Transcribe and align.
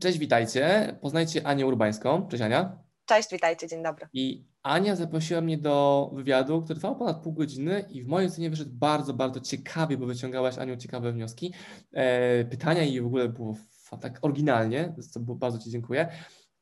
Cześć, 0.00 0.18
witajcie. 0.18 0.96
Poznajcie 1.00 1.46
Anię 1.46 1.66
Urbańską. 1.66 2.28
Cześć 2.28 2.42
Ania. 2.42 2.78
Cześć, 3.06 3.28
witajcie, 3.32 3.68
dzień 3.68 3.82
dobry. 3.82 4.06
I 4.12 4.44
Ania 4.62 4.96
zaprosiła 4.96 5.40
mnie 5.40 5.58
do 5.58 6.10
wywiadu, 6.14 6.62
który 6.62 6.78
trwał 6.78 6.96
ponad 6.96 7.22
pół 7.22 7.32
godziny 7.32 7.84
i 7.90 8.02
w 8.02 8.06
mojej 8.06 8.28
ocenie 8.28 8.50
wyszedł 8.50 8.70
bardzo, 8.72 9.14
bardzo 9.14 9.40
ciekawie, 9.40 9.96
bo 9.96 10.06
wyciągałaś 10.06 10.58
Aniu 10.58 10.76
ciekawe 10.76 11.12
wnioski, 11.12 11.54
e, 11.92 12.44
pytania 12.44 12.84
i 12.84 13.00
w 13.00 13.06
ogóle 13.06 13.28
było 13.28 13.56
tak 14.00 14.18
oryginalnie, 14.22 14.94
za 14.98 15.10
co 15.10 15.20
bardzo 15.20 15.58
Ci 15.58 15.70
dziękuję. 15.70 16.08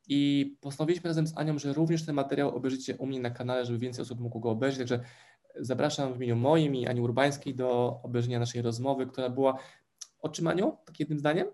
I 0.08 0.56
postanowiliśmy 0.60 1.08
razem 1.08 1.26
z 1.26 1.38
Anią, 1.38 1.58
że 1.58 1.72
również 1.72 2.06
ten 2.06 2.14
materiał 2.14 2.56
obejrzycie 2.56 2.96
u 2.96 3.06
mnie 3.06 3.20
na 3.20 3.30
kanale, 3.30 3.64
żeby 3.64 3.78
więcej 3.78 4.02
osób 4.02 4.20
mogło 4.20 4.40
go 4.40 4.50
obejrzeć, 4.50 4.78
także 4.78 5.00
zapraszam 5.60 6.12
w 6.12 6.16
imieniu 6.16 6.36
moim 6.36 6.74
i 6.74 6.86
Ani 6.86 7.00
Urbańskiej 7.00 7.54
do 7.54 8.00
obejrzenia 8.02 8.38
naszej 8.38 8.62
rozmowy, 8.62 9.06
która 9.06 9.30
była 9.30 9.58
o 10.18 10.28
czym 10.28 10.46
Aniu? 10.46 10.76
Tak 10.84 11.00
jednym 11.00 11.18
zdaniem? 11.18 11.46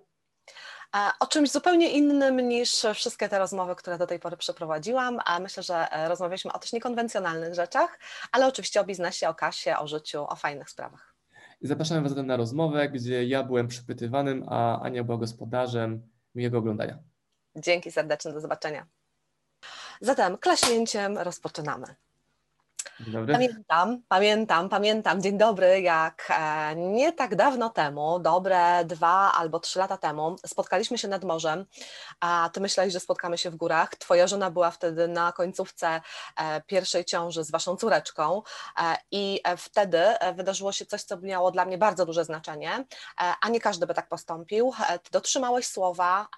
O 1.20 1.26
czymś 1.26 1.50
zupełnie 1.50 1.90
innym 1.90 2.48
niż 2.48 2.86
wszystkie 2.94 3.28
te 3.28 3.38
rozmowy, 3.38 3.74
które 3.76 3.98
do 3.98 4.06
tej 4.06 4.18
pory 4.18 4.36
przeprowadziłam, 4.36 5.18
a 5.24 5.40
myślę, 5.40 5.62
że 5.62 5.92
e, 5.92 6.08
rozmawialiśmy 6.08 6.52
o 6.52 6.58
też 6.58 6.72
niekonwencjonalnych 6.72 7.54
rzeczach, 7.54 7.98
ale 8.32 8.46
oczywiście 8.46 8.80
o 8.80 8.84
biznesie, 8.84 9.28
o 9.28 9.34
kasie, 9.34 9.78
o 9.78 9.86
życiu, 9.86 10.26
o 10.28 10.36
fajnych 10.36 10.70
sprawach. 10.70 11.14
Zapraszamy 11.60 12.00
Was 12.02 12.10
zatem 12.10 12.26
na 12.26 12.36
rozmowę, 12.36 12.88
gdzie 12.88 13.24
ja 13.24 13.42
byłem 13.42 13.68
przypytywanym, 13.68 14.44
a 14.48 14.80
Ania 14.82 15.04
była 15.04 15.18
gospodarzem. 15.18 16.08
Miłego 16.34 16.58
oglądania. 16.58 16.98
Dzięki 17.56 17.92
serdeczne, 17.92 18.32
do 18.32 18.40
zobaczenia. 18.40 18.86
Zatem 20.00 20.38
klaśnięciem 20.38 21.18
rozpoczynamy. 21.18 21.94
Pamiętam, 23.32 24.02
pamiętam, 24.08 24.68
pamiętam. 24.68 25.22
Dzień 25.22 25.38
dobry, 25.38 25.80
jak 25.80 26.28
e, 26.30 26.74
nie 26.76 27.12
tak 27.12 27.36
dawno 27.36 27.70
temu, 27.70 28.18
dobre 28.18 28.84
dwa 28.84 29.32
albo 29.32 29.60
trzy 29.60 29.78
lata 29.78 29.96
temu, 29.96 30.36
spotkaliśmy 30.46 30.98
się 30.98 31.08
nad 31.08 31.24
morzem, 31.24 31.66
a 32.20 32.50
ty 32.52 32.60
myślałeś, 32.60 32.92
że 32.92 33.00
spotkamy 33.00 33.38
się 33.38 33.50
w 33.50 33.56
górach. 33.56 33.96
Twoja 33.96 34.26
żona 34.26 34.50
była 34.50 34.70
wtedy 34.70 35.08
na 35.08 35.32
końcówce 35.32 36.00
e, 36.36 36.60
pierwszej 36.60 37.04
ciąży 37.04 37.44
z 37.44 37.50
waszą 37.50 37.76
córeczką 37.76 38.42
e, 38.82 38.96
i 39.10 39.40
wtedy 39.56 39.98
wydarzyło 40.36 40.72
się 40.72 40.86
coś, 40.86 41.02
co 41.02 41.18
miało 41.18 41.50
dla 41.50 41.64
mnie 41.64 41.78
bardzo 41.78 42.06
duże 42.06 42.24
znaczenie, 42.24 42.84
a 43.40 43.48
nie 43.48 43.60
każdy 43.60 43.86
by 43.86 43.94
tak 43.94 44.08
postąpił. 44.08 44.72
Ty 45.02 45.10
dotrzymałeś 45.10 45.66
słowa, 45.66 46.28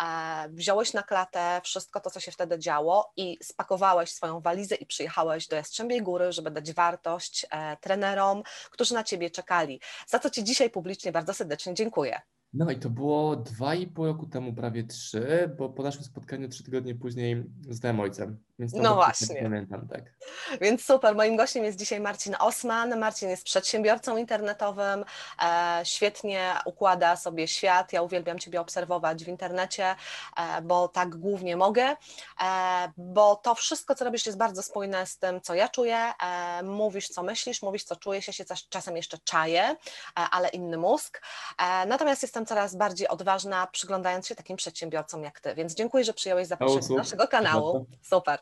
wziąłeś 0.48 0.92
na 0.92 1.03
klatę 1.03 1.60
wszystko 1.64 2.00
to, 2.00 2.10
co 2.10 2.20
się 2.20 2.33
wtedy 2.33 2.58
działo 2.58 3.12
i 3.16 3.38
spakowałeś 3.42 4.12
swoją 4.12 4.41
walizę 4.41 4.75
i 4.75 4.86
przyjechałeś 4.86 5.48
do 5.48 5.56
Jastrzębiej 5.56 6.03
Góry, 6.03 6.33
żeby 6.36 6.50
dać 6.50 6.72
wartość 6.72 7.46
e, 7.50 7.76
trenerom, 7.76 8.42
którzy 8.70 8.94
na 8.94 9.04
Ciebie 9.04 9.30
czekali. 9.30 9.80
Za 10.06 10.18
co 10.18 10.30
Ci 10.30 10.44
dzisiaj 10.44 10.70
publicznie 10.70 11.12
bardzo 11.12 11.34
serdecznie 11.34 11.74
dziękuję. 11.74 12.20
No 12.52 12.70
i 12.70 12.77
to 12.77 12.91
było 12.91 13.36
dwa 13.36 13.75
i 13.75 13.86
pół 13.86 14.06
roku 14.06 14.27
temu, 14.27 14.52
prawie 14.52 14.84
trzy, 14.84 15.50
bo 15.58 15.69
po 15.69 15.83
naszym 15.83 16.05
spotkaniu 16.05 16.48
trzy 16.48 16.64
tygodnie 16.64 16.94
później 16.94 17.44
zostałem 17.69 18.00
ojcem. 18.00 18.38
Więc 18.58 18.72
no 18.75 18.94
właśnie. 18.94 19.42
Pamiętam, 19.42 19.88
tak. 19.88 20.03
Więc 20.61 20.84
super. 20.84 21.14
Moim 21.14 21.36
gościem 21.36 21.64
jest 21.64 21.78
dzisiaj 21.78 22.00
Marcin 22.00 22.36
Osman. 22.38 22.98
Marcin 22.98 23.28
jest 23.28 23.44
przedsiębiorcą 23.44 24.16
internetowym, 24.16 25.05
e, 25.42 25.80
świetnie 25.84 26.55
układa 26.64 27.16
sobie 27.16 27.48
świat. 27.48 27.92
Ja 27.92 28.03
uwielbiam 28.03 28.38
Ciebie 28.38 28.60
obserwować 28.60 29.25
w 29.25 29.28
internecie, 29.28 29.94
e, 30.36 30.62
bo 30.62 30.88
tak 30.88 31.16
głównie 31.16 31.56
mogę, 31.56 31.97
e, 32.42 32.92
bo 32.97 33.36
to 33.36 33.55
wszystko, 33.55 33.94
co 33.94 34.05
robisz, 34.05 34.27
jest 34.27 34.38
bardzo 34.38 34.62
spójne 34.62 35.06
z 35.06 35.19
tym, 35.19 35.41
co 35.41 35.55
ja 35.55 35.69
czuję. 35.69 35.98
E, 36.22 36.62
mówisz, 36.62 37.08
co 37.08 37.22
myślisz, 37.22 37.62
mówisz, 37.62 37.84
co 37.84 37.97
czujesz. 37.97 38.27
Ja 38.27 38.33
się 38.33 38.44
czasem 38.69 38.97
jeszcze 38.97 39.19
czaję, 39.19 39.62
e, 39.62 39.77
ale 40.14 40.48
inny 40.48 40.77
mózg. 40.77 41.22
E, 41.58 41.86
natomiast 41.86 42.22
jestem 42.36 42.46
coraz 42.56 42.74
bardziej 42.74 43.08
odważna, 43.08 43.66
przyglądając 43.66 44.26
się 44.26 44.34
takim 44.34 44.56
przedsiębiorcom 44.56 45.22
jak 45.22 45.40
Ty. 45.40 45.54
Więc 45.54 45.74
dziękuję, 45.74 46.04
że 46.04 46.12
przyjąłeś 46.12 46.46
zaproszenie 46.46 46.88
do 46.88 46.94
naszego 46.94 47.28
kanału. 47.28 47.86
Super. 48.02 48.38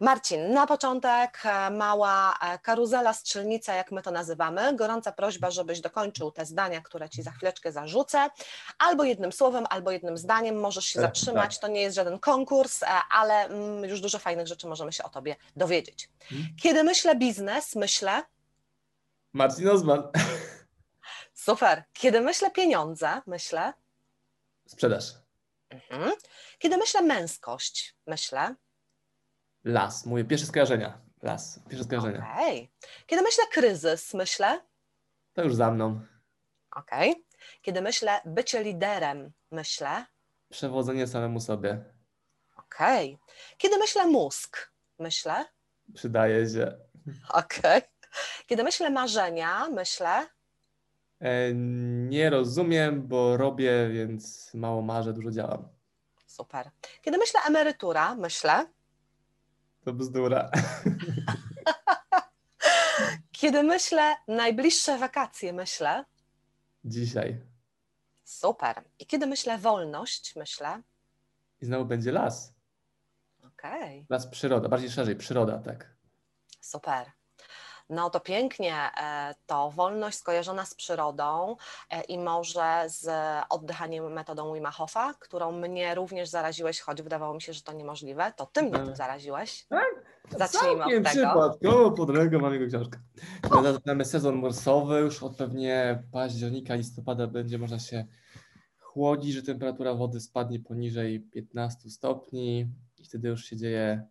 Marcin, 0.00 0.52
na 0.52 0.66
początek 0.66 1.42
e, 1.44 1.70
mała 1.70 2.38
e, 2.40 2.58
karuzela, 2.58 3.12
strzelnica, 3.12 3.74
jak 3.74 3.92
my 3.92 4.02
to 4.02 4.10
nazywamy. 4.10 4.76
Gorąca 4.76 5.12
prośba, 5.12 5.50
żebyś 5.50 5.80
dokończył 5.80 6.30
te 6.30 6.46
zdania, 6.46 6.80
które 6.80 7.10
Ci 7.10 7.22
za 7.22 7.30
chwileczkę 7.30 7.72
zarzucę. 7.72 8.30
Albo 8.78 9.04
jednym 9.04 9.32
słowem, 9.32 9.64
albo 9.70 9.90
jednym 9.90 10.18
zdaniem 10.18 10.60
możesz 10.60 10.84
się 10.84 11.00
tak, 11.00 11.08
zatrzymać. 11.08 11.54
Tak. 11.54 11.60
To 11.60 11.68
nie 11.68 11.80
jest 11.80 11.96
żaden 11.96 12.18
konkurs, 12.18 12.82
e, 12.82 12.86
ale 13.10 13.34
mm, 13.34 13.84
już 13.84 14.00
dużo 14.00 14.18
fajnych 14.18 14.46
rzeczy 14.46 14.66
możemy 14.66 14.92
się 14.92 15.04
o 15.04 15.08
Tobie 15.08 15.36
dowiedzieć. 15.56 16.08
Hmm? 16.28 16.48
Kiedy 16.62 16.84
myślę 16.84 17.16
biznes, 17.16 17.74
myślę... 17.74 18.22
Marcin 19.32 19.68
Osman. 19.68 20.02
Super. 21.44 21.84
Kiedy 21.92 22.20
myślę 22.20 22.50
pieniądze, 22.50 23.22
myślę... 23.26 23.72
Sprzedaż. 24.66 25.04
Mhm. 25.70 26.12
Kiedy 26.58 26.76
myślę 26.76 27.02
męskość, 27.02 27.96
myślę... 28.06 28.54
Las. 29.64 30.06
Moje 30.06 30.24
pierwsze 30.24 30.46
skojarzenia. 30.46 31.00
Las. 31.22 31.60
Pierwsze 31.68 31.84
skojarzenia. 31.84 32.18
Okay. 32.18 32.68
Kiedy 33.06 33.22
myślę 33.22 33.44
kryzys, 33.52 34.14
myślę? 34.14 34.60
To 35.32 35.42
już 35.42 35.54
za 35.54 35.70
mną. 35.70 36.00
Okej. 36.70 37.10
Okay. 37.10 37.24
Kiedy 37.62 37.82
myślę 37.82 38.20
bycie 38.24 38.62
liderem, 38.62 39.32
myślę? 39.50 40.06
Przewodzenie 40.50 41.06
samemu 41.06 41.40
sobie. 41.40 41.84
Okej. 42.56 43.14
Okay. 43.14 43.34
Kiedy 43.58 43.78
myślę 43.78 44.06
mózg, 44.06 44.72
myślę? 44.98 45.44
Przydaje 45.94 46.48
się. 46.48 46.78
Okej. 47.28 47.82
Kiedy 48.46 48.62
myślę 48.62 48.90
marzenia, 48.90 49.68
myślę? 49.68 50.26
E, 51.24 51.54
nie 52.08 52.30
rozumiem, 52.30 53.08
bo 53.08 53.36
robię, 53.36 53.88
więc 53.92 54.54
mało 54.54 54.82
marzę, 54.82 55.12
dużo 55.12 55.30
działam. 55.30 55.68
Super. 56.26 56.70
Kiedy 57.02 57.18
myślę 57.18 57.40
emerytura, 57.48 58.14
myślę? 58.14 58.66
To 59.84 59.92
bzdura. 59.92 60.50
Kiedy 63.32 63.62
myślę 63.62 64.16
najbliższe 64.28 64.98
wakacje, 64.98 65.52
myślę? 65.52 66.04
Dzisiaj. 66.84 67.40
Super. 68.24 68.82
I 68.98 69.06
kiedy 69.06 69.26
myślę 69.26 69.58
wolność, 69.58 70.36
myślę? 70.36 70.82
I 71.60 71.66
znowu 71.66 71.84
będzie 71.84 72.12
las. 72.12 72.54
Okej. 73.38 73.82
Okay. 73.82 74.06
Las, 74.08 74.26
przyroda, 74.26 74.68
bardziej 74.68 74.90
szerzej, 74.90 75.16
przyroda, 75.16 75.58
tak. 75.58 75.94
Super 76.60 77.12
no 77.94 78.10
to 78.10 78.20
pięknie, 78.20 78.74
e, 79.02 79.34
to 79.46 79.70
wolność 79.70 80.18
skojarzona 80.18 80.64
z 80.64 80.74
przyrodą 80.74 81.56
e, 81.90 82.02
i 82.02 82.18
może 82.18 82.84
z 82.86 83.10
oddychaniem 83.48 84.12
metodą 84.12 84.54
Wima 84.54 84.70
Hofa, 84.70 85.14
którą 85.14 85.52
mnie 85.52 85.94
również 85.94 86.28
zaraziłeś, 86.28 86.80
choć 86.80 87.02
wydawało 87.02 87.34
mi 87.34 87.42
się, 87.42 87.52
że 87.52 87.62
to 87.62 87.72
niemożliwe, 87.72 88.32
to 88.36 88.46
ty 88.46 88.62
mnie 88.62 88.72
tym 88.72 88.96
zaraziłeś. 88.96 89.66
Tak? 89.66 89.86
Zacznijmy 90.38 90.78
Całkiem 90.78 91.06
od 91.06 91.12
tego. 91.12 91.26
przypadkowo 91.26 91.90
pod 91.90 92.10
ręką 92.10 92.38
mam 92.38 92.52
jego 92.52 92.66
książkę. 92.66 92.98
Zaczynamy 93.62 94.04
sezon 94.04 94.34
morsowy, 94.34 94.98
już 94.98 95.22
od 95.22 95.36
pewnie 95.36 96.02
października, 96.12 96.74
listopada 96.74 97.26
będzie 97.26 97.58
można 97.58 97.78
się 97.78 98.06
chłodzić, 98.78 99.34
że 99.34 99.42
temperatura 99.42 99.94
wody 99.94 100.20
spadnie 100.20 100.60
poniżej 100.60 101.20
15 101.20 101.90
stopni 101.90 102.68
i 102.98 103.04
wtedy 103.04 103.28
już 103.28 103.44
się 103.44 103.56
dzieje, 103.56 104.06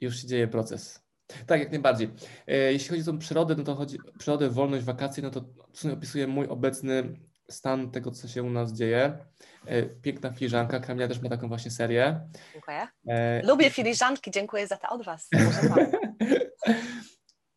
już 0.00 0.16
się 0.16 0.26
dzieje 0.26 0.48
proces 0.48 1.05
tak, 1.46 1.60
jak 1.60 1.70
najbardziej. 1.70 2.10
E, 2.46 2.56
jeśli 2.72 2.88
chodzi 2.88 3.02
o 3.02 3.12
tą 3.12 3.18
przyrodę, 3.18 3.54
no 3.58 3.64
to 3.64 3.74
chodzi 3.74 3.98
przyrodę, 4.18 4.50
wolność, 4.50 4.84
wakacje, 4.84 5.22
no 5.22 5.30
to 5.30 5.44
w 5.72 5.80
sumie 5.80 5.94
opisuje 5.94 6.26
mój 6.26 6.46
obecny 6.46 7.18
stan 7.50 7.90
tego, 7.90 8.10
co 8.10 8.28
się 8.28 8.42
u 8.42 8.50
nas 8.50 8.72
dzieje. 8.72 9.18
E, 9.66 9.82
piękna 9.82 10.32
filiżanka, 10.32 10.80
Kamila 10.80 11.08
też 11.08 11.22
ma 11.22 11.28
taką 11.28 11.48
właśnie 11.48 11.70
serię. 11.70 12.20
Dziękuję. 12.52 12.86
E, 13.08 13.46
Lubię 13.46 13.70
filiżanki, 13.70 14.30
dziękuję 14.30 14.66
za 14.66 14.76
to 14.76 14.88
od 14.88 15.04
Was. 15.04 15.28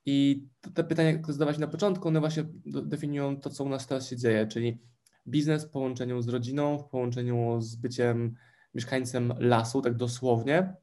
I 0.06 0.47
te 0.74 0.84
pytania, 0.84 1.13
które 1.13 1.34
zadawałeś 1.34 1.58
na 1.58 1.68
początku, 1.68 2.08
one 2.08 2.19
właśnie 2.19 2.44
definiują 2.66 3.40
to, 3.40 3.50
co 3.50 3.63
u 3.63 3.69
nas 3.69 3.88
teraz 3.88 4.09
się 4.09 4.18
dzieje, 4.18 4.47
czyli 4.47 4.81
biznes 5.28 5.66
w 5.66 5.69
połączeniu 5.69 6.22
z 6.22 6.29
rodziną, 6.29 6.78
w 6.78 6.90
połączeniu 6.90 7.62
z 7.62 7.75
byciem 7.75 8.35
mieszkańcem 8.74 9.34
lasu, 9.40 9.82
tak 9.82 9.93
dosłownie, 9.93 10.73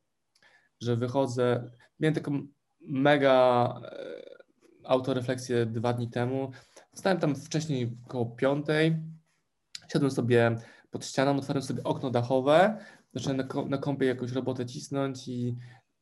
że 0.80 0.96
wychodzę, 0.96 1.70
miałem 2.00 2.14
taką 2.14 2.46
mega 2.86 3.80
e, 3.84 4.36
autorefleksję 4.84 5.66
dwa 5.66 5.92
dni 5.92 6.10
temu. 6.10 6.50
Stałem 6.94 7.18
tam 7.18 7.34
wcześniej 7.34 7.96
około 8.06 8.26
piątej, 8.26 8.96
siadłem 9.92 10.10
sobie 10.10 10.56
pod 10.90 11.06
ścianą, 11.06 11.36
otworzyłem 11.36 11.62
sobie 11.62 11.82
okno 11.82 12.10
dachowe, 12.10 12.78
zacząłem 13.14 13.68
na, 13.68 13.78
kąpie 13.78 14.06
jakąś 14.06 14.32
robotę 14.32 14.66
cisnąć 14.66 15.28
i 15.28 15.56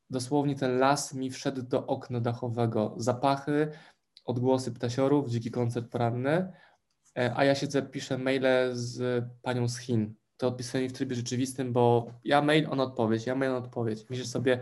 dosłownie 0.09 0.55
ten 0.55 0.79
las 0.79 1.13
mi 1.13 1.31
wszedł 1.31 1.61
do 1.61 1.87
okna 1.87 2.19
dachowego. 2.19 2.93
Zapachy, 2.97 3.71
odgłosy 4.25 4.71
ptasiorów, 4.71 5.29
dziki 5.29 5.51
koncert 5.51 5.89
poranny, 5.89 6.51
e, 7.17 7.33
a 7.35 7.45
ja 7.45 7.55
siedzę, 7.55 7.81
piszę 7.81 8.17
maile 8.17 8.69
z 8.73 9.25
panią 9.41 9.67
z 9.67 9.77
Chin. 9.77 10.13
To 10.37 10.47
odpisuję 10.47 10.83
mi 10.83 10.89
w 10.89 10.93
trybie 10.93 11.15
rzeczywistym, 11.15 11.73
bo 11.73 12.07
ja 12.23 12.41
mail, 12.41 12.67
on 12.69 12.79
odpowiedź, 12.79 13.25
ja 13.25 13.35
mail, 13.35 13.51
on 13.51 13.63
odpowiedź. 13.63 14.09
Myślę 14.09 14.25
sobie, 14.25 14.59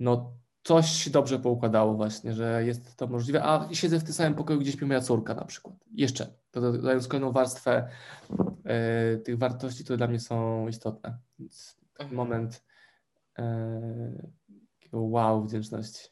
no 0.00 0.39
coś 0.62 0.86
się 0.86 1.10
dobrze 1.10 1.38
poukładało 1.38 1.94
właśnie, 1.94 2.32
że 2.32 2.64
jest 2.64 2.96
to 2.96 3.06
możliwe, 3.06 3.44
a 3.44 3.68
siedzę 3.72 3.98
w 3.98 4.04
tym 4.04 4.12
samym 4.12 4.34
pokoju, 4.34 4.60
gdzie 4.60 4.72
śpi 4.72 4.86
moja 4.86 5.00
córka 5.00 5.34
na 5.34 5.44
przykład. 5.44 5.76
Jeszcze, 5.92 6.26
dodając 6.52 7.08
kolejną 7.08 7.32
warstwę 7.32 7.88
e, 8.64 9.16
tych 9.16 9.38
wartości, 9.38 9.84
które 9.84 9.96
dla 9.96 10.06
mnie 10.06 10.20
są 10.20 10.68
istotne. 10.68 11.18
Więc 11.38 11.76
taki 11.92 12.10
mhm. 12.10 12.16
moment 12.16 12.64
e, 13.38 14.30
wow 14.92 15.42
wdzięczności. 15.44 16.08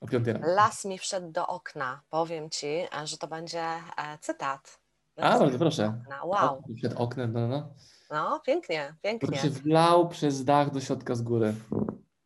O 0.00 0.06
piątej 0.06 0.32
rano. 0.32 0.46
Las 0.46 0.84
mi 0.84 0.98
wszedł 0.98 1.30
do 1.30 1.46
okna. 1.46 2.00
Powiem 2.10 2.50
Ci, 2.50 2.66
e, 2.66 3.06
że 3.06 3.18
to 3.18 3.26
będzie 3.26 3.62
e, 3.62 4.18
cytat. 4.20 4.80
A, 5.16 5.38
bardzo 5.38 5.58
proszę. 5.58 6.02
Wow. 6.24 6.62
Przed 6.76 6.92
oknem, 6.92 7.32
no, 7.32 7.48
no. 7.48 7.74
No, 8.10 8.40
pięknie, 8.46 8.94
pięknie. 9.02 9.28
Który 9.28 9.42
się 9.42 9.50
wlał 9.50 10.08
przez 10.08 10.44
dach 10.44 10.70
do 10.70 10.80
środka 10.80 11.14
z 11.14 11.22
góry. 11.22 11.54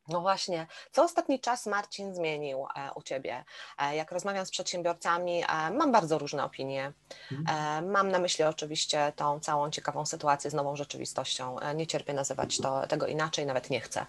No 0.08 0.20
właśnie, 0.20 0.66
co 0.92 1.04
ostatni 1.04 1.40
czas 1.40 1.66
Marcin 1.66 2.14
zmienił 2.14 2.66
e, 2.76 2.90
u 2.94 3.02
Ciebie? 3.02 3.44
E, 3.78 3.96
jak 3.96 4.12
rozmawiam 4.12 4.46
z 4.46 4.50
przedsiębiorcami, 4.50 5.42
e, 5.42 5.70
mam 5.70 5.92
bardzo 5.92 6.18
różne 6.18 6.44
opinie. 6.44 6.92
Mhm. 7.32 7.90
Mam 7.90 8.10
na 8.10 8.18
myśli 8.18 8.44
oczywiście 8.44 9.12
tą 9.16 9.40
całą 9.40 9.70
ciekawą 9.70 10.06
sytuację 10.06 10.50
z 10.50 10.54
nową 10.54 10.76
rzeczywistością. 10.76 11.56
Nie 11.74 11.86
cierpię 11.86 12.12
nazywać 12.12 12.58
to, 12.58 12.86
tego 12.86 13.06
inaczej, 13.06 13.46
nawet 13.46 13.70
nie 13.70 13.80
chcę. 13.80 14.06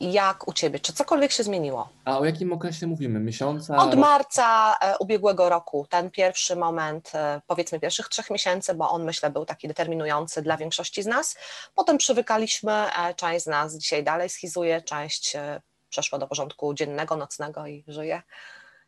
Jak 0.00 0.48
u 0.48 0.52
Ciebie? 0.52 0.80
Czy 0.80 0.92
cokolwiek 0.92 1.32
się 1.32 1.42
zmieniło? 1.42 1.88
A 2.04 2.18
o 2.18 2.24
jakim 2.24 2.52
okresie 2.52 2.86
mówimy? 2.86 3.20
Miesiąca? 3.20 3.76
Od 3.76 3.94
marca 3.94 4.78
ubiegłego 5.00 5.48
roku, 5.48 5.86
ten 5.90 6.10
pierwszy 6.10 6.56
moment, 6.56 7.12
powiedzmy 7.46 7.80
pierwszych 7.80 8.08
trzech 8.08 8.30
miesięcy, 8.30 8.74
bo 8.74 8.90
on 8.90 9.04
myślę 9.04 9.30
był 9.30 9.44
taki 9.44 9.68
determinujący 9.68 10.42
dla 10.42 10.56
większości 10.56 11.02
z 11.02 11.06
nas. 11.06 11.36
Potem 11.74 11.98
przywykaliśmy, 11.98 12.84
część 13.16 13.44
z 13.44 13.46
nas 13.46 13.76
dzisiaj 13.76 14.04
dalej 14.04 14.28
schizuje, 14.28 14.82
część 14.90 15.36
e, 15.36 15.60
przeszła 15.88 16.18
do 16.18 16.26
porządku 16.26 16.74
dziennego, 16.74 17.16
nocnego 17.16 17.66
i 17.66 17.84
żyje. 17.88 18.22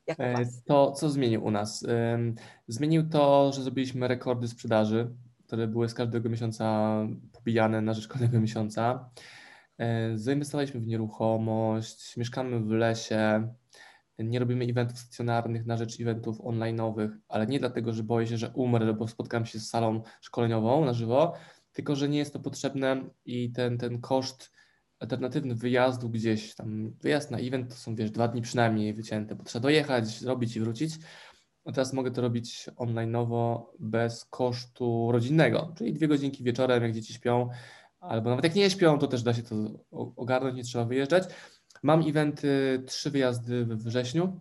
Jak 0.06 0.18
u 0.18 0.22
e, 0.22 0.32
was? 0.32 0.64
To 0.64 0.92
co 0.92 1.10
zmienił 1.10 1.44
u 1.44 1.50
nas? 1.50 1.86
Zmienił 2.68 3.08
to, 3.08 3.52
że 3.52 3.62
zrobiliśmy 3.62 4.08
rekordy 4.08 4.48
sprzedaży, 4.48 5.10
które 5.46 5.66
były 5.66 5.88
z 5.88 5.94
każdego 5.94 6.28
miesiąca 6.28 6.96
pobijane 7.32 7.80
na 7.80 7.94
rzecz 7.94 8.08
kolejnego 8.08 8.40
miesiąca. 8.40 9.10
E, 9.78 10.18
zainwestowaliśmy 10.18 10.80
w 10.80 10.86
nieruchomość, 10.86 12.16
mieszkamy 12.16 12.60
w 12.60 12.70
lesie, 12.70 13.48
nie 14.18 14.38
robimy 14.38 14.64
eventów 14.64 14.98
stacjonarnych 14.98 15.66
na 15.66 15.76
rzecz 15.76 16.00
eventów 16.00 16.40
online'owych, 16.40 17.10
ale 17.28 17.46
nie 17.46 17.58
dlatego, 17.58 17.92
że 17.92 18.02
boję 18.02 18.26
się, 18.26 18.36
że 18.36 18.50
umrę, 18.54 18.94
bo 18.94 19.08
spotkam 19.08 19.46
się 19.46 19.58
z 19.58 19.68
salą 19.68 20.02
szkoleniową 20.20 20.84
na 20.84 20.92
żywo, 20.92 21.34
tylko 21.72 21.96
że 21.96 22.08
nie 22.08 22.18
jest 22.18 22.32
to 22.32 22.40
potrzebne 22.40 23.04
i 23.24 23.52
ten, 23.52 23.78
ten 23.78 24.00
koszt 24.00 24.52
alternatywny 25.02 25.54
wyjazdu 25.54 26.08
gdzieś, 26.08 26.54
tam 26.54 26.92
wyjazd 27.00 27.30
na 27.30 27.38
event 27.38 27.68
to 27.70 27.74
są 27.74 27.94
wiesz 27.94 28.10
dwa 28.10 28.28
dni 28.28 28.42
przynajmniej 28.42 28.94
wycięte, 28.94 29.34
bo 29.34 29.44
trzeba 29.44 29.62
dojechać, 29.62 30.06
zrobić 30.06 30.56
i 30.56 30.60
wrócić. 30.60 30.94
A 31.64 31.72
teraz 31.72 31.92
mogę 31.92 32.10
to 32.10 32.22
robić 32.22 32.68
online'owo 32.76 33.62
bez 33.78 34.24
kosztu 34.24 35.12
rodzinnego, 35.12 35.74
czyli 35.78 35.92
dwie 35.92 36.08
godzinki 36.08 36.44
wieczorem, 36.44 36.82
jak 36.82 36.92
dzieci 36.92 37.14
śpią, 37.14 37.48
albo 38.00 38.30
nawet 38.30 38.44
jak 38.44 38.54
nie 38.54 38.70
śpią, 38.70 38.98
to 38.98 39.06
też 39.06 39.22
da 39.22 39.34
się 39.34 39.42
to 39.42 39.54
ogarnąć, 40.16 40.56
nie 40.56 40.64
trzeba 40.64 40.84
wyjeżdżać. 40.84 41.24
Mam 41.82 42.08
eventy, 42.08 42.82
trzy 42.86 43.10
wyjazdy 43.10 43.66
we 43.66 43.76
wrześniu, 43.76 44.40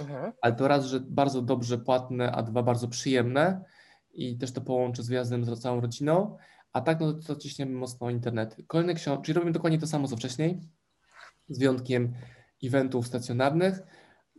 mhm. 0.00 0.32
ale 0.40 0.54
to 0.54 0.68
raz, 0.68 0.84
że 0.84 1.00
bardzo 1.00 1.42
dobrze 1.42 1.78
płatne, 1.78 2.32
a 2.32 2.42
dwa 2.42 2.62
bardzo 2.62 2.88
przyjemne 2.88 3.64
i 4.12 4.38
też 4.38 4.52
to 4.52 4.60
połączę 4.60 5.02
z 5.02 5.08
wyjazdem 5.08 5.44
z 5.44 5.60
całą 5.60 5.80
rodziną. 5.80 6.36
A 6.72 6.80
tak, 6.80 7.00
no 7.00 7.12
to 7.12 7.36
ciśniemy 7.36 7.72
mocno 7.72 8.10
internet. 8.10 8.56
Kolejne 8.66 8.94
książki, 8.94 9.24
czyli 9.24 9.34
robimy 9.34 9.52
dokładnie 9.52 9.78
to 9.78 9.86
samo 9.86 10.08
co 10.08 10.16
wcześniej, 10.16 10.60
z 11.48 11.58
wyjątkiem 11.58 12.12
eventów 12.64 13.06
stacjonarnych. 13.06 13.82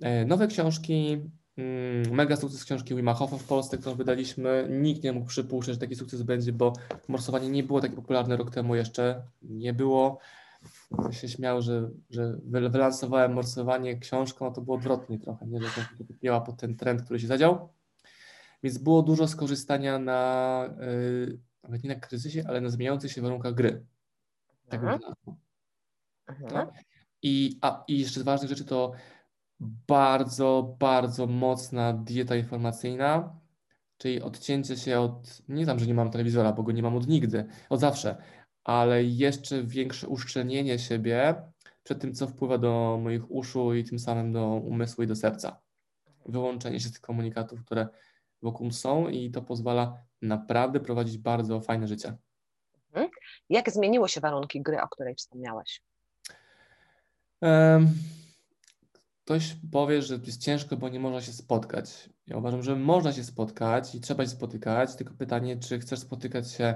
E, 0.02 0.26
nowe 0.26 0.48
książki, 0.48 1.22
mm, 1.58 2.16
mega 2.16 2.36
sukces 2.36 2.66
książki 2.66 2.96
Wima 2.96 3.14
Hofa 3.14 3.38
w 3.38 3.44
Polsce, 3.44 3.78
którą 3.78 3.96
wydaliśmy. 3.96 4.68
Nikt 4.70 5.04
nie 5.04 5.14
mógł 5.14 5.28
przypuszczać, 5.28 5.76
że 5.76 5.80
taki 5.80 5.96
sukces 5.96 6.22
będzie, 6.22 6.54
bo 6.54 6.74
morsowanie 7.08 7.50
nie 7.50 7.64
było 7.64 7.82
takie 7.82 7.96
popularne 7.96 8.38
rok 8.38 8.52
temu 8.52 8.76
jeszcze. 8.76 9.24
Nie 9.42 9.74
było. 9.74 10.20
Ja 11.06 11.12
się 11.12 11.30
śmiał, 11.30 11.62
że, 11.62 11.90
że 12.10 12.38
wylansowałem 12.46 13.34
morsowanie 13.34 14.00
książką, 14.00 14.48
a 14.48 14.52
to 14.52 14.62
było 14.62 14.78
odwrotnie 14.78 15.20
trochę, 15.20 15.48
nie? 15.48 15.62
że 15.62 15.68
to 15.98 16.04
kupiła 16.06 16.42
pod 16.42 16.58
ten 16.58 16.76
trend, 16.76 17.02
który 17.02 17.20
się 17.20 17.28
zadział. 17.28 17.70
Więc 18.64 18.78
było 18.78 19.02
dużo 19.02 19.28
skorzystania 19.28 20.00
na 20.00 20.66
y, 20.82 21.40
nawet 21.64 21.84
nie 21.84 21.90
na 21.90 21.96
kryzysie, 21.96 22.44
ale 22.48 22.62
na 22.62 22.70
zmieniających 22.70 23.12
się 23.12 23.22
warunkach 23.22 23.54
gry. 23.54 23.86
Tak 24.70 24.84
mhm. 24.84 25.00
no. 26.52 26.72
I, 27.22 27.58
a, 27.62 27.84
I 27.88 28.00
jeszcze 28.00 28.20
z 28.20 28.24
ważnych 28.24 28.50
rzeczy 28.50 28.66
to 28.66 28.92
bardzo, 29.88 30.76
bardzo 30.80 31.28
mocna 31.28 31.94
dieta 31.94 32.36
informacyjna, 32.36 33.40
czyli 33.98 34.22
odcięcie 34.22 34.78
się 34.78 35.00
od, 35.00 35.42
nie 35.50 35.66
tam, 35.66 35.80
że 35.80 35.88
nie 35.88 35.94
mam 35.94 36.12
telewizora, 36.12 36.52
bo 36.52 36.64
go 36.64 36.72
nie 36.72 36.84
mam 36.84 36.96
od 36.96 37.08
nigdy, 37.08 37.46
od 37.70 37.80
zawsze, 37.80 38.18
ale 38.64 39.04
jeszcze 39.04 39.64
większe 39.64 40.08
uszczelnienie 40.08 40.80
siebie 40.80 41.36
przed 41.84 42.02
tym, 42.02 42.14
co 42.14 42.28
wpływa 42.28 42.58
do 42.58 43.00
moich 43.04 43.32
uszu 43.32 43.74
i 43.74 43.84
tym 43.84 44.00
samym 44.00 44.34
do 44.34 44.48
umysłu 44.48 45.04
i 45.04 45.08
do 45.08 45.16
serca. 45.16 45.62
Wyłączenie 46.26 46.80
się 46.80 46.90
z 46.90 46.92
tych 46.92 47.02
komunikatów, 47.02 47.66
które 47.66 47.88
wokół 48.44 48.72
są 48.72 49.10
i 49.10 49.32
to 49.32 49.42
pozwala 49.42 49.98
naprawdę 50.22 50.80
prowadzić 50.80 51.18
bardzo 51.18 51.62
fajne 51.62 51.88
życie. 51.88 52.18
Mhm. 52.90 53.10
Jak 53.50 53.72
zmieniły 53.72 54.10
się 54.10 54.22
warunki 54.22 54.62
gry, 54.62 54.82
o 54.82 54.88
której 54.88 55.16
wspomniałeś? 55.16 55.82
ktoś 59.26 59.56
powie, 59.72 60.02
że 60.02 60.20
jest 60.26 60.42
ciężko, 60.42 60.78
bo 60.78 60.90
nie 60.90 61.00
można 61.00 61.22
się 61.22 61.34
spotkać. 61.34 62.10
Ja 62.28 62.38
uważam, 62.38 62.64
że 62.64 62.76
można 62.76 63.14
się 63.14 63.24
spotkać 63.24 63.96
i 63.96 64.02
trzeba 64.02 64.24
się 64.24 64.30
spotykać, 64.30 64.96
tylko 64.96 65.14
pytanie, 65.14 65.58
czy 65.58 65.80
chcesz 65.80 66.00
spotykać 66.00 66.52
się, 66.52 66.76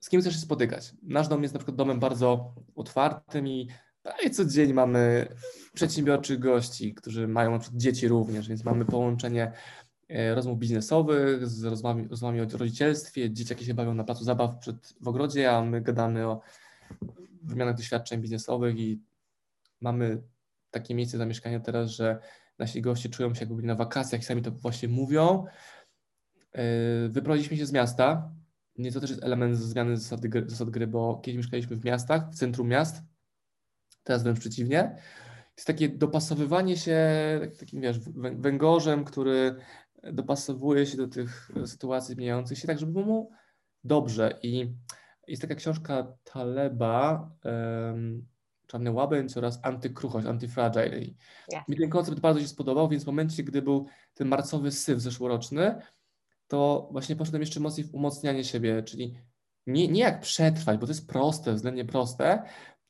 z 0.00 0.08
kim 0.08 0.20
chcesz 0.20 0.34
się 0.34 0.40
spotykać. 0.40 0.92
Nasz 1.02 1.28
dom 1.28 1.42
jest 1.42 1.54
na 1.54 1.58
przykład 1.58 1.76
domem 1.76 2.00
bardzo 2.00 2.54
otwartym 2.74 3.48
i 3.48 3.68
prawie 4.02 4.30
co 4.30 4.44
dzień 4.44 4.72
mamy 4.72 5.28
przedsiębiorczych 5.74 6.38
gości, 6.38 6.94
którzy 6.94 7.28
mają 7.28 7.50
na 7.50 7.58
przykład 7.58 7.82
dzieci 7.82 8.08
również, 8.08 8.48
więc 8.48 8.64
mamy 8.64 8.84
połączenie 8.84 9.52
rozmów 10.34 10.58
biznesowych, 10.58 11.48
z 11.48 11.64
rozmowami, 11.64 12.08
rozmowami 12.08 12.40
o 12.40 12.58
rodzicielstwie, 12.58 13.30
dzieciaki 13.30 13.64
się 13.64 13.74
bawią 13.74 13.94
na 13.94 14.04
placu 14.04 14.24
zabaw 14.24 14.58
przed, 14.58 14.94
w 15.00 15.08
ogrodzie, 15.08 15.52
a 15.52 15.64
my 15.64 15.80
gadamy 15.80 16.26
o 16.26 16.40
wymianach 17.42 17.76
doświadczeń 17.76 18.20
biznesowych 18.20 18.78
i 18.78 19.02
mamy 19.80 20.22
takie 20.70 20.94
miejsce 20.94 21.18
zamieszkania 21.18 21.60
teraz, 21.60 21.90
że 21.90 22.18
nasi 22.58 22.82
goście 22.82 23.08
czują 23.08 23.34
się 23.34 23.40
jakby 23.40 23.54
byli 23.54 23.68
na 23.68 23.74
wakacjach 23.74 24.20
i 24.20 24.24
sami 24.24 24.42
to 24.42 24.50
właśnie 24.50 24.88
mówią. 24.88 25.44
E, 26.52 26.62
wyprowadziliśmy 27.08 27.56
się 27.56 27.66
z 27.66 27.72
miasta. 27.72 28.30
Nie 28.78 28.92
to 28.92 29.00
też 29.00 29.10
jest 29.10 29.24
element 29.24 29.56
zmiany 29.56 29.96
zasady 29.96 30.28
gry, 30.28 30.44
zasad 30.48 30.70
gry, 30.70 30.86
bo 30.86 31.20
kiedyś 31.24 31.36
mieszkaliśmy 31.36 31.76
w 31.76 31.84
miastach, 31.84 32.30
w 32.30 32.34
centrum 32.34 32.68
miast, 32.68 33.02
teraz 34.02 34.22
wręcz 34.22 34.40
przeciwnie. 34.40 34.96
Jest 35.56 35.66
takie 35.66 35.88
dopasowywanie 35.88 36.76
się 36.76 37.00
takim, 37.60 37.80
wiesz, 37.80 37.98
węgorzem, 38.16 39.04
który 39.04 39.56
dopasowuje 40.12 40.86
się 40.86 40.96
do 40.96 41.08
tych 41.08 41.50
sytuacji 41.66 42.14
zmieniających 42.14 42.58
się, 42.58 42.66
tak 42.66 42.78
żeby 42.78 42.92
było 42.92 43.04
mu 43.04 43.30
dobrze. 43.84 44.38
I 44.42 44.74
jest 45.26 45.42
taka 45.42 45.54
książka 45.54 46.16
Taleba, 46.24 47.30
um, 47.44 48.26
Czarny 48.66 48.90
Łabędź 48.90 49.36
oraz 49.36 49.60
Antykruchość, 49.62 50.26
Antifragile. 50.26 50.98
I 50.98 51.16
yes. 51.52 51.68
Mi 51.68 51.76
ten 51.76 51.90
koncept 51.90 52.20
bardzo 52.20 52.40
się 52.40 52.48
spodobał, 52.48 52.88
więc 52.88 53.04
w 53.04 53.06
momencie, 53.06 53.44
gdy 53.44 53.62
był 53.62 53.86
ten 54.14 54.28
marcowy 54.28 54.70
syf 54.70 55.00
zeszłoroczny, 55.00 55.80
to 56.48 56.88
właśnie 56.92 57.16
poszedłem 57.16 57.42
jeszcze 57.42 57.60
mocniej 57.60 57.86
w 57.86 57.94
umocnianie 57.94 58.44
siebie, 58.44 58.82
czyli 58.82 59.14
nie, 59.66 59.88
nie 59.88 60.00
jak 60.00 60.20
przetrwać, 60.20 60.78
bo 60.78 60.86
to 60.86 60.92
jest 60.92 61.08
proste, 61.08 61.54
względnie 61.54 61.84
proste, 61.84 62.42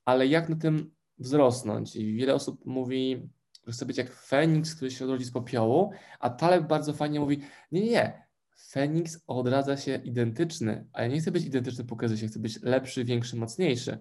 ale 0.05 0.27
jak 0.27 0.49
na 0.49 0.57
tym 0.57 0.91
wzrosnąć. 1.19 1.97
I 1.97 2.15
wiele 2.15 2.35
osób 2.35 2.67
mówi, 2.67 3.29
że 3.67 3.73
chce 3.73 3.87
być 3.87 3.99
jak 3.99 4.13
Feniks, 4.13 4.75
który 4.75 4.91
się 4.91 5.05
odrodzi 5.05 5.25
z 5.25 5.31
popiołu, 5.31 5.93
a 6.21 6.31
Taleb 6.31 6.67
bardzo 6.67 6.93
fajnie 6.93 7.21
mówi, 7.21 7.41
nie, 7.73 7.81
nie, 7.81 7.91
nie, 7.91 8.27
Feniks 8.71 9.21
odradza 9.27 9.77
się 9.77 10.01
identyczny, 10.05 10.87
a 10.93 11.03
ja 11.03 11.09
nie 11.09 11.21
chcę 11.21 11.31
być 11.31 11.45
identyczny 11.45 11.85
po 11.85 11.97
kryzysie, 11.97 12.27
chcę 12.27 12.39
być 12.39 12.63
lepszy, 12.63 13.05
większy, 13.05 13.37
mocniejszy. 13.37 13.99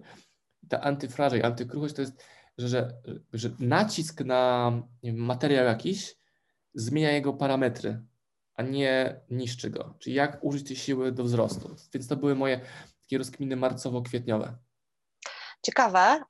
I 0.62 0.66
ta 0.68 0.80
antyfraża 0.80 1.36
i 1.36 1.42
antykruchość 1.42 1.94
to 1.94 2.02
jest, 2.02 2.24
że, 2.58 2.68
że, 2.68 2.90
że 3.32 3.50
nacisk 3.58 4.20
na 4.24 4.72
wiem, 5.02 5.16
materiał 5.16 5.64
jakiś 5.64 6.16
zmienia 6.74 7.10
jego 7.10 7.32
parametry, 7.32 8.02
a 8.54 8.62
nie 8.62 9.20
niszczy 9.30 9.70
go. 9.70 9.94
Czyli 9.98 10.16
jak 10.16 10.44
użyć 10.44 10.66
tej 10.66 10.76
siły 10.76 11.12
do 11.12 11.24
wzrostu. 11.24 11.76
Więc 11.94 12.08
to 12.08 12.16
były 12.16 12.34
moje 12.34 12.60
takie 13.02 13.18
rozkminy 13.18 13.56
marcowo-kwietniowe. 13.56 14.52
Ciekawe, 15.66 16.20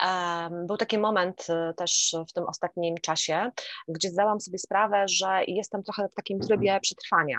był 0.67 0.77
taki 0.77 0.99
moment 0.99 1.47
y, 1.71 1.75
też 1.75 2.17
w 2.29 2.33
tym 2.33 2.45
ostatnim 2.45 2.95
czasie, 3.03 3.51
gdzie 3.89 4.09
zdałam 4.09 4.41
sobie 4.41 4.59
sprawę, 4.59 5.09
że 5.09 5.45
jestem 5.47 5.83
trochę 5.83 6.09
w 6.09 6.15
takim 6.15 6.41
trybie 6.41 6.81
przetrwania. 6.81 7.39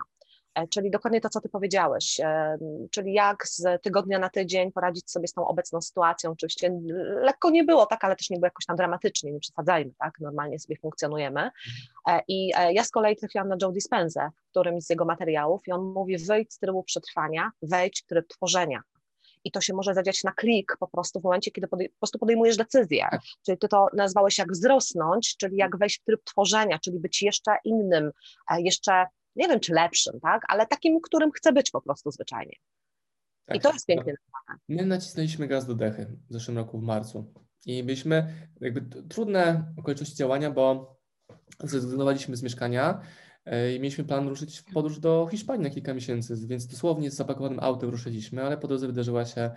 e, 0.56 0.68
czyli 0.68 0.92
dokładnie 0.92 1.22
to, 1.22 1.30
co 1.30 1.42
Ty 1.42 1.50
powiedziałeś, 1.50 2.20
e, 2.20 2.58
czyli 2.92 3.13
jak 3.13 3.48
z 3.48 3.82
tygodnia 3.82 4.20
na 4.20 4.30
tydzień 4.30 4.72
poradzić 4.72 5.12
sobie 5.12 5.27
z 5.27 5.34
tą 5.34 5.48
obecną 5.48 5.82
sytuacją. 5.82 6.32
Oczywiście 6.32 6.80
lekko 7.22 7.50
nie 7.50 7.63
było 7.63 7.86
tak, 7.86 8.04
ale 8.04 8.16
też 8.16 8.30
nie 8.30 8.38
było 8.38 8.48
jakoś 8.48 8.66
tam 8.66 8.75
dramatycznie, 8.75 9.32
nie 9.32 9.39
przesadzajmy, 9.39 9.92
tak, 10.00 10.20
normalnie 10.20 10.60
sobie 10.60 10.75
funkcjonujemy. 10.82 11.50
I 12.27 12.51
ja 12.72 12.84
z 12.84 12.92
kolei 12.92 13.16
trafiłam 13.16 13.48
na 13.48 13.58
Joe 13.62 13.72
Dispenza 13.72 14.32
którymś 14.51 14.84
z 14.84 14.89
jego 14.89 15.06
materiałów 15.06 15.68
i 15.68 15.72
on 15.72 15.82
mówi 15.82 16.18
wyjdź 16.18 16.54
z 16.54 16.60
trybu 16.60 16.84
przetrwania, 16.84 17.51
wejdź 17.62 18.01
w 18.01 18.06
tryb 18.06 18.27
tworzenia 18.27 18.82
i 19.44 19.51
to 19.51 19.62
się 19.62 19.74
może 19.74 19.94
zadziać 19.94 20.24
na 20.24 20.32
klik 20.32 20.77
po 20.79 20.88
prostu 20.88 21.20
w 21.20 21.24
momencie, 21.24 21.51
kiedy 21.51 21.67
podej 21.67 21.89
po 21.89 21.98
prostu 22.00 22.20
podejmujesz 22.20 22.58
decyzję. 22.58 23.08
Tak. 23.12 23.22
Czyli 23.46 23.58
ty 23.58 23.67
to 23.67 23.88
nazwałeś 23.94 24.38
jak 24.38 24.51
wzrosnąć, 24.51 25.38
czyli 25.38 25.58
jak 25.58 25.77
wejść 25.77 26.01
w 26.01 26.03
tryb 26.03 26.24
tworzenia, 26.24 26.79
czyli 26.79 27.00
być 27.00 27.22
jeszcze 27.22 27.51
innym, 27.63 28.12
e, 28.51 28.62
jeszcze 28.62 29.06
nie 29.36 29.48
wiem 29.48 29.60
czy 29.60 29.74
lepszym, 29.74 30.20
tak, 30.20 30.41
ale 30.48 30.67
takim, 30.67 31.01
którym 31.01 31.32
chcę 31.32 31.53
być 31.53 31.72
po 31.72 31.82
prostu 31.82 32.12
zwyczajnie. 32.12 32.56
Tak, 33.46 33.58
I 33.58 33.60
to 33.60 33.74
jest 33.74 33.86
pięknie 33.86 34.13
nazwane. 34.13 34.60
My 34.70 34.86
nacisnęliśmy 34.86 35.48
gaz 35.48 35.65
do 35.65 35.74
dechy 35.74 36.17
w 36.29 36.34
zeszłym 36.34 36.58
roku 36.58 36.79
w 36.79 36.84
marcu 36.84 37.34
i 37.65 37.84
byliśmy 37.84 38.48
jakby 38.62 38.82
trudne 39.10 39.74
okoliczności 39.77 40.15
działania, 40.15 40.51
bo 40.51 40.96
zrezygnowaliśmy 41.63 42.36
z 42.36 42.44
mieszkania, 42.44 43.01
i 43.75 43.80
mieliśmy 43.80 44.04
plan 44.04 44.27
ruszyć 44.27 44.60
w 44.60 44.74
podróż 44.74 45.00
do 45.00 45.27
Hiszpanii 45.32 45.63
na 45.63 45.70
kilka 45.70 45.94
miesięcy, 45.94 46.48
więc 46.48 46.68
dosłownie 46.68 47.12
z 47.12 47.16
zapakowanym 47.16 47.60
autem 47.60 47.89
ruszyliśmy, 47.89 48.44
ale 48.44 48.58
po 48.58 48.68
drodze 48.68 48.88
wydarzyła 48.88 49.25
się 49.25 49.51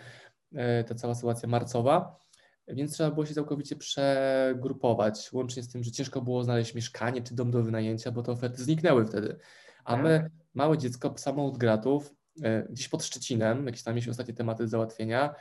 e, 0.54 0.84
ta 0.84 0.94
cała 0.94 1.14
sytuacja 1.14 1.48
marcowa, 1.48 2.20
więc 2.68 2.92
trzeba 2.92 3.10
było 3.10 3.26
się 3.26 3.34
całkowicie 3.34 3.76
przegrupować, 3.76 5.32
łącznie 5.32 5.62
z 5.62 5.68
tym, 5.68 5.84
że 5.84 5.90
ciężko 5.90 6.22
było 6.22 6.44
znaleźć 6.44 6.74
mieszkanie 6.74 7.22
czy 7.22 7.34
dom 7.34 7.50
do 7.50 7.62
wynajęcia, 7.62 8.10
bo 8.10 8.22
te 8.22 8.32
oferty 8.32 8.64
zniknęły 8.64 9.06
wtedy. 9.06 9.36
A 9.84 9.96
my, 9.96 10.20
tak. 10.22 10.32
małe 10.54 10.78
dziecko, 10.78 11.14
samo 11.18 11.46
od 11.46 11.58
gratów, 11.58 12.14
e, 12.42 12.68
gdzieś 12.70 12.88
pod 12.88 13.04
Szczecinem, 13.04 13.66
jakieś 13.66 13.82
tam 13.82 13.94
mieliśmy 13.94 14.10
ostatnie 14.10 14.34
tematy 14.34 14.62
do 14.62 14.68
załatwienia, 14.68 15.34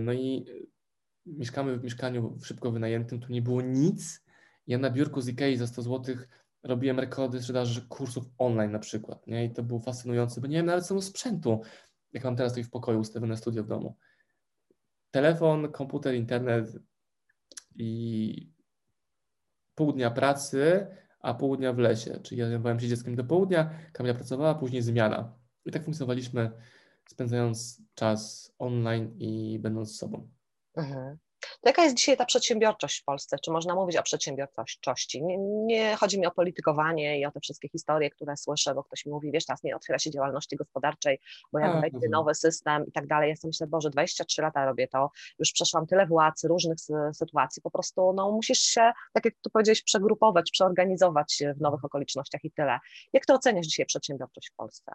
no 0.00 0.12
i 0.12 0.46
mieszkamy 1.26 1.78
w 1.78 1.84
mieszkaniu 1.84 2.38
szybko 2.42 2.70
wynajętym, 2.70 3.20
tu 3.20 3.32
nie 3.32 3.42
było 3.42 3.62
nic. 3.62 4.24
Ja 4.66 4.78
na 4.78 4.90
biurku 4.90 5.20
z 5.20 5.28
Ikei 5.28 5.56
za 5.56 5.66
100 5.66 5.82
złotych 5.82 6.28
robiłem 6.62 7.00
rekordy 7.00 7.40
sprzedaży 7.40 7.88
kursów 7.88 8.24
online 8.38 8.72
na 8.72 8.78
przykład, 8.78 9.26
nie? 9.26 9.44
I 9.44 9.50
to 9.50 9.62
było 9.62 9.80
fascynujące, 9.80 10.40
bo 10.40 10.46
nie 10.46 10.56
wiem 10.56 10.66
nawet 10.66 10.86
samego 10.86 11.02
sprzętu, 11.02 11.60
jak 12.12 12.24
mam 12.24 12.36
teraz 12.36 12.52
tutaj 12.52 12.64
w 12.64 12.70
pokoju 12.70 13.00
ustawione 13.00 13.36
studio 13.36 13.64
w 13.64 13.66
domu. 13.66 13.96
Telefon, 15.10 15.72
komputer, 15.72 16.14
internet 16.14 16.78
i 17.74 18.52
pół 19.74 19.92
dnia 19.92 20.10
pracy, 20.10 20.86
a 21.20 21.34
pół 21.34 21.56
dnia 21.56 21.72
w 21.72 21.78
lesie. 21.78 22.20
Czyli 22.22 22.40
ja 22.40 22.46
zajmowałem 22.46 22.80
się 22.80 22.88
dzieckiem 22.88 23.16
do 23.16 23.24
południa, 23.24 23.70
Kamila 23.92 24.14
pracowała, 24.14 24.54
później 24.54 24.82
zmiana. 24.82 25.34
I 25.64 25.70
tak 25.70 25.84
funkcjonowaliśmy, 25.84 26.50
spędzając 27.08 27.82
czas 27.94 28.52
online 28.58 29.14
i 29.18 29.58
będąc 29.58 29.96
sobą. 29.96 30.28
Mhm. 30.76 31.18
To 31.40 31.68
jaka 31.68 31.84
jest 31.84 31.96
dzisiaj 31.96 32.16
ta 32.16 32.24
przedsiębiorczość 32.24 33.00
w 33.00 33.04
Polsce? 33.04 33.36
Czy 33.44 33.50
można 33.50 33.74
mówić 33.74 33.96
o 33.96 34.02
przedsiębiorczości? 34.02 35.22
Nie, 35.24 35.38
nie, 35.38 35.96
chodzi 35.96 36.20
mi 36.20 36.26
o 36.26 36.30
politykowanie 36.30 37.20
i 37.20 37.26
o 37.26 37.30
te 37.30 37.40
wszystkie 37.40 37.68
historie, 37.68 38.10
które 38.10 38.36
słyszę, 38.36 38.74
bo 38.74 38.84
ktoś 38.84 39.06
mi 39.06 39.12
mówi, 39.12 39.30
wiesz, 39.32 39.44
teraz 39.44 39.62
nie 39.62 39.76
otwiera 39.76 39.98
się 39.98 40.10
działalności 40.10 40.56
gospodarczej, 40.56 41.20
bo 41.52 41.58
jak 41.58 41.80
wejdzie 41.80 42.08
nowy 42.08 42.34
system 42.34 42.86
i 42.86 42.92
tak 42.92 43.06
dalej. 43.06 43.30
Ja 43.30 43.36
sobie 43.36 43.48
myślę, 43.48 43.66
Boże, 43.66 43.90
23 43.90 44.42
lata 44.42 44.64
robię 44.64 44.88
to, 44.88 45.10
już 45.38 45.52
przeszłam 45.52 45.86
tyle 45.86 46.06
władz, 46.06 46.44
różnych 46.44 46.78
sytuacji, 47.12 47.62
po 47.62 47.70
prostu 47.70 48.12
no, 48.12 48.32
musisz 48.32 48.60
się, 48.60 48.92
tak 49.12 49.24
jak 49.24 49.34
tu 49.42 49.50
powiedziałeś, 49.50 49.82
przegrupować, 49.82 50.50
przeorganizować 50.50 51.42
w 51.56 51.60
nowych 51.60 51.84
okolicznościach 51.84 52.44
i 52.44 52.50
tyle. 52.50 52.78
Jak 53.12 53.26
to 53.26 53.34
oceniasz 53.34 53.66
dzisiaj 53.66 53.86
przedsiębiorczość 53.86 54.50
w 54.50 54.56
Polsce? 54.56 54.92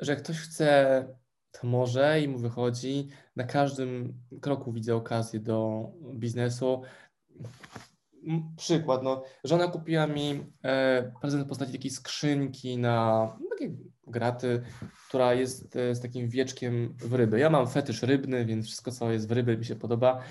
Że 0.00 0.16
ktoś 0.16 0.36
chce 0.36 1.06
to 1.52 1.66
może 1.66 2.20
i 2.20 2.28
mu 2.28 2.38
wychodzi. 2.38 3.08
Na 3.36 3.44
każdym 3.44 4.14
kroku 4.40 4.72
widzę 4.72 4.96
okazję 4.96 5.40
do 5.40 5.88
biznesu. 6.14 6.82
Przykład, 8.56 9.02
no, 9.02 9.22
żona 9.44 9.68
kupiła 9.68 10.06
mi 10.06 10.40
e, 10.64 11.12
prezent 11.20 11.44
w 11.44 11.48
postaci 11.48 11.72
takiej 11.72 11.90
skrzynki 11.90 12.78
na 12.78 13.26
no, 13.40 13.46
takie 13.50 13.74
graty, 14.06 14.62
która 15.08 15.34
jest 15.34 15.76
e, 15.76 15.94
z 15.94 16.00
takim 16.00 16.28
wieczkiem 16.28 16.94
w 16.98 17.14
ryby. 17.14 17.38
Ja 17.38 17.50
mam 17.50 17.68
fetysz 17.68 18.02
rybny, 18.02 18.44
więc 18.44 18.66
wszystko, 18.66 18.90
co 18.90 19.12
jest 19.12 19.28
w 19.28 19.32
ryby, 19.32 19.58
mi 19.58 19.64
się 19.64 19.76
podoba. 19.76 20.22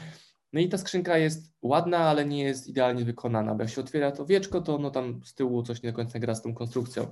No 0.54 0.60
i 0.60 0.70
ta 0.70 0.78
skrzynka 0.78 1.18
jest 1.18 1.54
ładna, 1.62 1.98
ale 1.98 2.26
nie 2.26 2.44
jest 2.44 2.68
idealnie 2.68 3.06
wykonana, 3.06 3.56
bo 3.56 3.64
jak 3.64 3.72
się 3.72 3.82
otwiera 3.82 4.12
to 4.12 4.26
wieczko, 4.26 4.62
to 4.62 4.78
no 4.78 4.92
tam 4.92 5.22
z 5.24 5.34
tyłu 5.34 5.64
coś 5.64 5.84
nie 5.84 5.92
do 5.92 5.96
końca 5.96 6.20
gra 6.20 6.36
z 6.36 6.42
tą 6.42 6.54
konstrukcją. 6.54 7.08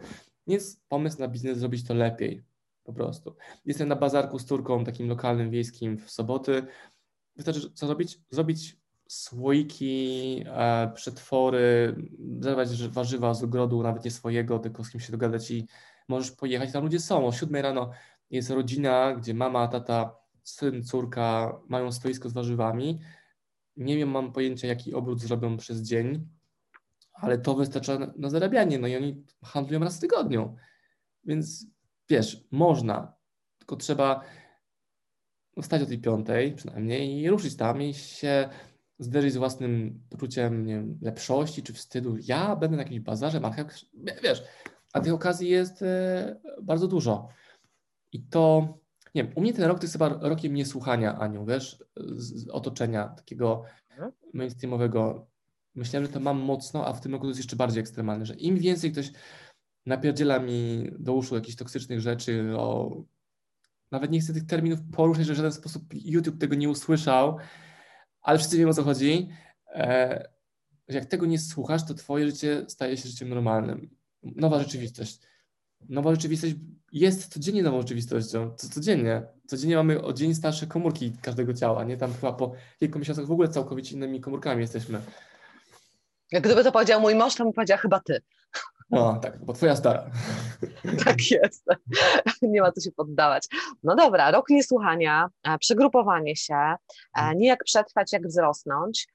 Więc 0.47 0.81
pomysł 0.89 1.19
na 1.19 1.27
biznes 1.27 1.57
zrobić 1.57 1.87
to 1.87 1.93
lepiej 1.93 2.43
po 2.83 2.93
prostu. 2.93 3.35
Jestem 3.65 3.87
na 3.87 3.95
bazarku 3.95 4.39
z 4.39 4.45
turką 4.45 4.83
takim 4.83 5.09
lokalnym, 5.09 5.49
wiejskim 5.49 5.97
w 5.97 6.11
soboty. 6.11 6.63
Wystarczy 7.35 7.71
co 7.71 7.87
zrobić? 7.87 8.19
Zrobić 8.29 8.77
słoiki, 9.09 10.43
e, 10.47 10.91
przetwory, 10.95 11.95
zerwać 12.39 12.87
warzywa 12.87 13.33
z 13.33 13.43
ogrodu, 13.43 13.83
nawet 13.83 14.05
nie 14.05 14.11
swojego, 14.11 14.59
tylko 14.59 14.83
z 14.83 14.89
kim 14.89 14.99
się 14.99 15.11
dogadać 15.11 15.51
i 15.51 15.67
możesz 16.07 16.31
pojechać. 16.31 16.71
Tam 16.71 16.83
ludzie 16.83 16.99
są. 16.99 17.27
O 17.27 17.31
7 17.31 17.55
rano 17.55 17.91
jest 18.29 18.49
rodzina, 18.49 19.15
gdzie 19.15 19.33
mama, 19.33 19.67
tata, 19.67 20.15
syn, 20.43 20.83
córka 20.83 21.59
mają 21.67 21.91
stoisko 21.91 22.29
z 22.29 22.33
warzywami. 22.33 22.99
Nie 23.77 23.97
wiem, 23.97 24.09
mam 24.09 24.33
pojęcia, 24.33 24.67
jaki 24.67 24.93
obrót 24.93 25.21
zrobią 25.21 25.57
przez 25.57 25.81
dzień, 25.81 26.27
ale 27.13 27.37
to 27.37 27.55
wystarcza 27.55 27.99
na, 27.99 28.13
na 28.17 28.29
zarabianie. 28.29 28.79
No 28.79 28.87
i 28.87 28.95
oni 28.95 29.23
handlują 29.43 29.79
raz 29.79 29.97
w 29.97 30.01
tygodniu. 30.01 30.55
Więc 31.25 31.65
wiesz, 32.09 32.47
można, 32.51 33.13
tylko 33.57 33.75
trzeba 33.75 34.23
wstać 35.61 35.81
o 35.81 35.85
tej 35.85 35.99
piątej 35.99 36.53
przynajmniej 36.53 37.21
i 37.21 37.29
ruszyć 37.29 37.55
tam 37.55 37.81
i 37.81 37.93
się 37.93 38.49
zderzyć 38.99 39.33
z 39.33 39.37
własnym 39.37 40.01
poczuciem 40.09 40.65
nie 40.65 40.75
wiem, 40.75 40.99
lepszości 41.01 41.63
czy 41.63 41.73
wstydu. 41.73 42.17
Ja 42.21 42.55
będę 42.55 42.77
na 42.77 42.83
jakimś 42.83 42.99
bazarze, 42.99 43.39
marchew, 43.39 43.67
wiesz, 44.23 44.43
a 44.93 44.99
tych 44.99 45.13
okazji 45.13 45.49
jest 45.49 45.81
e, 45.81 46.39
bardzo 46.61 46.87
dużo. 46.87 47.27
I 48.11 48.21
to, 48.21 48.77
nie 49.15 49.23
wiem, 49.23 49.33
u 49.35 49.41
mnie 49.41 49.53
ten 49.53 49.65
rok 49.65 49.79
to 49.79 49.83
jest 49.83 49.93
chyba 49.93 50.09
rokiem 50.09 50.53
niesłuchania, 50.53 51.19
Aniu, 51.19 51.45
wiesz, 51.45 51.83
z, 51.97 52.43
z 52.43 52.49
otoczenia 52.49 53.07
takiego 53.07 53.63
mhm. 53.91 54.11
mainstreamowego. 54.33 55.27
Myślałem, 55.75 56.07
że 56.07 56.13
to 56.13 56.19
mam 56.19 56.39
mocno, 56.39 56.85
a 56.85 56.93
w 56.93 57.01
tym 57.01 57.11
roku 57.11 57.23
to 57.23 57.27
jest 57.27 57.39
jeszcze 57.39 57.55
bardziej 57.55 57.81
ekstremalne, 57.81 58.25
że 58.25 58.35
im 58.35 58.57
więcej 58.57 58.91
ktoś 58.91 59.11
napierdziela 59.85 60.39
mi 60.39 60.89
do 60.99 61.13
uszu 61.13 61.35
jakichś 61.35 61.55
toksycznych 61.55 62.01
rzeczy, 62.01 62.53
o... 62.57 62.95
nawet 63.91 64.11
nie 64.11 64.19
chcę 64.19 64.33
tych 64.33 64.45
terminów 64.45 64.79
poruszać, 64.91 65.25
że 65.25 65.33
w 65.33 65.37
żaden 65.37 65.51
sposób 65.51 65.83
YouTube 65.93 66.39
tego 66.39 66.55
nie 66.55 66.69
usłyszał, 66.69 67.37
ale 68.21 68.37
wszyscy 68.37 68.57
wiemy 68.57 68.71
o 68.71 68.73
co 68.73 68.83
chodzi. 68.83 69.29
E, 69.67 70.29
jak 70.87 71.05
tego 71.05 71.25
nie 71.25 71.39
słuchasz, 71.39 71.85
to 71.85 71.93
twoje 71.93 72.25
życie 72.25 72.65
staje 72.67 72.97
się 72.97 73.09
życiem 73.09 73.29
normalnym. 73.29 73.89
Nowa 74.23 74.59
rzeczywistość. 74.59 75.19
Nowa 75.89 76.11
rzeczywistość 76.11 76.55
jest 76.91 77.33
codziennie 77.33 77.63
nową 77.63 77.81
rzeczywistością. 77.81 78.55
Co, 78.57 78.69
codziennie. 78.69 79.23
Codziennie 79.47 79.75
mamy 79.75 80.01
o 80.01 80.13
dzień 80.13 80.35
starsze 80.35 80.67
komórki 80.67 81.13
każdego 81.21 81.53
ciała, 81.53 81.83
nie? 81.83 81.97
Tam 81.97 82.13
chyba 82.13 82.33
po 82.33 82.53
kilku 82.79 82.99
miesiącach 82.99 83.25
w 83.25 83.31
ogóle 83.31 83.47
całkowicie 83.47 83.95
innymi 83.95 84.21
komórkami 84.21 84.61
jesteśmy. 84.61 85.01
Jak 86.31 86.43
gdyby 86.43 86.63
to 86.63 86.71
powiedział 86.71 87.01
mój 87.01 87.15
mąż, 87.15 87.35
to 87.35 87.43
bym 87.43 87.53
powiedziała 87.53 87.81
chyba 87.81 87.99
ty. 87.99 88.21
No 88.91 89.19
tak, 89.19 89.45
bo 89.45 89.53
twoja 89.53 89.75
stara. 89.75 90.05
Tak 91.05 91.31
jest. 91.31 91.65
Nie 92.41 92.61
ma 92.61 92.71
co 92.71 92.81
się 92.81 92.91
poddawać. 92.91 93.47
No 93.83 93.95
dobra, 93.95 94.31
rok 94.31 94.49
niesłuchania, 94.49 95.29
e, 95.47 95.57
przegrupowanie 95.57 96.35
się, 96.35 96.55
e, 96.55 96.77
mhm. 97.17 97.37
nie 97.37 97.47
jak 97.47 97.63
przetrwać, 97.63 98.13
jak 98.13 98.27
wzrosnąć. 98.27 99.07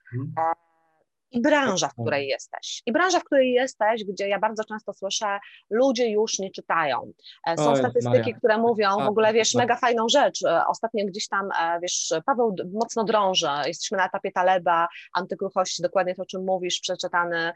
I 1.31 1.41
branża, 1.41 1.89
w 1.89 1.93
której 1.93 2.29
jesteś. 2.29 2.83
I 2.87 2.93
branża, 2.93 3.21
w 3.21 3.25
której 3.25 3.53
jesteś, 3.53 4.05
gdzie 4.05 4.29
ja 4.29 4.39
bardzo 4.39 4.65
często 4.65 4.93
słyszę, 4.93 5.39
ludzie 5.71 6.11
już 6.11 6.39
nie 6.39 6.51
czytają. 6.51 7.13
E, 7.47 7.57
są 7.57 7.71
Oj, 7.71 7.79
statystyki, 7.79 8.19
Maja. 8.19 8.37
które 8.39 8.59
mówią, 8.59 8.97
w 8.97 9.09
ogóle 9.09 9.33
wiesz, 9.33 9.55
mega 9.55 9.77
fajną 9.77 10.09
rzecz. 10.09 10.45
E, 10.45 10.67
ostatnio 10.67 11.05
gdzieś 11.07 11.29
tam, 11.29 11.49
e, 11.61 11.81
wiesz, 11.81 12.15
Paweł 12.27 12.57
mocno 12.73 13.05
drąży. 13.05 13.49
Jesteśmy 13.67 13.99
na 13.99 14.07
etapie 14.07 14.33
Taleba, 14.33 14.89
antykruchość, 15.15 15.81
dokładnie 15.81 16.15
to, 16.15 16.23
o 16.23 16.27
czym 16.27 16.45
mówisz, 16.45 16.81
przeczytany 16.81 17.53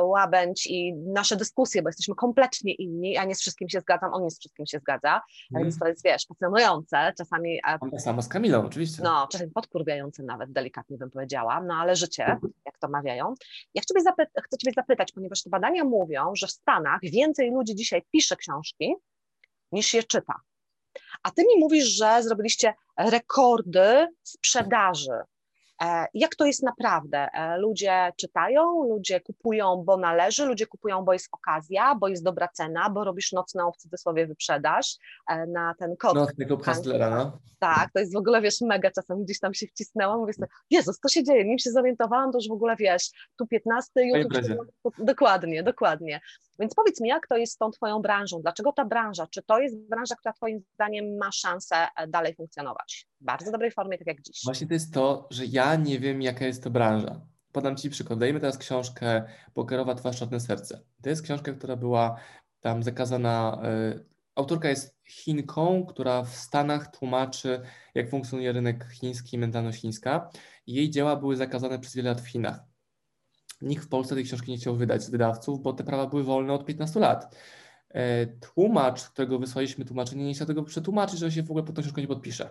łabędź 0.00 0.66
i 0.66 0.94
nasze 0.94 1.36
dyskusje, 1.36 1.82
bo 1.82 1.88
jesteśmy 1.88 2.14
kompletnie 2.14 2.74
inni. 2.74 3.12
Ja 3.12 3.24
nie 3.24 3.34
z 3.34 3.40
wszystkim 3.40 3.68
się 3.68 3.80
zgadzam, 3.80 4.14
on 4.14 4.22
nie 4.22 4.30
z 4.30 4.38
wszystkim 4.38 4.66
się 4.66 4.78
zgadza. 4.78 5.20
Mm. 5.54 5.62
Więc 5.62 5.78
to 5.78 5.88
jest, 5.88 6.04
wiesz, 6.04 6.26
pasjonujące, 6.26 7.12
czasami... 7.18 7.60
To 7.90 7.98
samo 7.98 8.22
z 8.22 8.28
Kamilą, 8.28 8.66
oczywiście. 8.66 9.02
No, 9.02 9.28
czasami 9.30 9.50
podkurwiające 9.50 10.22
nawet, 10.22 10.52
delikatnie 10.52 10.98
bym 10.98 11.10
powiedziała, 11.10 11.60
no 11.60 11.74
ale 11.74 11.96
życie, 11.96 12.38
jak 12.66 12.78
to 12.78 12.88
mawia 12.88 13.13
ja 13.74 13.82
chcę 13.82 13.94
ciebie, 13.94 14.02
zapy- 14.02 14.42
chcę 14.44 14.58
ciebie 14.58 14.72
zapytać, 14.76 15.12
ponieważ 15.12 15.42
te 15.42 15.50
badania 15.50 15.84
mówią, 15.84 16.32
że 16.34 16.46
w 16.46 16.50
Stanach 16.50 17.00
więcej 17.02 17.50
ludzi 17.50 17.74
dzisiaj 17.74 18.02
pisze 18.12 18.36
książki 18.36 18.94
niż 19.72 19.94
je 19.94 20.02
czyta. 20.02 20.34
A 21.22 21.30
ty 21.30 21.42
mi 21.42 21.60
mówisz, 21.60 21.84
że 21.84 22.22
zrobiliście 22.22 22.74
rekordy 22.98 24.08
sprzedaży. 24.22 25.18
E, 25.82 26.06
jak 26.14 26.34
to 26.34 26.46
jest 26.46 26.62
naprawdę? 26.62 27.28
E, 27.32 27.58
ludzie 27.58 28.12
czytają, 28.16 28.82
ludzie 28.88 29.20
kupują, 29.20 29.82
bo 29.86 29.96
należy, 29.96 30.44
ludzie 30.44 30.66
kupują, 30.66 31.04
bo 31.04 31.12
jest 31.12 31.28
okazja, 31.32 31.94
bo 31.94 32.08
jest 32.08 32.24
dobra 32.24 32.48
cena, 32.48 32.90
bo 32.90 33.04
robisz 33.04 33.32
nocną 33.32 33.72
w 33.72 33.76
cudzysłowie 33.76 34.26
wyprzedaż 34.26 34.96
e, 35.28 35.46
na 35.46 35.74
ten 35.78 35.96
kod. 35.96 36.32
Klub 36.46 36.64
Hustlera, 36.64 37.10
no. 37.10 37.38
Tak, 37.58 37.92
to 37.92 38.00
jest 38.00 38.14
w 38.14 38.16
ogóle, 38.16 38.40
wiesz, 38.40 38.60
mega 38.60 38.90
czasem 38.90 39.24
gdzieś 39.24 39.40
tam 39.40 39.54
się 39.54 39.66
wcisnęłam, 39.66 40.18
mówię 40.18 40.32
sobie, 40.32 40.48
Jezus, 40.70 41.00
to 41.00 41.08
się 41.08 41.24
dzieje, 41.24 41.44
nim 41.44 41.58
się 41.58 41.70
zorientowałam, 41.70 42.32
to 42.32 42.38
już 42.38 42.48
w 42.48 42.52
ogóle, 42.52 42.76
wiesz, 42.76 43.10
tu 43.38 43.46
15, 43.46 43.90
YouTube, 43.96 44.94
dokładnie, 44.98 45.62
dokładnie. 45.62 46.20
Więc 46.58 46.74
powiedz 46.74 47.00
mi, 47.00 47.08
jak 47.08 47.26
to 47.26 47.36
jest 47.36 47.52
z 47.52 47.56
tą 47.56 47.70
Twoją 47.70 48.02
branżą? 48.02 48.40
Dlaczego 48.42 48.72
ta 48.72 48.84
branża? 48.84 49.26
Czy 49.26 49.42
to 49.42 49.58
jest 49.58 49.78
branża, 49.78 50.14
która 50.14 50.32
Twoim 50.32 50.60
zdaniem 50.74 51.16
ma 51.16 51.32
szansę 51.32 51.76
dalej 52.08 52.34
funkcjonować 52.34 53.06
bardzo 53.24 53.52
dobrej 53.52 53.70
formie, 53.70 53.98
tak 53.98 54.06
jak 54.06 54.22
dziś? 54.22 54.40
Właśnie 54.44 54.66
to 54.66 54.74
jest 54.74 54.94
to, 54.94 55.28
że 55.30 55.46
ja 55.46 55.76
nie 55.76 55.98
wiem, 55.98 56.22
jaka 56.22 56.46
jest 56.46 56.64
to 56.64 56.70
branża. 56.70 57.20
Podam 57.52 57.76
Ci 57.76 57.90
przykład. 57.90 58.18
Dajmy 58.18 58.40
teraz 58.40 58.58
książkę 58.58 59.24
Pokerowa 59.54 59.94
Twarz, 59.94 60.18
Czarne 60.18 60.40
Serce. 60.40 60.80
To 61.02 61.08
jest 61.08 61.22
książka, 61.22 61.52
która 61.52 61.76
była 61.76 62.16
tam 62.60 62.82
zakazana. 62.82 63.62
Y, 63.94 64.04
autorka 64.34 64.68
jest 64.68 64.96
Chinką, 65.04 65.86
która 65.86 66.22
w 66.22 66.36
Stanach 66.36 66.96
tłumaczy, 66.96 67.60
jak 67.94 68.10
funkcjonuje 68.10 68.52
rynek 68.52 68.88
chiński, 68.92 69.38
mentalność 69.38 69.80
chińska. 69.80 70.30
Jej 70.66 70.90
dzieła 70.90 71.16
były 71.16 71.36
zakazane 71.36 71.78
przez 71.78 71.94
wiele 71.94 72.08
lat 72.10 72.20
w 72.20 72.28
Chinach. 72.28 72.60
Nikt 73.62 73.84
w 73.84 73.88
Polsce 73.88 74.14
tej 74.14 74.24
książki 74.24 74.50
nie 74.50 74.58
chciał 74.58 74.76
wydać 74.76 75.02
z 75.02 75.10
wydawców, 75.10 75.62
bo 75.62 75.72
te 75.72 75.84
prawa 75.84 76.06
były 76.06 76.24
wolne 76.24 76.52
od 76.52 76.64
15 76.64 77.00
lat. 77.00 77.36
E, 77.88 78.26
tłumacz, 78.26 79.08
którego 79.08 79.38
wysłaliśmy 79.38 79.84
tłumaczenie, 79.84 80.24
nie 80.24 80.34
chciał 80.34 80.46
tego 80.46 80.62
przetłumaczyć, 80.62 81.18
że 81.18 81.32
się 81.32 81.42
w 81.42 81.50
ogóle 81.50 81.64
pod 81.64 81.76
tą 81.76 81.82
książką 81.82 82.00
nie 82.00 82.06
podpisze. 82.06 82.50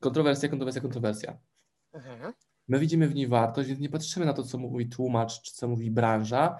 Kontrowersja, 0.00 0.48
kontrowersja, 0.48 0.82
kontrowersja. 0.82 1.38
Mhm. 1.92 2.32
My 2.68 2.78
widzimy 2.78 3.08
w 3.08 3.14
niej 3.14 3.28
wartość, 3.28 3.68
więc 3.68 3.80
nie 3.80 3.88
patrzymy 3.88 4.26
na 4.26 4.32
to, 4.32 4.42
co 4.42 4.58
mówi 4.58 4.88
tłumacz, 4.88 5.42
czy 5.42 5.52
co 5.52 5.68
mówi 5.68 5.90
branża, 5.90 6.56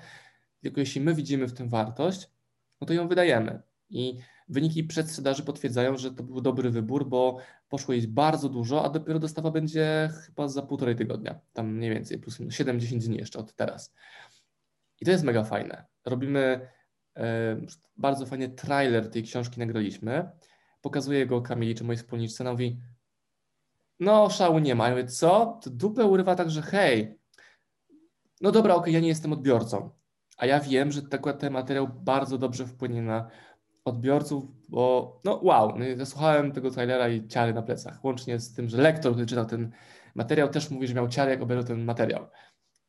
tylko 0.61 0.80
jeśli 0.80 1.00
my 1.00 1.14
widzimy 1.14 1.49
w 1.49 1.52
tym 1.52 1.68
wartość, 1.68 2.30
no 2.80 2.87
to 2.87 2.92
ją 2.92 3.09
wydajemy. 3.09 3.62
I 3.90 4.18
wyniki 4.49 4.85
przedsprzedaży 4.85 5.42
potwierdzają, 5.42 5.97
że 5.97 6.11
to 6.11 6.23
był 6.23 6.40
dobry 6.40 6.70
wybór, 6.70 7.09
bo 7.09 7.38
poszło 7.68 7.94
jej 7.94 8.09
bardzo 8.09 8.49
dużo, 8.49 8.85
a 8.85 8.88
dopiero 8.88 9.18
dostawa 9.18 9.50
będzie 9.50 10.11
chyba 10.26 10.49
za 10.49 10.62
półtorej 10.62 10.97
tygodnia, 10.97 11.40
tam 11.52 11.75
mniej 11.75 11.90
więcej, 11.90 12.18
plus 12.18 12.40
minus 12.40 12.54
7-10 12.54 12.99
dni 12.99 13.18
jeszcze 13.18 13.38
od 13.38 13.54
teraz. 13.54 13.94
I 15.00 15.04
to 15.04 15.11
jest 15.11 15.25
mega 15.25 15.44
fajne. 15.44 15.85
Robimy 16.04 16.68
e, 17.16 17.56
bardzo 17.97 18.26
fajny 18.26 18.49
trailer 18.49 19.11
tej 19.11 19.23
książki, 19.23 19.61
nagraliśmy. 19.61 20.30
Pokazuję 20.80 21.26
go 21.26 21.42
Kamili, 21.42 21.75
czy 21.75 21.85
mojej 21.85 21.99
wspólniczce, 21.99 22.44
ona 22.44 22.52
mówi, 22.52 22.80
no 24.00 24.30
szału 24.30 24.59
nie 24.59 24.75
ma. 24.75 24.88
Ja 24.88 24.90
mówię, 24.90 25.07
co? 25.07 25.59
To 25.62 25.71
dupę 25.71 26.04
urywa 26.04 26.35
tak, 26.35 26.50
że 26.50 26.62
hej, 26.62 27.19
no 28.40 28.52
dobra, 28.52 28.75
okej, 28.75 28.83
okay, 28.83 28.92
ja 28.92 29.00
nie 29.00 29.09
jestem 29.09 29.33
odbiorcą, 29.33 29.90
a 30.37 30.47
ja 30.47 30.61
wiem, 30.61 30.92
że 30.92 31.02
tak, 31.02 31.38
ten 31.38 31.52
materiał 31.52 31.88
bardzo 31.88 32.38
dobrze 32.38 32.66
wpłynie 32.66 33.02
na 33.02 33.30
odbiorców, 33.85 34.45
bo 34.69 35.21
no 35.25 35.40
wow, 35.42 35.78
no, 35.78 35.85
zasłuchałem 35.97 36.52
tego 36.52 36.71
trailera 36.71 37.09
i 37.09 37.28
ciary 37.28 37.54
na 37.54 37.62
plecach, 37.62 38.04
łącznie 38.04 38.38
z 38.38 38.54
tym, 38.54 38.69
że 38.69 38.76
lektor, 38.76 39.12
który 39.12 39.26
czytał 39.26 39.47
ten 39.47 39.73
materiał 40.14 40.49
też 40.49 40.71
mówi, 40.71 40.87
że 40.87 40.95
miał 40.95 41.09
ciary, 41.09 41.30
jak 41.30 41.42
obejrzał 41.42 41.64
ten 41.64 41.85
materiał. 41.85 42.26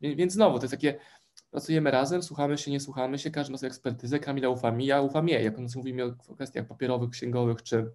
Więc 0.01 0.33
znowu, 0.33 0.59
to 0.59 0.63
jest 0.63 0.71
takie, 0.71 0.99
pracujemy 1.51 1.91
razem, 1.91 2.23
słuchamy 2.23 2.57
się, 2.57 2.71
nie 2.71 2.79
słuchamy 2.79 3.19
się, 3.19 3.31
każdy 3.31 3.51
ma 3.51 3.57
swoją 3.57 3.69
ekspertyzę, 3.69 4.19
Kamila 4.19 4.49
ufa 4.49 4.71
mi, 4.71 4.85
ja 4.85 5.01
ufam 5.01 5.29
jej. 5.29 5.45
Jak 5.45 5.57
on 5.57 5.67
mówimy 5.75 6.03
o 6.03 6.35
kwestiach 6.35 6.67
papierowych, 6.67 7.09
księgowych 7.09 7.63
czy 7.63 7.91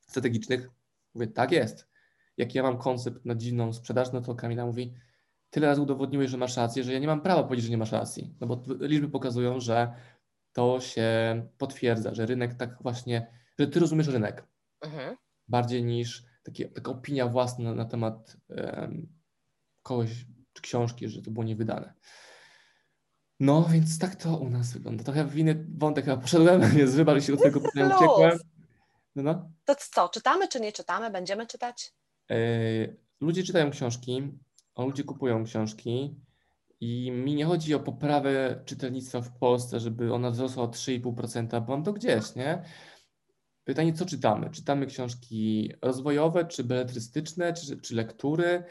strategicznych, 0.00 0.70
mówię, 1.14 1.26
tak 1.26 1.52
jest. 1.52 1.93
Jak 2.36 2.54
ja 2.54 2.62
mam 2.62 2.78
koncept 2.78 3.24
na 3.24 3.34
dziwną 3.34 3.72
sprzedaż, 3.72 4.12
no 4.12 4.20
to 4.20 4.34
Kamila 4.34 4.66
mówi, 4.66 4.94
tyle 5.50 5.66
razy 5.66 5.80
udowodniłeś, 5.80 6.30
że 6.30 6.36
masz 6.36 6.56
rację, 6.56 6.84
że 6.84 6.92
ja 6.92 6.98
nie 6.98 7.06
mam 7.06 7.20
prawa 7.20 7.42
powiedzieć, 7.42 7.64
że 7.64 7.70
nie 7.70 7.78
masz 7.78 7.92
racji. 7.92 8.34
No 8.40 8.46
bo 8.46 8.62
liczby 8.80 9.08
pokazują, 9.08 9.60
że 9.60 9.94
to 10.52 10.80
się 10.80 11.42
potwierdza, 11.58 12.14
że 12.14 12.26
rynek 12.26 12.54
tak 12.54 12.82
właśnie, 12.82 13.26
że 13.58 13.66
ty 13.66 13.80
rozumiesz 13.80 14.08
rynek 14.08 14.46
mhm. 14.80 15.16
bardziej 15.48 15.84
niż 15.84 16.24
takie, 16.42 16.68
taka 16.68 16.90
opinia 16.90 17.28
własna 17.28 17.64
na, 17.64 17.74
na 17.74 17.84
temat 17.84 18.36
um, 18.48 19.08
kogoś 19.82 20.10
czy 20.52 20.62
książki, 20.62 21.08
że 21.08 21.22
to 21.22 21.30
było 21.30 21.44
niewydane. 21.44 21.94
No, 23.40 23.62
więc 23.62 23.98
tak 23.98 24.16
to 24.16 24.36
u 24.36 24.50
nas 24.50 24.72
wygląda. 24.72 25.04
Trochę 25.04 25.24
w 25.24 25.38
inny 25.38 25.66
wątek 25.78 26.04
chyba 26.04 26.16
poszedłem, 26.16 26.60
więc 26.76 26.94
wybacz 26.94 27.24
się 27.24 27.34
od 27.34 27.42
tego 27.42 27.60
pytania 27.60 27.96
uciekłem. 27.96 28.38
No, 29.14 29.22
no. 29.22 29.50
To 29.64 29.74
co, 29.74 30.08
czytamy 30.08 30.48
czy 30.48 30.60
nie 30.60 30.72
czytamy? 30.72 31.10
Będziemy 31.10 31.46
czytać? 31.46 31.94
Yy, 32.30 32.96
ludzie 33.20 33.42
czytają 33.42 33.70
książki, 33.70 34.22
ludzie 34.78 35.04
kupują 35.04 35.44
książki. 35.44 36.20
I 36.80 37.10
mi 37.10 37.34
nie 37.34 37.44
chodzi 37.44 37.74
o 37.74 37.80
poprawę 37.80 38.62
czytelnictwa 38.64 39.20
w 39.20 39.38
Polsce, 39.38 39.80
żeby 39.80 40.14
ona 40.14 40.30
wzrosła 40.30 40.64
o 40.64 40.68
3,5%, 40.68 41.64
bo 41.66 41.72
mam 41.72 41.84
to 41.84 41.92
gdzieś, 41.92 42.34
nie? 42.34 42.62
Pytanie, 43.64 43.92
co 43.92 44.06
czytamy? 44.06 44.50
Czytamy 44.50 44.86
książki 44.86 45.72
rozwojowe, 45.82 46.44
czy 46.44 46.64
beletrystyczne, 46.64 47.52
czy, 47.52 47.80
czy 47.80 47.94
lektury, 47.94 48.64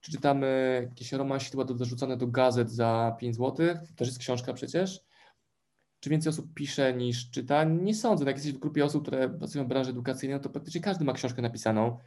czy 0.00 0.12
czytamy 0.12 0.80
jakieś 0.88 1.12
romansidła 1.12 1.64
dorzucone 1.64 2.16
do 2.16 2.26
gazet 2.26 2.70
za 2.70 3.16
5 3.18 3.36
zł? 3.36 3.54
To 3.56 3.94
też 3.96 4.08
jest 4.08 4.18
książka 4.18 4.52
przecież. 4.52 5.00
Czy 6.00 6.10
więcej 6.10 6.30
osób 6.30 6.54
pisze 6.54 6.94
niż 6.94 7.30
czyta? 7.30 7.64
Nie 7.64 7.94
sądzę. 7.94 8.24
Jak 8.24 8.36
jesteś 8.36 8.52
w 8.52 8.58
grupie 8.58 8.84
osób, 8.84 9.02
które 9.02 9.28
pracują 9.28 9.64
w 9.64 9.68
branży 9.68 9.90
edukacyjnej, 9.90 10.38
no 10.38 10.42
to 10.42 10.50
praktycznie 10.50 10.80
każdy 10.80 11.04
ma 11.04 11.12
książkę 11.12 11.42
napisaną. 11.42 11.98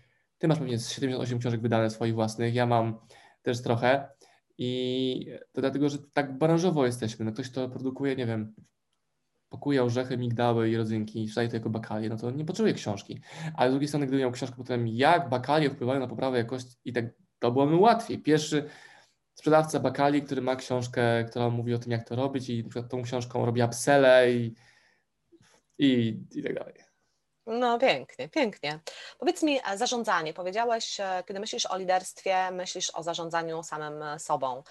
Ty 0.43 0.47
masz 0.47 0.59
pewnie 0.59 0.79
78 0.79 1.39
książek 1.39 1.61
wydane 1.61 1.89
swoich 1.89 2.13
własnych, 2.13 2.53
ja 2.53 2.65
mam 2.65 2.99
też 3.41 3.61
trochę. 3.61 4.09
I 4.57 5.25
to 5.51 5.61
dlatego, 5.61 5.89
że 5.89 5.97
tak 6.13 6.37
branżowo 6.37 6.85
jesteśmy. 6.85 7.25
No 7.25 7.31
ktoś, 7.31 7.49
kto 7.49 7.69
produkuje, 7.69 8.15
nie 8.15 8.25
wiem, 8.25 8.55
pakuje 9.49 9.83
orzechy, 9.83 10.17
migdały 10.17 10.69
i 10.69 10.77
rodzynki 10.77 11.23
i 11.23 11.33
to 11.33 11.41
jako 11.41 11.69
bakalie, 11.69 12.09
no 12.09 12.17
to 12.17 12.31
nie 12.31 12.45
potrzebuje 12.45 12.73
książki. 12.73 13.21
Ale 13.55 13.69
z 13.69 13.73
drugiej 13.73 13.87
strony, 13.87 14.07
gdyby 14.07 14.21
miał 14.21 14.31
książkę 14.31 14.57
potem, 14.57 14.87
jak 14.87 15.29
bakalie 15.29 15.69
wpływają 15.69 15.99
na 15.99 16.07
poprawę 16.07 16.37
jakości 16.37 16.75
i 16.85 16.93
tak, 16.93 17.05
to 17.39 17.51
byłoby 17.51 17.75
łatwiej. 17.75 18.19
Pierwszy 18.19 18.69
sprzedawca 19.33 19.79
bakali, 19.79 20.21
który 20.21 20.41
ma 20.41 20.55
książkę, 20.55 21.25
która 21.29 21.49
mówi 21.49 21.73
o 21.73 21.79
tym, 21.79 21.91
jak 21.91 22.07
to 22.07 22.15
robić 22.15 22.49
i 22.49 22.63
na 22.63 22.69
przykład 22.69 22.91
tą 22.91 23.01
książką 23.01 23.45
robi 23.45 23.63
upselle 23.63 24.33
i, 24.33 24.55
i, 25.79 26.19
i 26.35 26.43
tak 26.43 26.53
dalej. 26.53 26.92
No 27.45 27.79
pięknie, 27.79 28.29
pięknie. 28.29 28.79
Powiedz 29.19 29.43
mi, 29.43 29.59
e, 29.65 29.77
zarządzanie. 29.77 30.33
Powiedziałeś, 30.33 30.99
e, 30.99 31.23
kiedy 31.27 31.39
myślisz 31.39 31.65
o 31.65 31.77
liderstwie, 31.77 32.51
myślisz 32.51 32.91
o 32.95 33.03
zarządzaniu 33.03 33.63
samym 33.63 34.03
e, 34.03 34.19
sobą. 34.19 34.63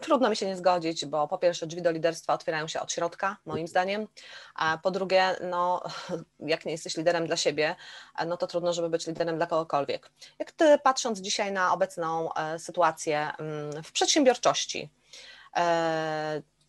Trudno 0.00 0.30
mi 0.30 0.36
się 0.36 0.46
nie 0.46 0.56
zgodzić, 0.56 1.06
bo 1.06 1.28
po 1.28 1.38
pierwsze 1.38 1.66
drzwi 1.66 1.82
do 1.82 1.90
liderstwa 1.90 2.34
otwierają 2.34 2.68
się 2.68 2.80
od 2.80 2.92
środka, 2.92 3.36
moim 3.46 3.68
zdaniem. 3.68 4.08
A 4.54 4.78
po 4.82 4.90
drugie, 4.90 5.36
no, 5.40 5.82
jak 6.40 6.64
nie 6.64 6.72
jesteś 6.72 6.96
liderem 6.96 7.26
dla 7.26 7.36
siebie, 7.36 7.76
no 8.26 8.36
to 8.36 8.46
trudno, 8.46 8.72
żeby 8.72 8.88
być 8.90 9.06
liderem 9.06 9.36
dla 9.36 9.46
kogokolwiek. 9.46 10.10
Jak 10.38 10.52
ty 10.52 10.78
patrząc 10.78 11.20
dzisiaj 11.20 11.52
na 11.52 11.72
obecną 11.72 12.28
sytuację 12.58 13.30
mm, 13.38 13.82
w 13.82 13.92
przedsiębiorczości, 13.92 14.90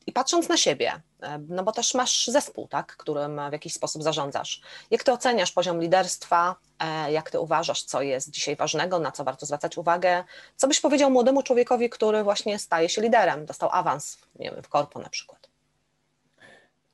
i 0.08 0.12
patrząc 0.12 0.50
na 0.50 0.58
siebie, 0.58 0.92
e, 1.22 1.40
no 1.50 1.64
bo 1.64 1.72
też 1.72 1.94
masz 1.94 2.28
zespół, 2.28 2.68
tak, 2.68 2.98
którym 2.98 3.42
w 3.50 3.52
jakiś 3.52 3.74
sposób 3.74 4.04
zarządzasz. 4.04 4.62
Jak 4.92 5.04
ty 5.04 5.12
oceniasz 5.12 5.52
poziom 5.52 5.82
liderstwa? 5.82 6.56
E, 6.80 7.12
jak 7.12 7.32
ty 7.32 7.40
uważasz, 7.40 7.84
co 7.84 8.02
jest 8.02 8.32
dzisiaj 8.32 8.56
ważnego, 8.56 9.00
na 9.00 9.12
co 9.12 9.24
warto 9.24 9.46
zwracać 9.46 9.78
uwagę? 9.78 10.24
Co 10.56 10.68
byś 10.68 10.80
powiedział 10.80 11.12
młodemu 11.12 11.44
człowiekowi, 11.44 11.90
który 11.90 12.24
właśnie 12.24 12.60
staje 12.60 12.90
się 12.90 13.02
liderem, 13.02 13.46
dostał 13.46 13.70
awans, 13.72 14.18
nie 14.40 14.52
wiem, 14.52 14.64
w 14.64 14.70
korpo 14.70 15.00
na 15.00 15.10
przykład? 15.10 15.50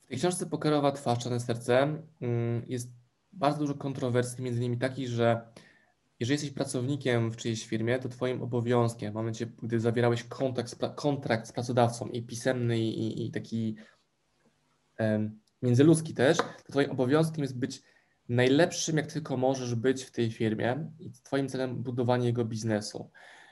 W 0.04 0.08
tej 0.08 0.18
książce 0.18 0.46
Pokerowa 0.46 0.92
twarz, 0.92 1.20
czarne 1.20 1.40
serce 1.40 1.98
mm, 2.22 2.66
jest 2.68 2.88
bardzo 3.34 3.60
dużo 3.60 3.74
kontrowersji, 3.74 4.44
między 4.44 4.60
innymi 4.60 4.78
takich, 4.78 5.08
że 5.08 5.42
jeżeli 6.20 6.34
jesteś 6.34 6.52
pracownikiem 6.52 7.32
w 7.32 7.38
czyjejś 7.38 7.68
firmie, 7.68 8.00
to 8.00 8.10
Twoim 8.10 8.42
obowiązkiem 8.42 9.12
w 9.12 9.16
momencie, 9.16 9.46
gdy 9.46 9.80
zawierałeś 9.80 10.24
kontrakt 10.24 10.70
z, 10.70 10.76
kontrakt 10.96 11.48
z 11.48 11.52
pracodawcą 11.52 12.08
i 12.08 12.24
pisemny, 12.24 12.80
i, 12.80 13.26
i 13.26 13.32
taki 13.32 13.76
um, 15.00 15.40
międzyludzki 15.62 16.14
też, 16.14 16.38
to 16.38 16.72
Twoim 16.72 16.92
obowiązkiem 16.92 17.42
jest 17.42 17.60
być 17.60 17.82
najlepszym, 18.30 18.98
jak 18.98 19.08
tylko 19.12 19.38
możesz 19.38 19.76
być 19.76 20.04
w 20.04 20.12
tej 20.12 20.32
firmie 20.32 20.92
i 21.00 21.12
Twoim 21.12 21.50
celem 21.50 21.84
budowanie 21.84 22.26
jego 22.26 22.46
biznesu. 22.46 23.10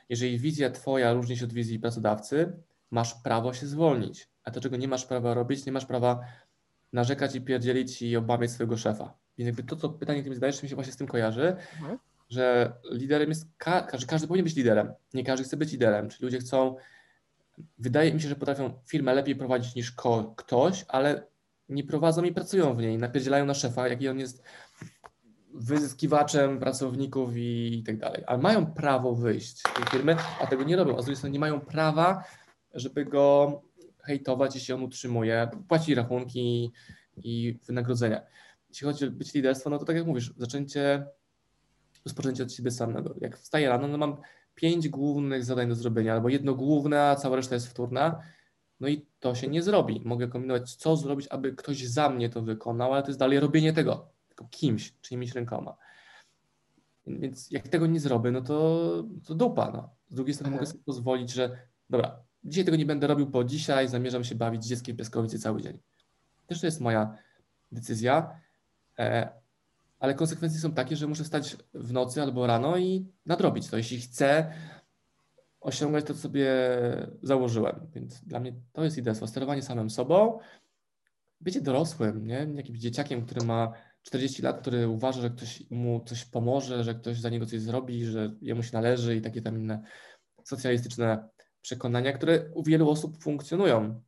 Jeżeli 0.10 0.40
wizja 0.40 0.70
Twoja 0.70 1.14
różni 1.14 1.38
się 1.38 1.46
od 1.46 1.54
wizji 1.54 1.80
pracodawcy, 1.80 2.54
masz 2.92 3.14
prawo 3.14 3.54
się 3.54 3.68
zwolnić, 3.68 4.30
a 4.44 4.52
to, 4.52 4.62
czego 4.62 4.78
nie 4.78 4.88
masz 4.88 5.06
prawa 5.06 5.34
robić, 5.34 5.66
nie 5.66 5.72
masz 5.72 5.86
prawa 5.86 6.20
narzekać 6.94 7.36
i 7.36 7.42
pierdzielić 7.42 8.02
i 8.02 8.18
obamiać 8.18 8.52
swojego 8.52 8.78
szefa. 8.78 9.18
Więc 9.38 9.46
jakby 9.48 9.64
to, 9.64 9.76
co 9.76 9.90
pytanie, 9.90 10.20
które 10.20 10.30
mi 10.30 10.36
zadajesz, 10.36 10.64
mi 10.64 10.70
się 10.70 10.76
właśnie 10.76 10.94
z 10.94 10.98
tym 10.98 11.08
kojarzy, 11.08 11.56
mhm 11.80 11.98
że 12.32 12.74
liderem 12.92 13.30
jest, 13.30 13.48
ka 13.58 13.82
każdy, 13.82 14.08
każdy 14.08 14.28
powinien 14.28 14.44
być 14.44 14.56
liderem. 14.56 14.94
Nie 15.14 15.24
każdy 15.24 15.44
chce 15.44 15.58
być 15.58 15.72
liderem, 15.72 16.10
czyli 16.10 16.26
ludzie 16.26 16.40
chcą, 16.40 16.76
wydaje 17.78 18.14
mi 18.14 18.22
się, 18.22 18.28
że 18.28 18.36
potrafią 18.36 18.74
firmę 18.86 19.14
lepiej 19.14 19.36
prowadzić 19.36 19.76
niż 19.76 19.96
ktoś, 20.36 20.86
ale 20.88 21.28
nie 21.70 21.84
prowadzą 21.84 22.24
i 22.24 22.32
pracują 22.32 22.76
w 22.76 22.82
niej, 22.82 22.98
napierdzielają 22.98 23.46
na 23.46 23.54
szefa, 23.54 23.88
jaki 23.88 24.10
on 24.10 24.20
jest 24.20 24.44
wyzyskiwaczem 25.54 26.60
pracowników 26.60 27.32
i, 27.36 27.84
tak 27.86 27.98
dalej. 27.98 28.24
Ale 28.28 28.40
mają 28.40 28.66
prawo 28.66 29.16
wyjść 29.16 29.60
z 29.60 29.64
tej 29.64 29.86
firmy, 29.92 30.16
a 30.42 30.48
tego 30.48 30.64
nie 30.64 30.76
robią. 30.76 30.98
A 30.98 31.02
z 31.02 31.06
drugiej 31.06 31.18
strony 31.18 31.34
nie 31.34 31.40
mają 31.40 31.60
prawa, 31.60 32.24
żeby 32.74 33.06
go 33.06 33.62
hejtować, 34.04 34.56
jeśli 34.56 34.74
on 34.74 34.84
utrzymuje, 34.84 35.50
płaci 35.68 35.96
rachunki 35.96 36.72
i 37.18 37.60
wynagrodzenia. 37.66 38.22
Jeśli 38.70 38.86
chodzi 38.86 39.06
o 39.06 39.12
być 39.12 39.34
liderstwo, 39.34 39.70
no 39.70 39.80
to 39.80 39.86
tak 39.86 39.96
jak 39.96 40.06
mówisz, 40.06 40.34
zaczęcie, 40.38 41.06
rozpoczęcie 42.06 42.44
od 42.44 42.54
siebie 42.54 42.72
samego. 42.72 43.16
Jak 43.22 43.38
wstaję 43.38 43.70
rano, 43.70 43.88
no 43.88 43.98
mam 43.98 44.18
pięć 44.56 44.90
głównych 44.90 45.46
zadań 45.46 45.70
do 45.70 45.76
zrobienia, 45.76 46.14
albo 46.14 46.30
jedno 46.30 46.56
główne, 46.56 47.04
a 47.04 47.16
cała 47.16 47.36
reszta 47.36 47.56
jest 47.56 47.68
wtórna. 47.68 48.22
No 48.80 48.88
i 48.88 49.06
to 49.20 49.36
się 49.36 49.48
nie 49.48 49.64
zrobi. 49.64 50.02
Mogę 50.06 50.28
kombinować, 50.28 50.76
co 50.76 50.98
zrobić, 50.98 51.28
aby 51.28 51.54
ktoś 51.56 51.84
za 51.84 52.10
mnie 52.10 52.30
to 52.30 52.42
wykonał, 52.42 52.94
ale 52.94 53.04
to 53.04 53.10
jest 53.10 53.20
dalej 53.20 53.40
robienie 53.40 53.74
tego, 53.74 54.10
tylko 54.28 54.48
kimś, 54.52 54.94
czyimiś 55.02 55.36
rękoma. 55.36 55.78
Więc 57.08 57.52
jak 57.52 57.68
tego 57.68 57.88
nie 57.88 58.00
zrobię, 58.00 58.32
no 58.32 58.42
to, 58.42 59.04
to 59.26 59.36
dupa. 59.36 59.72
No. 59.72 59.90
Z 60.10 60.16
drugiej 60.16 60.34
strony 60.34 60.52
mogę 60.54 60.66
sobie 60.66 60.84
pozwolić, 60.84 61.32
że 61.32 61.58
dobra, 61.90 62.20
dzisiaj 62.44 62.66
tego 62.66 62.78
nie 62.78 62.86
będę 62.86 63.08
robił, 63.08 63.28
bo 63.28 63.44
dzisiaj 63.44 63.88
zamierzam 63.88 64.24
się 64.24 64.36
bawić 64.36 64.66
dzieckiem 64.66 64.98
piaskowicy 64.98 65.40
cały 65.40 65.62
dzień. 65.62 65.80
Też 66.48 66.60
to 66.60 66.68
jest 66.68 66.82
moja 66.82 67.18
decyzja, 67.72 68.40
e, 69.00 69.30
ale 70.02 70.14
konsekwencje 70.14 70.60
są 70.60 70.72
takie, 70.72 70.96
że 70.96 71.08
muszę 71.08 71.26
stać 71.26 71.58
w 71.74 71.94
nocy 71.94 72.22
albo 72.22 72.48
rano 72.48 72.78
i 72.78 73.08
nadrobić 73.26 73.70
to, 73.70 73.78
jeśli 73.78 74.02
chcę 74.02 74.54
osiągać 75.60 76.06
to, 76.06 76.14
co 76.14 76.20
sobie 76.20 76.50
założyłem. 77.24 77.88
Więc 77.96 78.22
dla 78.26 78.40
mnie 78.40 78.54
to 78.74 78.84
jest 78.84 78.98
idea, 78.98 79.14
sterowanie 79.14 79.62
samym 79.62 79.90
sobą, 79.90 80.40
bycie 81.42 81.62
dorosłym, 81.62 82.28
nie? 82.28 82.48
jakimś 82.56 82.80
dzieciakiem, 82.80 83.26
który 83.26 83.46
ma 83.46 83.72
40 84.02 84.42
lat, 84.42 84.62
który 84.62 84.88
uważa, 84.88 85.22
że 85.22 85.30
ktoś 85.30 85.64
mu 85.70 86.04
coś 86.06 86.26
pomoże, 86.26 86.84
że 86.84 86.96
ktoś 86.96 87.20
za 87.20 87.30
niego 87.30 87.46
coś 87.46 87.62
zrobi, 87.62 88.06
że 88.06 88.36
jemu 88.42 88.64
się 88.64 88.70
należy 88.74 89.16
i 89.16 89.22
takie 89.22 89.42
tam 89.42 89.58
inne 89.58 89.84
socjalistyczne 90.44 91.30
przekonania, 91.62 92.14
które 92.14 92.52
u 92.54 92.64
wielu 92.64 92.90
osób 92.90 93.24
funkcjonują. 93.24 94.02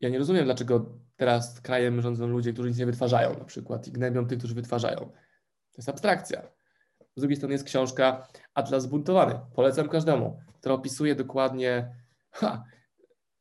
Ja 0.00 0.08
nie 0.08 0.18
rozumiem, 0.18 0.44
dlaczego 0.44 0.98
teraz 1.16 1.60
krajem 1.60 2.02
rządzą 2.02 2.26
ludzie, 2.26 2.52
którzy 2.52 2.68
nic 2.68 2.78
nie 2.78 2.86
wytwarzają 2.86 3.38
na 3.38 3.44
przykład 3.44 3.88
i 3.88 3.92
gnębią 3.92 4.26
tych, 4.26 4.38
którzy 4.38 4.54
wytwarzają. 4.54 4.98
To 4.98 5.76
jest 5.78 5.88
abstrakcja. 5.88 6.42
Z 7.16 7.20
drugiej 7.20 7.36
strony 7.36 7.54
jest 7.54 7.64
książka 7.64 8.28
Atlas 8.54 8.82
Zbuntowany. 8.82 9.40
Polecam 9.54 9.88
każdemu, 9.88 10.40
która 10.58 10.74
opisuje 10.74 11.14
dokładnie, 11.14 11.94
ha, 12.30 12.64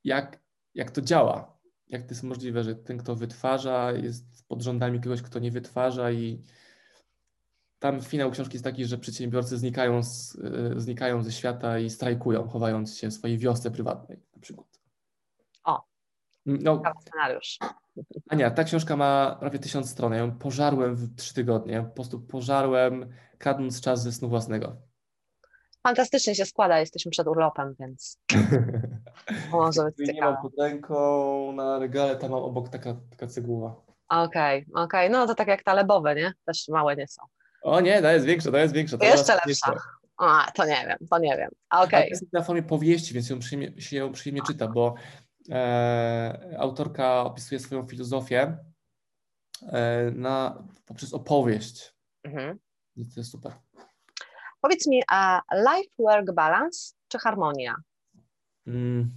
jak, 0.03 0.39
jak 0.75 0.91
to 0.91 1.01
działa. 1.01 1.59
Jak 1.87 2.03
to 2.03 2.09
jest 2.09 2.23
możliwe, 2.23 2.63
że 2.63 2.75
ten, 2.75 2.97
kto 2.97 3.15
wytwarza, 3.15 3.91
jest 3.91 4.47
pod 4.47 4.61
rządami 4.61 5.01
kogoś, 5.01 5.21
kto 5.21 5.39
nie 5.39 5.51
wytwarza 5.51 6.11
i 6.11 6.43
tam 7.79 8.01
finał 8.01 8.31
książki 8.31 8.53
jest 8.55 8.63
taki, 8.63 8.85
że 8.85 8.97
przedsiębiorcy 8.97 9.57
znikają, 9.57 10.03
z, 10.03 10.37
e, 10.75 10.79
znikają 10.79 11.23
ze 11.23 11.31
świata 11.31 11.79
i 11.79 11.89
strajkują, 11.89 12.47
chowając 12.47 12.97
się 12.97 13.07
w 13.07 13.13
swojej 13.13 13.37
wiosce 13.37 13.71
prywatnej 13.71 14.19
na 14.35 14.41
przykład. 14.41 14.78
No, 16.45 16.81
scenariusz. 17.01 17.57
Ania, 18.29 18.51
ta 18.51 18.63
książka 18.63 18.95
ma 18.95 19.37
prawie 19.39 19.59
tysiąc 19.59 19.89
stron. 19.89 20.13
Ja 20.13 20.19
ją 20.19 20.31
pożarłem 20.31 20.95
w 20.95 21.15
trzy 21.15 21.33
tygodnie. 21.33 21.83
Po 21.83 21.95
prostu 21.95 22.19
pożarłem, 22.19 23.09
kradnąc 23.37 23.81
czas 23.81 24.03
ze 24.03 24.11
snu 24.11 24.29
własnego. 24.29 24.75
Fantastycznie 25.83 26.35
się 26.35 26.45
składa, 26.45 26.79
jesteśmy 26.79 27.11
przed 27.11 27.27
urlopem, 27.27 27.75
więc 27.79 28.17
może 29.51 29.91
być 29.97 30.13
Nie 30.13 30.21
mam 30.21 30.41
pod 30.41 30.53
ręką 30.59 31.51
na 31.51 31.79
regale, 31.79 32.15
tam 32.15 32.31
mam 32.31 32.43
obok 32.43 32.69
taka, 32.69 32.95
taka 33.09 33.27
cegłuła. 33.27 33.81
Okej, 34.09 34.65
okay, 34.71 34.83
okej. 34.83 35.07
Okay. 35.07 35.09
No 35.09 35.27
to 35.27 35.35
tak 35.35 35.47
jak 35.47 35.63
talebowe, 35.63 36.15
nie? 36.15 36.33
Też 36.45 36.67
małe 36.67 36.95
nie 36.95 37.07
są. 37.07 37.21
O 37.61 37.81
nie, 37.81 38.01
to 38.01 38.11
jest 38.11 38.25
większe, 38.25 38.51
to 38.51 38.57
jest 38.57 38.73
większe. 38.73 38.97
To 38.97 39.05
jeszcze 39.05 39.35
lepsza. 39.45 39.73
A, 40.17 40.51
to 40.55 40.65
nie 40.65 40.85
wiem, 40.87 41.07
to 41.09 41.19
nie 41.19 41.37
wiem. 41.37 41.49
Okay. 41.69 42.07
jest 42.07 42.33
na 42.33 42.43
formie 42.43 42.63
powieści, 42.63 43.13
więc 43.13 43.29
ją 43.29 43.39
przyjemnie, 43.39 43.81
się 43.81 43.97
ją 43.97 44.11
przyjemnie 44.11 44.41
czyta, 44.47 44.67
bo 44.67 44.95
autorka 46.57 47.23
opisuje 47.23 47.59
swoją 47.59 47.87
filozofię 47.87 48.57
e, 49.61 50.11
na, 50.11 50.63
poprzez 50.85 51.13
opowieść. 51.13 51.95
Mhm. 52.23 52.59
I 52.95 53.05
to 53.05 53.19
jest 53.19 53.31
super. 53.31 53.53
Powiedz 54.61 54.87
mi, 54.87 55.01
a 55.07 55.41
life-work 55.51 56.33
balance 56.33 56.93
czy 57.07 57.17
harmonia? 57.17 57.75
Mm. 58.67 59.09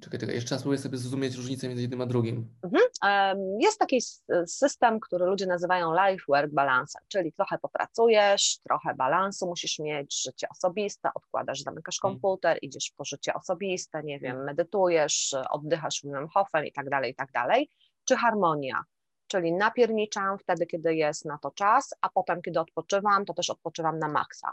Czekaj, 0.00 0.20
czekaj, 0.20 0.34
jeszcze 0.34 0.54
raz 0.54 0.60
spróbuję 0.60 0.78
sobie 0.78 0.98
zrozumieć 0.98 1.36
różnicę 1.36 1.68
między 1.68 1.82
jednym 1.82 2.00
a 2.00 2.06
drugim. 2.06 2.48
Mhm. 2.62 3.38
Jest 3.60 3.78
taki 3.78 4.00
system, 4.46 5.00
który 5.00 5.26
ludzie 5.26 5.46
nazywają 5.46 5.92
life-work 5.94 6.50
balance, 6.52 6.98
czyli 7.08 7.32
trochę 7.32 7.58
popracujesz, 7.58 8.58
trochę 8.62 8.94
balansu 8.94 9.46
musisz 9.46 9.78
mieć, 9.78 10.22
życie 10.22 10.46
osobiste, 10.50 11.10
odkładasz, 11.14 11.60
zamykasz 11.60 11.96
mhm. 11.96 12.14
komputer, 12.14 12.58
idziesz 12.62 12.92
po 12.96 13.04
życie 13.04 13.34
osobiste, 13.34 14.02
nie 14.02 14.20
wiem, 14.20 14.30
mhm. 14.30 14.46
medytujesz, 14.46 15.34
oddychasz 15.50 16.00
Wim 16.04 16.28
Hofem 16.28 16.66
i 16.66 16.72
tak 16.72 16.90
dalej, 16.90 17.12
i 17.12 17.14
tak 17.14 17.32
dalej. 17.32 17.70
Czy 18.04 18.16
harmonia, 18.16 18.84
czyli 19.26 19.52
napierniczam 19.52 20.38
wtedy, 20.38 20.66
kiedy 20.66 20.94
jest 20.94 21.24
na 21.24 21.38
to 21.38 21.50
czas, 21.50 21.94
a 22.00 22.08
potem, 22.08 22.42
kiedy 22.42 22.60
odpoczywam, 22.60 23.24
to 23.24 23.34
też 23.34 23.50
odpoczywam 23.50 23.98
na 23.98 24.08
maksa. 24.08 24.52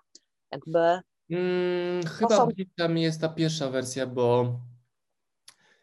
Jakby... 0.52 1.00
Hmm, 1.32 2.04
chyba 2.08 2.38
są... 2.38 2.50
tam 2.78 2.98
jest 2.98 3.22
ta 3.22 3.30
pierwsza 3.30 3.70
wersja, 3.70 4.08
bo 4.08 4.56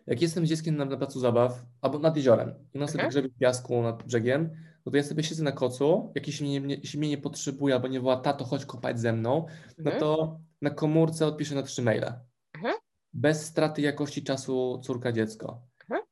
jak 0.07 0.23
jestem 0.23 0.47
dzieckiem 0.47 0.77
na, 0.77 0.85
na 0.85 0.97
placu 0.97 1.21
zabaw 1.21 1.65
albo 1.81 1.99
nad 1.99 2.17
jeziorem 2.17 2.55
i 2.75 2.79
na 2.79 2.87
sobie 2.87 3.05
mhm. 3.05 3.29
w 3.29 3.39
piasku 3.39 3.83
nad 3.83 4.03
brzegiem, 4.03 4.51
no 4.87 4.93
to 4.93 4.97
ja 4.97 5.03
sobie 5.03 5.23
siedzę 5.23 5.43
na 5.45 5.53
kocu, 5.53 6.13
jak 6.15 6.27
jeśli 6.27 6.61
mnie, 6.61 6.75
jeśli 6.75 6.99
mnie 6.99 7.09
nie 7.09 7.19
potrzebuje 7.19 7.75
albo 7.75 7.89
nie 7.89 8.01
woła 8.01 8.17
tato, 8.17 8.45
chodź 8.45 8.65
kopać 8.65 9.01
ze 9.01 9.13
mną, 9.13 9.47
no 9.79 9.85
mhm. 9.85 10.01
to 10.01 10.41
na 10.63 10.71
komórce 10.71 11.27
odpiszę 11.27 11.55
na 11.55 11.63
trzy 11.63 11.83
maile. 11.83 12.13
Mhm. 12.55 12.75
Bez 13.13 13.47
straty 13.47 13.83
jakości 13.83 14.23
czasu 14.23 14.81
córka-dziecko. 14.85 15.63
Mhm. 15.91 16.03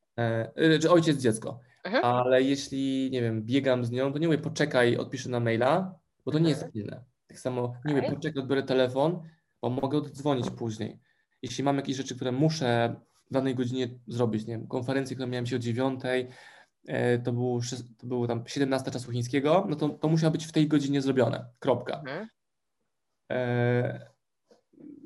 E, 0.56 0.78
czy 0.78 0.90
ojciec 0.90 1.22
dziecko. 1.22 1.60
Mhm. 1.84 2.04
Ale 2.04 2.42
jeśli, 2.42 3.10
nie 3.12 3.22
wiem, 3.22 3.42
biegam 3.42 3.84
z 3.84 3.90
nią, 3.90 4.12
to 4.12 4.18
nie 4.18 4.26
mówię 4.26 4.38
poczekaj, 4.38 4.96
odpiszę 4.96 5.30
na 5.30 5.40
maila, 5.40 5.94
bo 6.24 6.32
to 6.32 6.38
nie 6.38 6.50
jest 6.50 6.72
pilne. 6.72 7.04
Tak 7.26 7.38
samo 7.38 7.74
nie 7.84 7.94
mówię 7.94 8.10
poczekaj, 8.10 8.42
odbiorę 8.42 8.62
telefon, 8.62 9.22
bo 9.62 9.70
mogę 9.70 9.98
oddzwonić 9.98 10.50
później. 10.50 11.00
Jeśli 11.42 11.64
mam 11.64 11.76
jakieś 11.76 11.96
rzeczy, 11.96 12.16
które 12.16 12.32
muszę 12.32 12.96
w 13.30 13.34
danej 13.34 13.54
godzinie 13.54 13.88
zrobić, 14.06 14.46
nie 14.46 14.58
wiem, 14.58 14.66
konferencję, 14.66 15.16
którą 15.16 15.30
miałem 15.30 15.46
się 15.46 15.56
o 15.56 15.58
dziewiątej, 15.58 16.28
e, 16.86 17.18
to, 17.18 17.32
był, 17.32 17.60
to 17.98 18.06
było 18.06 18.26
tam 18.26 18.44
17 18.46 18.90
czasu 18.90 19.12
chińskiego, 19.12 19.66
no 19.68 19.76
to, 19.76 19.88
to 19.88 20.08
musiało 20.08 20.30
być 20.30 20.46
w 20.46 20.52
tej 20.52 20.68
godzinie 20.68 21.02
zrobione, 21.02 21.46
kropka. 21.58 21.98
Mhm. 21.98 22.28
E, 23.32 24.10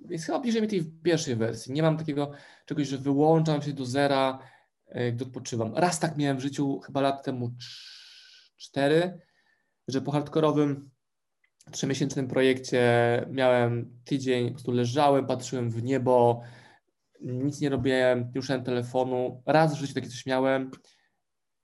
więc 0.04 0.24
chyba 0.26 0.40
bliżej 0.40 0.62
mi 0.62 0.68
tej 0.68 0.84
pierwszej 0.84 1.36
wersji. 1.36 1.72
Nie 1.72 1.82
mam 1.82 1.98
takiego 1.98 2.30
czegoś, 2.66 2.88
że 2.88 2.98
wyłączam 2.98 3.62
się 3.62 3.72
do 3.72 3.86
zera, 3.86 4.38
e, 4.86 5.12
gdy 5.12 5.24
odpoczywam. 5.24 5.74
Raz 5.74 6.00
tak 6.00 6.16
miałem 6.16 6.36
w 6.36 6.40
życiu, 6.40 6.80
chyba 6.80 7.00
lat 7.00 7.24
temu 7.24 7.50
cztery, 8.56 9.20
że 9.88 10.00
po 10.00 10.10
hardkorowym 10.10 10.90
trzymiesięcznym 11.70 12.28
projekcie 12.28 12.82
miałem 13.30 14.00
tydzień, 14.04 14.46
po 14.46 14.52
prostu 14.52 14.72
leżałem, 14.72 15.26
patrzyłem 15.26 15.70
w 15.70 15.82
niebo, 15.82 16.42
nic 17.22 17.60
nie 17.60 17.68
robiłem, 17.68 18.30
nie 18.34 18.40
użyłem 18.40 18.64
telefonu. 18.64 19.42
Raz 19.46 19.74
w 19.74 19.78
życiu 19.78 19.94
takie 19.94 20.08
coś 20.08 20.26
miałem, 20.26 20.70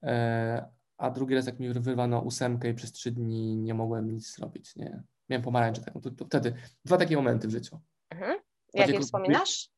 e, 0.03 0.69
a 0.99 1.11
drugi 1.11 1.35
raz 1.35 1.47
jak 1.47 1.59
mi 1.59 1.73
wyrwano 1.73 2.21
ósemkę 2.21 2.71
i 2.71 2.75
przez 2.75 2.93
trzy 2.93 3.11
dni 3.11 3.57
nie 3.57 3.75
mogłem 3.75 4.11
nic 4.11 4.37
zrobić, 4.37 4.77
nie. 4.77 5.03
Miałem 5.29 5.43
pomarańcze 5.43 5.83
taką, 5.83 6.01
to, 6.01 6.11
to 6.11 6.25
wtedy 6.25 6.55
dwa 6.85 6.97
takie 6.97 7.17
momenty 7.17 7.49
w 7.49 7.51
życiu. 7.51 7.81
Mhm. 8.11 8.39
Jak 8.75 8.89
je 8.89 9.01
wspominasz? 9.01 9.71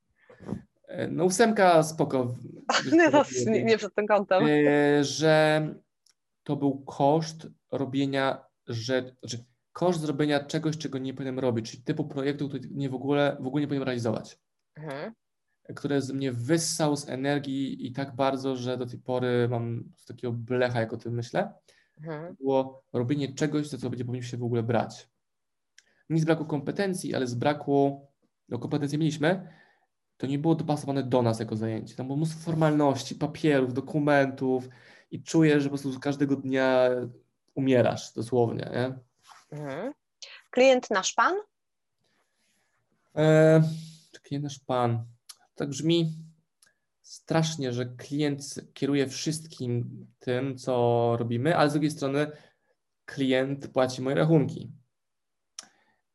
E, 0.88 1.08
no 1.08 1.24
ósemka 1.24 1.82
spoko. 1.82 2.34
nie, 2.92 3.10
no, 3.10 3.24
nie, 3.46 3.64
nie 3.64 3.78
przed 3.78 3.94
tym 3.94 4.06
kątem. 4.06 4.44
E, 4.46 5.04
że 5.04 5.68
to 6.42 6.56
był 6.56 6.84
koszt 6.84 7.46
robienia 7.70 8.44
rzeczy, 8.66 9.16
znaczy 9.22 9.44
koszt 9.72 10.00
zrobienia 10.00 10.44
czegoś, 10.44 10.78
czego 10.78 10.98
nie 10.98 11.14
powinienem 11.14 11.38
robić, 11.38 11.70
czyli 11.70 11.82
typu 11.82 12.04
projektu, 12.04 12.48
który 12.48 12.68
nie 12.70 12.90
w 12.90 12.94
ogóle, 12.94 13.36
w 13.40 13.46
ogóle 13.46 13.60
nie 13.60 13.66
powinienem 13.66 13.86
realizować. 13.86 14.38
Mhm 14.76 15.12
które 15.74 16.02
z 16.02 16.10
mnie 16.10 16.32
wyssał 16.32 16.96
z 16.96 17.08
energii 17.08 17.86
i 17.86 17.92
tak 17.92 18.16
bardzo, 18.16 18.56
że 18.56 18.76
do 18.76 18.86
tej 18.86 18.98
pory 18.98 19.48
mam 19.50 19.84
takiego 20.06 20.32
blecha, 20.32 20.80
jak 20.80 20.92
o 20.92 20.96
tym 20.96 21.14
myślę, 21.14 21.52
mhm. 21.98 22.36
było 22.36 22.82
robienie 22.92 23.34
czegoś, 23.34 23.68
za 23.68 23.78
co 23.78 23.90
będzie 23.90 24.04
powinien 24.04 24.26
się 24.26 24.36
w 24.36 24.44
ogóle 24.44 24.62
brać. 24.62 25.08
Nie 26.10 26.20
z 26.20 26.24
braku 26.24 26.44
kompetencji, 26.44 27.14
ale 27.14 27.26
z 27.26 27.34
braku, 27.34 28.06
no 28.48 28.58
kompetencje 28.58 28.98
mieliśmy, 28.98 29.48
to 30.16 30.26
nie 30.26 30.38
było 30.38 30.54
dopasowane 30.54 31.02
do 31.02 31.22
nas 31.22 31.40
jako 31.40 31.56
zajęcie. 31.56 31.96
Tam 31.96 32.06
było 32.06 32.16
mnóstwo 32.16 32.40
formalności, 32.40 33.14
papierów, 33.14 33.74
dokumentów 33.74 34.68
i 35.10 35.22
czuję, 35.22 35.60
że 35.60 35.68
po 35.70 35.78
prostu 35.78 36.00
każdego 36.00 36.36
dnia 36.36 36.90
umierasz 37.54 38.12
dosłownie. 38.12 38.70
Nie? 38.72 38.98
Mhm. 39.58 39.92
Klient 40.50 40.90
nasz 40.90 41.12
pan? 41.12 41.34
E, 43.16 43.62
klient 44.22 44.44
nasz 44.44 44.58
pan 44.58 45.04
tak 45.60 45.68
brzmi 45.68 46.12
strasznie, 47.02 47.72
że 47.72 47.86
klient 47.86 48.54
kieruje 48.74 49.08
wszystkim 49.08 50.06
tym, 50.18 50.58
co 50.58 51.16
robimy, 51.18 51.56
ale 51.56 51.70
z 51.70 51.72
drugiej 51.72 51.90
strony 51.90 52.30
klient 53.04 53.68
płaci 53.68 54.02
moje 54.02 54.16
rachunki. 54.16 54.72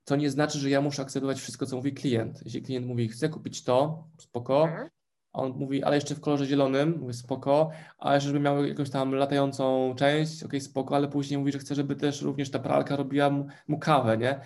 To 0.06 0.16
nie 0.16 0.30
znaczy, 0.30 0.60
że 0.60 0.70
ja 0.70 0.82
muszę 0.82 1.02
akceptować 1.02 1.38
wszystko, 1.38 1.66
co 1.66 1.76
mówi 1.76 1.94
klient. 1.94 2.42
Jeśli 2.46 2.62
klient 2.62 2.88
mówi, 2.88 3.08
chcę 3.08 3.30
kupić 3.30 3.64
to, 3.64 4.08
spoko, 4.20 4.64
mhm. 4.64 4.90
a 5.34 5.42
on 5.42 5.52
mówi, 5.52 5.84
ale 5.84 5.96
jeszcze 5.96 6.16
w 6.16 6.22
kolorze 6.22 6.46
zielonym, 6.46 6.98
mówię, 7.00 7.14
spoko, 7.14 7.72
a 7.98 8.14
jeszcze 8.16 8.28
żeby 8.28 8.40
miał 8.40 8.66
jakąś 8.66 8.90
tam 8.90 9.16
latającą 9.16 9.96
część, 9.98 10.44
ok, 10.44 10.54
spoko, 10.60 10.96
ale 10.96 11.08
później 11.08 11.38
mówi, 11.38 11.52
że 11.52 11.60
chce, 11.60 11.76
żeby 11.76 11.96
też 11.96 12.22
również 12.22 12.52
ta 12.52 12.60
pralka 12.60 12.96
robiła 12.96 13.30
mu, 13.30 13.48
mu 13.68 13.80
kawę, 13.80 14.18
nie? 14.18 14.42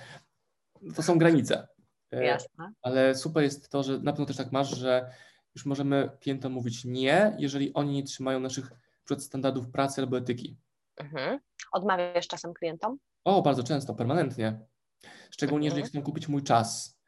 To 0.96 1.04
są 1.04 1.18
granice. 1.18 1.68
E, 2.12 2.24
Jasne. 2.24 2.72
Ale 2.82 3.16
super 3.16 3.44
jest 3.44 3.70
to, 3.70 3.84
że 3.84 4.00
na 4.00 4.12
pewno 4.12 4.26
też 4.26 4.38
tak 4.38 4.52
masz, 4.52 4.70
że 4.70 5.12
już 5.56 5.66
możemy 5.66 6.10
klientom 6.20 6.52
mówić 6.52 6.86
nie, 6.86 7.36
jeżeli 7.40 7.74
oni 7.74 7.94
nie 7.94 8.04
trzymają 8.04 8.40
naszych 8.40 8.72
standardów 9.18 9.70
pracy 9.70 10.02
albo 10.02 10.18
etyki. 10.18 10.58
Mhm. 10.98 11.40
Odmawiasz 11.72 12.28
czasem 12.28 12.54
klientom? 12.54 12.98
O, 13.24 13.42
bardzo 13.42 13.64
często, 13.64 13.96
permanentnie. 13.96 14.60
Szczególnie, 15.32 15.68
mhm. 15.68 15.80
jeżeli 15.80 16.00
chcą 16.00 16.06
kupić 16.06 16.28
mój 16.28 16.44
czas 16.44 17.00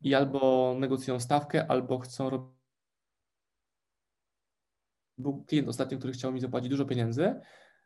i 0.00 0.14
albo 0.14 0.74
negocjują 0.78 1.20
stawkę, 1.20 1.70
albo 1.70 1.98
chcą 1.98 2.30
robić. 2.30 2.60
Był 5.18 5.44
klient 5.44 5.68
ostatnio, 5.68 5.98
który 5.98 6.12
chciał 6.12 6.32
mi 6.32 6.40
zapłacić 6.40 6.70
dużo 6.70 6.84
pieniędzy 6.84 7.40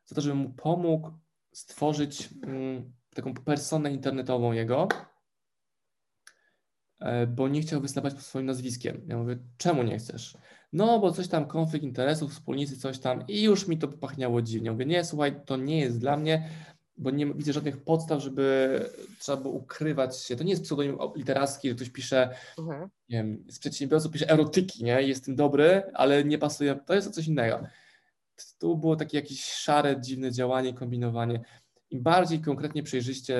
za 0.05 0.15
to, 0.15 0.21
żebym 0.21 0.39
mu 0.39 0.51
pomógł 0.51 1.11
stworzyć 1.53 2.29
mm, 2.43 2.93
taką 3.15 3.35
personę 3.35 3.93
internetową 3.93 4.53
jego, 4.53 4.89
bo 7.29 7.49
nie 7.49 7.61
chciał 7.61 7.81
wystawać 7.81 8.23
swoim 8.23 8.47
nazwiskiem. 8.47 9.01
Ja 9.07 9.19
mówię, 9.19 9.39
czemu 9.57 9.83
nie 9.83 9.99
chcesz? 9.99 10.37
No, 10.73 10.99
bo 10.99 11.13
coś 11.13 11.29
tam, 11.29 11.47
konflikt 11.47 11.85
interesów, 11.85 12.33
wspólnicy, 12.33 12.77
coś 12.77 12.99
tam 12.99 13.25
i 13.29 13.43
już 13.43 13.69
mi 13.69 13.79
to 13.79 13.89
pachniało 13.89 14.43
dziwnie. 14.43 14.73
Mówię, 14.73 14.87
nie, 14.87 15.05
słuchaj, 15.05 15.41
to 15.47 15.57
nie 15.57 15.81
jest 15.81 15.99
dla 15.99 16.17
mnie, 16.17 16.49
bo 16.97 17.11
nie 17.11 17.27
widzę 17.27 17.53
żadnych 17.53 17.85
podstaw, 17.85 18.23
żeby 18.23 18.81
trzeba 19.19 19.43
było 19.43 19.55
ukrywać 19.55 20.23
się. 20.23 20.37
To 20.37 20.45
nie 20.45 20.51
jest 20.51 20.63
pseudonim 20.63 20.99
literacki, 21.17 21.69
że 21.69 21.75
ktoś 21.75 21.91
pisze, 21.91 22.35
mhm. 22.59 22.91
nie 23.09 23.17
wiem, 23.17 23.45
z 23.49 23.59
przedsiębiorców 23.59 24.13
pisze 24.13 24.31
erotyki, 24.31 24.85
nie? 24.85 25.03
Jestem 25.03 25.37
dobry, 25.37 25.83
ale 25.95 26.25
nie 26.25 26.39
pasuje, 26.39 26.77
to 26.87 26.95
jest 26.95 27.15
coś 27.15 27.27
innego. 27.27 27.61
Tu 28.59 28.79
było 28.79 28.97
takie 28.97 29.17
jakieś 29.17 29.45
szare, 29.45 30.01
dziwne 30.01 30.33
działanie, 30.33 30.75
kombinowanie. 30.75 31.41
Im 31.91 32.03
bardziej 32.03 32.41
konkretnie 32.41 32.83
przejrzyście, 32.83 33.37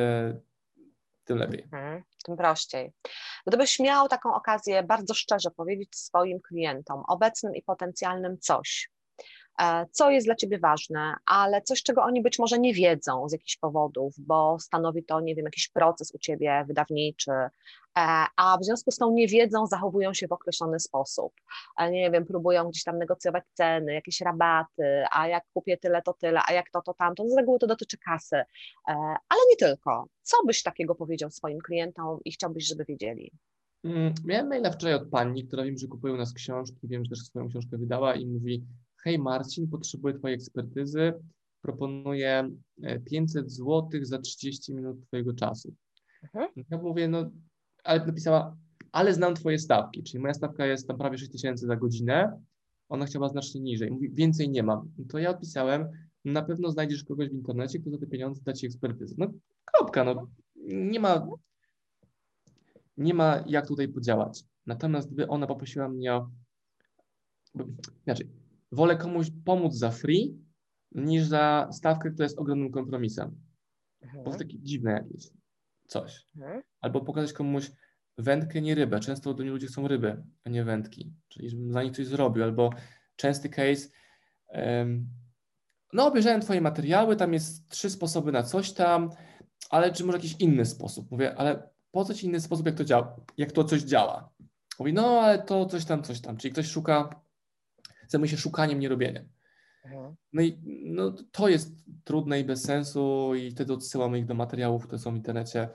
tym 1.25 1.39
lepiej. 1.39 1.63
Mhm, 1.63 2.03
tym 2.25 2.37
prościej. 2.37 2.93
Gdybyś 3.47 3.79
miał 3.79 4.09
taką 4.09 4.35
okazję 4.35 4.83
bardzo 4.83 5.15
szczerze 5.15 5.51
powiedzieć 5.51 5.97
swoim 5.97 6.41
klientom, 6.41 7.03
obecnym 7.09 7.55
i 7.55 7.63
potencjalnym 7.63 8.39
coś, 8.39 8.91
co 9.91 10.11
jest 10.11 10.27
dla 10.27 10.35
Ciebie 10.35 10.59
ważne, 10.59 11.15
ale 11.27 11.63
coś, 11.63 11.83
czego 11.83 12.03
oni 12.03 12.23
być 12.23 12.39
może 12.39 12.59
nie 12.59 12.75
wiedzą 12.75 13.29
z 13.29 13.33
jakichś 13.33 13.57
powodów, 13.57 14.15
bo 14.19 14.59
stanowi 14.61 15.05
to, 15.05 15.21
nie 15.21 15.35
wiem, 15.35 15.45
jakiś 15.45 15.69
proces 15.69 16.15
u 16.15 16.19
Ciebie 16.19 16.65
wydawniczy, 16.69 17.33
e, 17.33 17.51
a 18.37 18.59
w 18.61 18.65
związku 18.65 18.91
z 18.91 18.97
tą 18.97 19.11
niewiedzą 19.11 19.67
zachowują 19.67 20.15
się 20.15 20.29
w 20.29 20.33
określony 20.33 20.81
sposób. 20.81 21.33
E, 21.79 21.91
nie 21.91 22.11
wiem, 22.11 22.27
próbują 22.27 22.69
gdzieś 22.69 22.85
tam 22.85 22.99
negocjować 22.99 23.45
ceny, 23.53 23.95
jakieś 23.95 24.21
rabaty, 24.21 25.05
a 25.11 25.29
jak 25.29 25.45
kupię 25.55 25.77
tyle, 25.77 26.03
to 26.03 26.13
tyle, 26.13 26.41
a 26.49 26.53
jak 26.53 26.71
to, 26.71 26.83
to 26.83 26.95
tamto. 26.95 27.29
Z 27.29 27.37
reguły 27.37 27.59
to 27.59 27.67
dotyczy 27.67 27.99
kasy, 27.99 28.45
ale 29.29 29.41
nie 29.51 29.57
tylko. 29.57 30.07
Co 30.23 30.37
byś 30.47 30.63
takiego 30.63 30.95
powiedział 30.95 31.31
swoim 31.31 31.59
klientom 31.59 32.19
i 32.25 32.33
chciałbyś, 32.33 32.67
żeby 32.67 32.85
wiedzieli? 32.85 33.31
Mm, 33.85 34.15
miałem 34.25 34.49
maila 34.49 34.71
wczoraj 34.71 34.95
od 34.95 35.09
pani, 35.09 35.47
która 35.47 35.65
wiem, 35.65 35.79
że 35.79 35.87
kupuje 35.87 36.15
u 36.15 36.17
nas 36.17 36.33
książki, 36.33 36.89
wiem, 36.89 37.05
że 37.05 37.11
też 37.11 37.19
swoją 37.19 37.49
książkę 37.49 37.79
wydała 37.79 38.15
i 38.15 38.27
mówi, 38.27 38.65
hej 39.05 39.19
Marcin, 39.19 39.69
potrzebuję 39.69 40.15
Twojej 40.15 40.35
ekspertyzy, 40.35 41.13
proponuję 41.63 42.51
500 43.05 43.51
zł 43.51 43.91
za 44.03 44.19
30 44.19 44.75
minut 44.75 45.07
Twojego 45.07 45.35
czasu. 45.35 45.75
Mhm. 46.23 46.49
Ja 46.71 46.79
mówię, 46.79 47.09
no, 47.09 47.31
ale 47.85 48.07
napisała, 48.07 48.57
ale 48.93 49.15
znam 49.15 49.35
Twoje 49.35 49.59
stawki, 49.59 50.03
czyli 50.03 50.23
moja 50.23 50.35
stawka 50.35 50.67
jest 50.67 50.89
tam 50.89 50.99
prawie 50.99 51.19
6 51.19 51.33
tysięcy 51.33 51.67
za 51.67 51.77
godzinę, 51.77 52.41
ona 52.89 53.07
chciała 53.07 53.29
znacznie 53.29 53.61
niżej. 53.61 53.91
Mówi, 53.91 54.11
więcej 54.11 54.49
nie 54.49 54.63
mam. 54.63 54.91
To 55.09 55.19
ja 55.19 55.31
odpisałem, 55.31 55.89
na 56.25 56.43
pewno 56.43 56.71
znajdziesz 56.71 57.05
kogoś 57.05 57.29
w 57.29 57.33
internecie, 57.33 57.79
kto 57.79 57.91
za 57.91 57.99
te 57.99 58.07
pieniądze 58.07 58.43
da 58.45 58.53
Ci 58.53 58.67
ekspertyzę. 58.67 59.15
No 59.19 59.33
kropka, 59.65 60.05
no 60.05 60.29
nie 60.67 61.01
ma, 61.01 61.27
nie 62.97 63.15
ma 63.15 63.45
jak 63.47 63.67
tutaj 63.67 63.89
podziałać. 63.89 64.45
Natomiast 64.67 65.07
gdyby 65.07 65.29
ona 65.29 65.47
poprosiła 65.47 65.89
mnie 65.89 66.15
o, 66.15 66.31
inaczej, 68.07 68.29
wolę 68.75 68.97
komuś 68.97 69.27
pomóc 69.45 69.75
za 69.75 69.91
free, 69.91 70.39
niż 70.93 71.25
za 71.25 71.69
stawkę, 71.73 72.11
która 72.11 72.25
jest 72.25 72.39
ogromnym 72.39 72.71
kompromisem. 72.71 73.41
Mhm. 74.03 74.25
Bo 74.25 74.31
to 74.31 74.39
takie 74.39 74.59
dziwne 74.59 74.93
jakieś 74.93 75.31
coś. 75.87 76.27
Mhm. 76.37 76.63
Albo 76.81 77.01
pokazać 77.01 77.33
komuś 77.33 77.71
wędkę, 78.19 78.61
nie 78.61 78.75
rybę. 78.75 79.01
Często 79.01 79.35
do 79.35 79.43
niej 79.43 79.53
ludzie 79.53 79.67
chcą 79.67 79.89
ryby, 79.89 80.23
a 80.45 80.51
nie 80.51 80.65
wędki. 80.65 81.13
Czyli 81.29 81.51
żebym 81.51 81.73
za 81.73 81.83
nich 81.83 81.97
coś 81.97 82.07
zrobił. 82.07 82.45
Albo 82.45 82.71
częsty 83.17 83.49
case, 83.49 83.89
um, 84.49 85.09
no 85.93 86.07
obejrzałem 86.07 86.41
twoje 86.41 86.61
materiały, 86.61 87.17
tam 87.17 87.33
jest 87.33 87.69
trzy 87.69 87.91
sposoby 87.91 88.33
na 88.33 88.43
coś 88.43 88.73
tam, 88.73 89.11
ale 89.71 89.93
czy 89.93 90.05
może 90.05 90.19
jakiś 90.19 90.37
inny 90.39 90.67
sposób? 90.67 91.11
Mówię, 91.11 91.35
ale 91.35 91.71
po 91.91 92.05
co 92.05 92.15
ci 92.15 92.27
inny 92.27 92.41
sposób, 92.41 92.67
jak 92.67 92.75
to 92.75 92.85
działa, 92.85 93.17
jak 93.37 93.53
to 93.53 93.65
coś 93.65 93.83
działa? 93.83 94.31
Mówi, 94.79 94.93
no 94.93 95.21
ale 95.21 95.43
to 95.43 95.67
coś 95.67 95.85
tam, 95.85 96.03
coś 96.03 96.21
tam. 96.21 96.37
Czyli 96.37 96.53
ktoś 96.53 96.67
szuka 96.67 97.24
zajmuje 98.09 98.31
się 98.31 98.37
szukaniem, 98.37 98.81
nie 98.81 98.89
robieniem. 98.89 99.29
Mhm. 99.85 100.15
No 100.33 100.43
i 100.43 100.59
no, 100.85 101.13
to 101.33 101.49
jest 101.49 101.73
trudne 102.05 102.41
i 102.41 102.45
bez 102.45 102.63
sensu 102.63 103.35
i 103.35 103.51
wtedy 103.51 103.73
odsyłam 103.73 104.17
ich 104.17 104.27
do 104.27 104.35
materiałów, 104.35 104.83
które 104.85 104.99
są 104.99 105.13
w 105.13 105.17
internecie, 105.17 105.69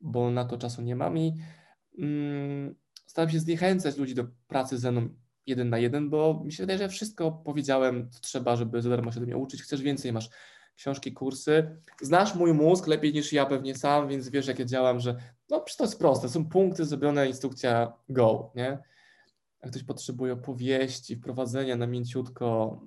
bo 0.00 0.30
na 0.30 0.44
to 0.44 0.58
czasu 0.58 0.82
nie 0.82 0.96
mam 0.96 1.18
i 1.18 1.36
mm, 1.98 2.74
staram 3.06 3.30
się 3.30 3.40
zniechęcać 3.40 3.96
ludzi 3.96 4.14
do 4.14 4.24
pracy 4.46 4.78
ze 4.78 4.92
mną 4.92 5.08
jeden 5.46 5.70
na 5.70 5.78
jeden, 5.78 6.10
bo 6.10 6.42
mi 6.44 6.52
się 6.52 6.62
wydaje, 6.62 6.78
że 6.78 6.88
wszystko 6.88 7.32
powiedziałem, 7.32 8.10
co 8.10 8.20
trzeba, 8.20 8.56
żeby 8.56 8.82
za 8.82 8.90
darmo 8.90 9.12
się 9.12 9.20
do 9.20 9.26
mnie 9.26 9.36
uczyć. 9.36 9.62
Chcesz 9.62 9.82
więcej, 9.82 10.12
masz 10.12 10.30
książki, 10.76 11.12
kursy. 11.12 11.80
Znasz 12.02 12.34
mój 12.34 12.52
mózg 12.52 12.86
lepiej 12.86 13.12
niż 13.12 13.32
ja 13.32 13.46
pewnie 13.46 13.74
sam, 13.74 14.08
więc 14.08 14.28
wiesz, 14.28 14.46
jak 14.46 14.58
ja 14.58 14.64
działam, 14.64 15.00
że 15.00 15.16
no 15.50 15.60
przecież 15.60 15.76
to 15.76 15.84
jest 15.84 15.98
proste, 15.98 16.28
są 16.28 16.48
punkty, 16.48 16.84
zrobione, 16.84 17.28
instrukcja, 17.28 17.92
go, 18.08 18.52
nie? 18.54 18.78
Jak 19.62 19.70
ktoś 19.70 19.84
potrzebuje 19.84 20.32
opowieści, 20.32 21.16
wprowadzenia 21.16 21.76
na 21.76 21.86
mięciutko, 21.86 22.80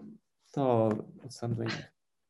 to 0.51 0.89
sądzę 1.29 1.65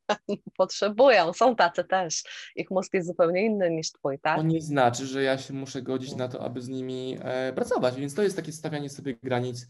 Potrzebują, 0.57 1.33
są 1.33 1.55
tacy 1.55 1.83
też. 1.83 2.23
Ich 2.55 2.71
mózg 2.71 2.93
jest 2.93 3.07
zupełnie 3.07 3.45
inny 3.45 3.71
niż 3.71 3.91
twój, 3.91 4.19
tak? 4.19 4.37
To 4.37 4.43
nie 4.43 4.61
znaczy, 4.61 5.05
że 5.05 5.23
ja 5.23 5.37
się 5.37 5.53
muszę 5.53 5.81
godzić 5.81 6.15
na 6.15 6.27
to, 6.27 6.41
aby 6.41 6.61
z 6.61 6.69
nimi 6.69 7.17
e, 7.21 7.53
pracować, 7.53 7.95
więc 7.95 8.15
to 8.15 8.23
jest 8.23 8.35
takie 8.35 8.51
stawianie 8.51 8.89
sobie 8.89 9.15
granic. 9.23 9.67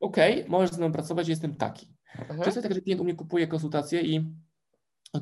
Okej, 0.00 0.38
okay, 0.38 0.50
możesz 0.50 0.70
ze 0.70 0.78
mną 0.78 0.92
pracować, 0.92 1.28
jestem 1.28 1.56
taki. 1.56 1.96
Mhm. 2.18 2.28
Często 2.28 2.60
jest 2.60 2.62
tak, 2.62 2.74
że 2.74 2.80
klient 2.80 3.00
u 3.00 3.04
mnie 3.04 3.14
kupuje 3.14 3.46
konsultacje 3.46 4.00
i 4.00 4.34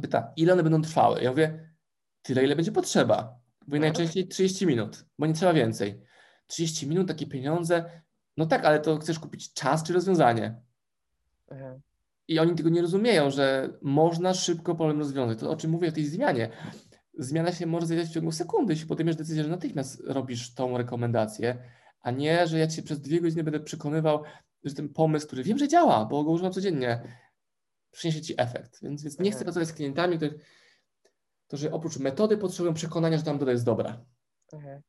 pyta, 0.02 0.32
ile 0.36 0.52
one 0.52 0.62
będą 0.62 0.82
trwały? 0.82 1.22
Ja 1.22 1.30
mówię, 1.30 1.70
tyle, 2.22 2.44
ile 2.44 2.56
będzie 2.56 2.72
potrzeba. 2.72 3.40
Mówię 3.66 3.76
mhm. 3.76 3.80
najczęściej 3.80 4.28
30 4.28 4.66
minut, 4.66 5.04
bo 5.18 5.26
nie 5.26 5.34
trzeba 5.34 5.52
więcej. 5.52 6.02
30 6.46 6.88
minut, 6.88 7.08
takie 7.08 7.26
pieniądze, 7.26 8.02
no 8.36 8.46
tak, 8.46 8.64
ale 8.64 8.80
to 8.80 8.98
chcesz 8.98 9.18
kupić 9.18 9.52
czas 9.52 9.82
czy 9.82 9.92
rozwiązanie? 9.92 10.60
Mhm. 11.48 11.80
I 12.28 12.38
oni 12.38 12.54
tego 12.54 12.68
nie 12.68 12.82
rozumieją, 12.82 13.30
że 13.30 13.70
można 13.82 14.34
szybko 14.34 14.74
problem 14.74 14.98
rozwiązać. 14.98 15.38
To 15.38 15.50
o 15.50 15.56
czym 15.56 15.70
mówię 15.70 15.88
o 15.88 15.92
tej 15.92 16.04
zmianie. 16.04 16.50
Zmiana 17.18 17.52
się 17.52 17.66
może 17.66 17.86
zajść 17.86 18.10
w 18.10 18.14
ciągu 18.14 18.32
sekundy, 18.32 18.72
jeśli 18.72 18.88
podejmiesz 18.88 19.16
decyzję, 19.16 19.42
że 19.44 19.50
natychmiast 19.50 20.02
robisz 20.06 20.54
tą 20.54 20.78
rekomendację, 20.78 21.58
a 22.02 22.10
nie, 22.10 22.46
że 22.46 22.58
ja 22.58 22.66
cię 22.66 22.82
przez 22.82 23.00
dwie 23.00 23.20
godziny 23.20 23.44
będę 23.44 23.60
przekonywał, 23.60 24.22
że 24.64 24.74
ten 24.74 24.88
pomysł, 24.88 25.26
który 25.26 25.42
wiem, 25.42 25.58
że 25.58 25.68
działa, 25.68 26.04
bo 26.04 26.24
go 26.24 26.30
używam 26.30 26.52
codziennie, 26.52 27.02
przyniesie 27.90 28.22
ci 28.22 28.34
efekt. 28.36 28.82
Więc, 28.82 29.02
więc 29.02 29.18
nie 29.18 29.30
chcę 29.30 29.44
pracować 29.44 29.68
z 29.68 29.72
klientami, 29.72 30.16
którzy, 30.16 30.38
którzy 31.46 31.72
oprócz 31.72 31.98
metody 31.98 32.36
potrzebują 32.36 32.74
przekonania, 32.74 33.18
że 33.18 33.24
tam 33.24 33.34
metoda 33.34 33.52
jest 33.52 33.64
dobra. 33.64 34.04
Mhm. 34.52 34.82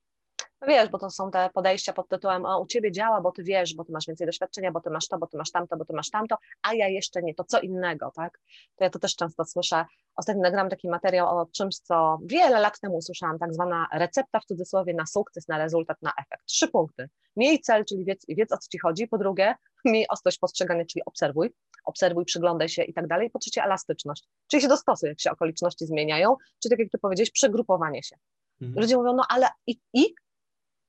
No 0.62 0.68
wiesz, 0.68 0.90
bo 0.90 0.98
to 0.98 1.10
są 1.10 1.32
te 1.32 1.50
podejścia 1.54 1.94
pod 1.94 2.10
tytułem, 2.10 2.46
o 2.46 2.60
u 2.60 2.66
ciebie 2.66 2.92
działa, 2.92 3.22
bo 3.22 3.32
ty 3.32 3.44
wiesz, 3.44 3.76
bo 3.76 3.86
ty 3.86 3.92
masz 3.92 4.08
więcej 4.08 4.28
doświadczenia, 4.28 4.72
bo 4.72 4.82
ty 4.82 4.90
masz 4.90 5.08
to, 5.08 5.18
bo 5.18 5.28
ty 5.28 5.38
masz 5.38 5.52
tamto, 5.52 5.78
bo 5.78 5.86
ty 5.86 5.94
masz 5.94 6.10
tamto, 6.10 6.38
a 6.62 6.74
ja 6.74 6.88
jeszcze 6.88 7.22
nie, 7.22 7.36
to 7.36 7.44
co 7.44 7.60
innego, 7.60 8.12
tak? 8.16 8.40
To 8.76 8.84
ja 8.84 8.90
to 8.90 9.00
też 9.00 9.16
często 9.16 9.46
słyszę. 9.46 9.86
Ostatnio 10.16 10.42
nagrałam 10.42 10.70
taki 10.70 10.90
materiał 10.90 11.40
o 11.40 11.46
czymś, 11.46 11.76
co 11.80 12.20
wiele 12.26 12.60
lat 12.60 12.80
temu 12.80 12.98
usłyszałam, 12.98 13.40
tak 13.40 13.54
zwana 13.54 13.88
recepta 13.94 14.40
w 14.40 14.46
cudzysłowie 14.46 14.94
na 14.94 15.06
sukces, 15.06 15.48
na 15.48 15.58
rezultat, 15.58 15.98
na 16.02 16.12
efekt. 16.22 16.46
Trzy 16.46 16.68
punkty. 16.68 17.10
Miej 17.36 17.60
cel, 17.60 17.86
czyli 17.86 18.06
wiedz, 18.06 18.26
wiedz 18.30 18.52
o 18.52 18.58
co 18.58 18.68
ci 18.72 18.80
chodzi. 18.80 19.08
Po 19.08 19.18
drugie, 19.18 19.56
miej 19.86 20.06
ostrość 20.10 20.40
postrzegania, 20.40 20.86
czyli 20.86 21.06
obserwuj, 21.06 21.54
obserwuj, 21.86 22.26
przyglądaj 22.26 22.70
się 22.70 22.84
i 22.84 22.94
tak 22.94 23.08
dalej. 23.08 23.30
Po 23.30 23.40
trzecie, 23.40 23.64
elastyczność, 23.64 24.28
czyli 24.48 24.62
się 24.62 24.68
dostosuj, 24.68 25.10
jak 25.10 25.22
się 25.22 25.32
okoliczności 25.32 25.86
zmieniają, 25.86 26.36
czy 26.64 26.70
tak 26.70 26.80
jak 26.80 26.90
ty 26.90 26.98
powiedziałeś, 26.98 27.32
przegrupowanie 27.32 28.04
się. 28.04 28.16
Mhm. 28.62 28.82
Ludzie 28.82 28.98
mówią, 28.98 29.14
no 29.14 29.24
ale 29.30 29.48
i, 29.68 29.80
i 29.94 30.14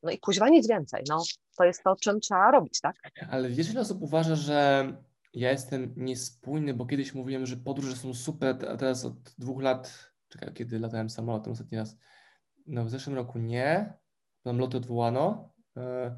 no 0.02 0.10
i 0.10 0.18
kuźwa 0.18 0.48
nic 0.48 0.68
więcej. 0.68 1.02
No, 1.08 1.22
to 1.56 1.64
jest 1.64 1.82
to, 1.82 1.96
czym 1.96 2.20
trzeba 2.20 2.50
robić, 2.50 2.80
tak? 2.80 2.96
Ale 3.30 3.48
wiesz, 3.48 3.70
ile 3.70 3.80
osób 3.80 4.02
uważa, 4.02 4.34
że 4.34 4.86
ja 5.34 5.50
jestem 5.50 5.94
niespójny, 5.96 6.74
bo 6.74 6.86
kiedyś 6.86 7.14
mówiłem, 7.14 7.46
że 7.46 7.56
podróże 7.56 7.96
są 7.96 8.14
super, 8.14 8.56
a 8.68 8.76
teraz 8.76 9.04
od 9.04 9.34
dwóch 9.38 9.62
lat 9.62 10.12
czekaj, 10.28 10.52
kiedy 10.54 10.78
latałem 10.78 11.10
samolotem 11.10 11.52
ostatni 11.52 11.78
raz? 11.78 11.96
No 12.66 12.84
w 12.84 12.90
zeszłym 12.90 13.16
roku 13.16 13.38
nie, 13.38 13.92
tam 14.42 14.58
loty 14.58 14.76
odwołano, 14.76 15.54
e, 15.76 16.16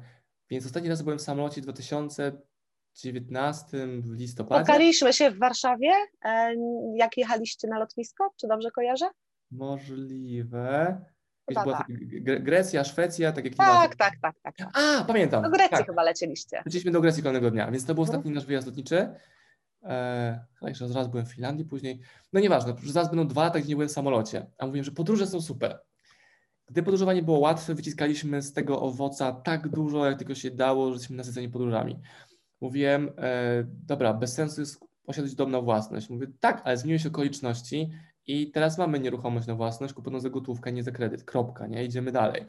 więc 0.49 0.65
ostatni 0.65 0.89
raz 0.89 1.01
byłem 1.01 1.19
w 1.19 1.21
samolocie 1.21 1.61
w 1.61 1.63
2019 1.63 3.77
w 4.01 4.11
listopadzie. 4.11 4.63
Spotkaliśmy 4.63 5.13
się 5.13 5.31
w 5.31 5.39
Warszawie, 5.39 5.91
e, 6.25 6.55
jak 6.95 7.17
jechaliście 7.17 7.67
na 7.67 7.79
lotnisko, 7.79 8.29
czy 8.39 8.47
dobrze 8.47 8.71
kojarzę? 8.71 9.09
Możliwe. 9.51 11.01
Chyba 11.49 11.63
była 11.63 11.77
tak. 11.77 11.87
Grecja, 12.43 12.83
Szwecja, 12.83 13.31
tak 13.31 13.45
jak 13.45 13.55
tak, 13.55 13.95
tak, 13.95 14.19
tak, 14.21 14.35
tak, 14.43 14.55
tak. 14.57 14.69
A, 14.73 15.03
pamiętam. 15.03 15.43
Do 15.43 15.49
Grecji 15.49 15.77
tak. 15.77 15.85
chyba 15.85 16.03
lecieliście. 16.03 16.61
Leciliśmy 16.65 16.91
do 16.91 17.01
Grecji 17.01 17.23
kolejnego 17.23 17.51
dnia, 17.51 17.71
więc 17.71 17.85
to 17.85 17.95
był 17.95 18.03
mhm. 18.03 18.17
ostatni 18.17 18.31
nasz 18.35 18.45
wyjazd 18.45 18.67
lotniczy. 18.67 19.09
E, 19.83 20.45
jeszcze 20.61 20.87
raz 20.87 21.07
byłem 21.07 21.25
w 21.25 21.33
Finlandii 21.33 21.65
później. 21.65 21.99
No 22.33 22.39
nieważne, 22.39 22.73
zaraz 22.83 23.09
będą 23.09 23.27
dwa 23.27 23.43
lata, 23.43 23.59
gdzie 23.59 23.69
nie 23.69 23.75
byłem 23.75 23.89
w 23.89 23.91
samolocie. 23.91 24.45
A 24.57 24.65
mówiłem, 24.65 24.85
że 24.85 24.91
podróże 24.91 25.27
są 25.27 25.41
super. 25.41 25.79
Gdy 26.67 26.83
podróżowanie 26.83 27.23
było 27.23 27.39
łatwe, 27.39 27.75
wyciskaliśmy 27.75 28.41
z 28.41 28.53
tego 28.53 28.81
owoca 28.81 29.31
tak 29.31 29.69
dużo, 29.69 30.05
jak 30.05 30.17
tylko 30.17 30.35
się 30.35 30.51
dało, 30.51 30.87
że 30.87 30.93
jesteśmy 30.93 31.15
nasyceni 31.15 31.49
podróżami. 31.49 31.99
Mówiłem, 32.61 33.11
e, 33.17 33.63
dobra, 33.67 34.13
bez 34.13 34.33
sensu 34.33 34.61
jest 34.61 34.79
posiadać 35.05 35.35
dom 35.35 35.51
na 35.51 35.61
własność. 35.61 36.09
Mówię, 36.09 36.27
tak, 36.39 36.61
ale 36.65 36.77
zmieniły 36.77 36.99
się 36.99 37.09
okoliczności 37.09 37.91
i 38.27 38.51
teraz 38.51 38.77
mamy 38.77 38.99
nieruchomość 38.99 39.47
na 39.47 39.55
własność, 39.55 39.93
kupioną 39.93 40.19
za 40.19 40.29
gotówkę, 40.29 40.71
nie 40.71 40.83
za 40.83 40.91
kredyt. 40.91 41.23
Kropka, 41.23 41.67
nie? 41.67 41.85
Idziemy 41.85 42.11
dalej. 42.11 42.45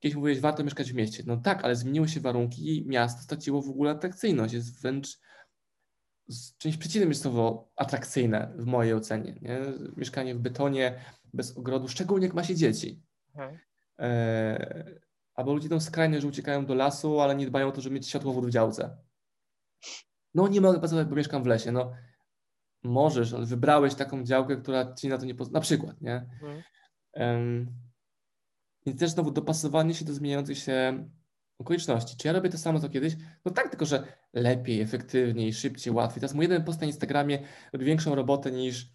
Kiedyś 0.00 0.16
mówiłeś, 0.16 0.40
warto 0.40 0.64
mieszkać 0.64 0.92
w 0.92 0.94
mieście. 0.94 1.22
No 1.26 1.36
tak, 1.36 1.64
ale 1.64 1.76
zmieniły 1.76 2.08
się 2.08 2.20
warunki 2.20 2.76
i 2.76 2.88
miasto 2.88 3.22
straciło 3.22 3.62
w 3.62 3.68
ogóle 3.68 3.90
atrakcyjność. 3.90 4.54
Jest 4.54 4.82
wręcz 4.82 5.18
z 6.28 6.56
czymś 6.56 6.76
przeciwnym 6.76 7.08
jest 7.08 7.22
słowo 7.22 7.70
atrakcyjne 7.76 8.52
w 8.56 8.66
mojej 8.66 8.94
ocenie. 8.94 9.38
Nie? 9.42 9.60
Mieszkanie 9.96 10.34
w 10.34 10.38
betonie, 10.38 11.00
bez 11.34 11.56
ogrodu, 11.56 11.88
szczególnie 11.88 12.26
jak 12.26 12.34
ma 12.34 12.44
się 12.44 12.54
dzieci. 12.54 13.02
Mhm. 13.34 13.58
E, 13.98 15.00
albo 15.34 15.52
ludzie 15.52 15.66
idą 15.66 15.80
skrajnie, 15.80 16.20
że 16.20 16.28
uciekają 16.28 16.66
do 16.66 16.74
lasu, 16.74 17.20
ale 17.20 17.34
nie 17.34 17.46
dbają 17.46 17.68
o 17.68 17.72
to, 17.72 17.80
żeby 17.80 17.94
mieć 17.94 18.08
światłowód 18.08 18.46
w 18.46 18.50
działce. 18.50 18.96
No 20.34 20.48
nie 20.48 20.60
mogę 20.60 20.78
pracować, 20.78 21.06
bo 21.06 21.16
mieszkam 21.16 21.42
w 21.42 21.46
lesie. 21.46 21.72
No 21.72 21.92
możesz, 22.82 23.32
ale 23.32 23.46
wybrałeś 23.46 23.94
taką 23.94 24.24
działkę, 24.24 24.56
która 24.56 24.94
ci 24.94 25.08
na 25.08 25.18
to 25.18 25.26
nie 25.26 25.34
pozwala. 25.34 25.58
Na 25.58 25.60
przykład, 25.60 26.00
nie? 26.00 26.14
Mhm. 26.14 26.62
Um, 27.14 27.66
więc 28.86 29.00
też 29.00 29.10
znowu 29.10 29.30
dopasowanie 29.30 29.94
się 29.94 30.04
do 30.04 30.14
zmieniających 30.14 30.58
się 30.58 31.08
okoliczności. 31.58 32.16
Czy 32.16 32.28
ja 32.28 32.32
robię 32.32 32.50
to 32.50 32.58
samo 32.58 32.80
co 32.80 32.88
kiedyś? 32.88 33.16
No 33.44 33.52
tak, 33.52 33.68
tylko 33.68 33.86
że 33.86 34.06
lepiej, 34.32 34.80
efektywniej, 34.80 35.52
szybciej, 35.52 35.92
łatwiej. 35.92 36.20
Teraz 36.20 36.34
mój 36.34 36.44
jeden 36.44 36.64
post 36.64 36.80
na 36.80 36.86
Instagramie 36.86 37.38
robi 37.72 37.84
większą 37.84 38.14
robotę 38.14 38.52
niż 38.52 38.92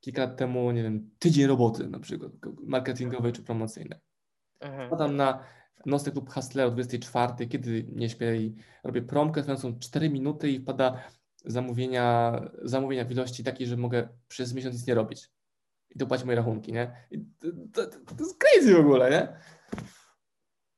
kilka 0.00 0.22
lat 0.22 0.36
temu, 0.36 0.70
nie 0.72 0.82
wiem, 0.82 1.10
tydzień 1.18 1.46
roboty 1.46 1.88
na 1.88 1.98
przykład 2.00 2.32
marketingowej 2.62 3.32
czy 3.32 3.42
promocyjnej. 3.42 3.98
Mhm. 4.60 5.16
Na 5.16 5.40
nocny 5.86 6.12
klub 6.12 6.30
Hustler 6.30 6.66
o 6.66 6.70
24, 6.70 7.46
kiedy 7.46 7.86
nie 7.92 8.08
śpię 8.08 8.36
i 8.36 8.54
robię 8.84 9.02
promkę, 9.02 9.40
trwającą 9.40 9.78
4 9.78 10.10
minuty 10.10 10.50
i 10.50 10.60
wpada 10.60 11.04
zamówienia, 11.46 12.40
zamówienia 12.62 13.04
w 13.04 13.10
ilości 13.10 13.44
takiej, 13.44 13.66
że 13.66 13.76
mogę 13.76 14.08
przez 14.28 14.54
miesiąc 14.54 14.74
nic 14.74 14.86
nie 14.86 14.94
robić. 14.94 15.30
I 15.90 15.98
dopłacić 15.98 16.26
moje 16.26 16.36
rachunki, 16.36 16.72
nie? 16.72 17.06
To, 17.72 17.86
to, 17.86 18.14
to, 18.16 18.24
jest 18.24 18.38
crazy 18.38 18.74
w 18.74 18.80
ogóle, 18.80 19.10
nie? 19.10 19.40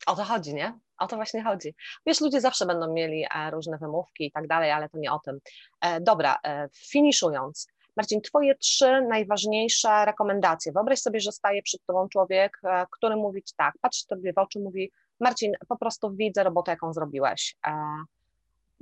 O 0.07 0.17
to 0.17 0.25
chodzi, 0.25 0.55
nie? 0.55 0.79
O 0.99 1.07
to 1.07 1.17
właśnie 1.17 1.45
chodzi. 1.45 1.75
Wiesz, 2.07 2.21
ludzie 2.21 2.41
zawsze 2.41 2.67
będą 2.67 2.93
mieli 2.93 3.25
e, 3.35 3.51
różne 3.51 3.79
wymówki 3.79 4.27
i 4.27 4.33
tak 4.33 4.47
dalej, 4.47 4.71
ale 4.71 4.89
to 4.89 4.99
nie 4.99 5.13
o 5.13 5.19
tym. 5.19 5.39
E, 5.81 6.01
dobra, 6.01 6.37
e, 6.45 6.69
finiszując. 6.73 7.67
Marcin, 7.97 8.21
Twoje 8.21 8.55
trzy 8.55 9.07
najważniejsze 9.09 10.05
rekomendacje. 10.05 10.73
Wyobraź 10.73 11.01
sobie, 11.01 11.21
że 11.21 11.33
staje 11.33 11.63
przed 11.63 11.85
Tobą 11.87 12.09
człowiek, 12.09 12.61
który 12.91 13.17
mówi 13.17 13.43
tak, 13.57 13.75
patrzy 13.81 14.07
Tobie 14.07 14.33
w 14.33 14.39
oczy, 14.39 14.61
mówi 14.61 14.91
Marcin, 15.21 15.53
po 15.69 15.77
prostu 15.77 16.15
widzę 16.15 16.45
robotę, 16.45 16.71
jaką 16.71 16.93
zrobiłeś. 16.93 17.57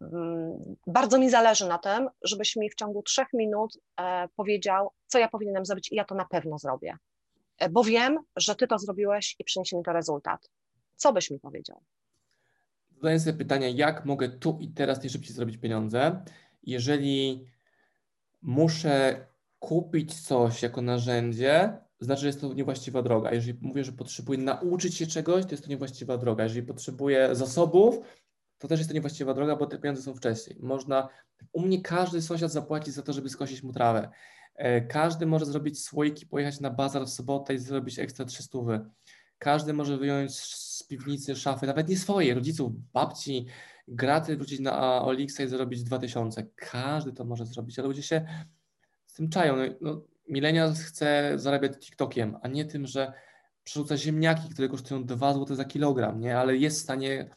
Mm, 0.03 0.77
bardzo 0.87 1.19
mi 1.19 1.31
zależy 1.31 1.69
na 1.69 1.79
tym, 1.79 2.09
żebyś 2.23 2.57
mi 2.57 2.71
w 2.71 2.75
ciągu 2.75 3.03
trzech 3.03 3.29
minut 3.33 3.79
powiedział, 4.37 4.91
co 5.07 5.19
ja 5.19 5.29
powinienem 5.29 5.67
zrobić 5.67 5.93
i 5.93 5.97
ja 5.97 6.05
to 6.05 6.15
na 6.15 6.25
pewno 6.25 6.59
zrobię. 6.59 6.97
Bo 7.71 7.85
wiem, 7.85 8.19
że 8.37 8.55
Ty 8.55 8.67
to 8.67 8.79
zrobiłeś 8.79 9.37
i 9.39 9.45
przyniesie 9.45 9.77
mi 9.77 9.85
to 9.85 9.93
rezultat. 9.93 10.51
Co 10.97 11.13
byś 11.13 11.31
mi 11.31 11.41
powiedział? 11.41 11.83
zadaję 12.97 13.21
sobie 13.21 13.39
pytanie, 13.39 13.71
jak 13.71 14.05
mogę 14.05 14.29
tu 14.29 14.59
i 14.61 14.69
teraz 14.69 15.01
najszybciej 15.01 15.35
zrobić 15.35 15.57
pieniądze. 15.57 16.23
Jeżeli 16.63 17.47
muszę 18.43 19.27
kupić 19.59 20.21
coś 20.21 20.63
jako 20.63 20.83
narzędzie, 20.83 21.79
znaczy, 22.01 22.21
że 22.21 22.27
jest 22.27 22.41
to 22.41 22.55
niewłaściwa 22.55 23.03
droga. 23.03 23.33
Jeżeli 23.33 23.59
mówię, 23.61 23.85
że 23.85 23.93
potrzebuję 23.93 24.39
nauczyć 24.39 24.95
się 24.95 25.07
czegoś, 25.07 25.45
to 25.45 25.51
jest 25.51 25.65
to 25.65 25.71
niewłaściwa 25.71 26.19
droga. 26.19 26.45
Jeżeli 26.45 26.67
potrzebuję 26.67 27.29
zasobów, 27.33 28.01
to 28.59 28.69
też 28.69 28.81
jest 28.81 28.90
to 28.90 28.95
niewłaściwa 28.95 29.35
droga, 29.35 29.57
bo 29.57 29.66
te 29.66 29.79
pieniądze 29.79 30.03
są 30.03 30.14
wcześniej. 30.14 30.59
Można, 30.61 31.09
u 31.53 31.62
mnie 31.62 31.83
każdy 31.83 32.23
sąsiad 32.23 32.53
zapłaci 32.53 32.92
za 32.92 33.03
to, 33.03 33.12
żeby 33.12 33.29
skosić 33.29 33.62
mu 33.62 33.73
trawę. 33.73 34.09
E, 34.55 34.81
każdy 34.81 35.27
może 35.27 35.47
zrobić 35.47 35.83
słoiki, 35.85 36.27
pojechać 36.27 36.61
na 36.61 36.71
bazar 36.71 37.07
w 37.07 37.09
sobotę 37.09 37.55
i 37.55 37.59
zrobić 37.59 37.99
ekstra 37.99 38.25
300. 38.25 38.59
Każdy 39.38 39.73
może 39.73 39.99
wyjąć 39.99 40.40
z 40.40 40.83
piwnicy 40.83 41.37
szafy, 41.37 41.66
nawet 41.66 41.88
nie 41.88 41.97
swoje, 41.97 42.35
rodziców, 42.35 42.73
babci, 42.92 43.47
graty 43.88 44.37
wrócić 44.37 44.61
na 44.61 45.05
Olixa 45.05 45.42
i 45.42 45.49
zarobić 45.49 45.83
2000. 45.83 46.47
Każdy 46.57 47.12
to 47.12 47.25
może 47.25 47.47
zrobić, 47.47 47.79
ale 47.79 47.88
ludzie 47.88 48.03
się 48.03 48.27
z 49.07 49.14
tym 49.14 49.29
czają. 49.29 49.57
No, 49.57 49.62
no, 49.81 50.03
milenial 50.29 50.75
chce 50.75 51.33
zarabiać 51.37 51.73
TikTokiem, 51.79 52.37
a 52.42 52.49
nie 52.49 52.64
tym, 52.64 52.87
że 52.87 53.12
przerzuca 53.64 53.97
ziemniaki, 53.97 54.49
które 54.49 54.69
kosztują 54.69 55.05
2 55.05 55.35
zł 55.35 55.57
za 55.57 55.64
kilogram, 55.64 56.21
nie? 56.21 56.38
ale 56.38 56.57
jest 56.57 56.79
w 56.79 56.83
stanie 56.83 57.31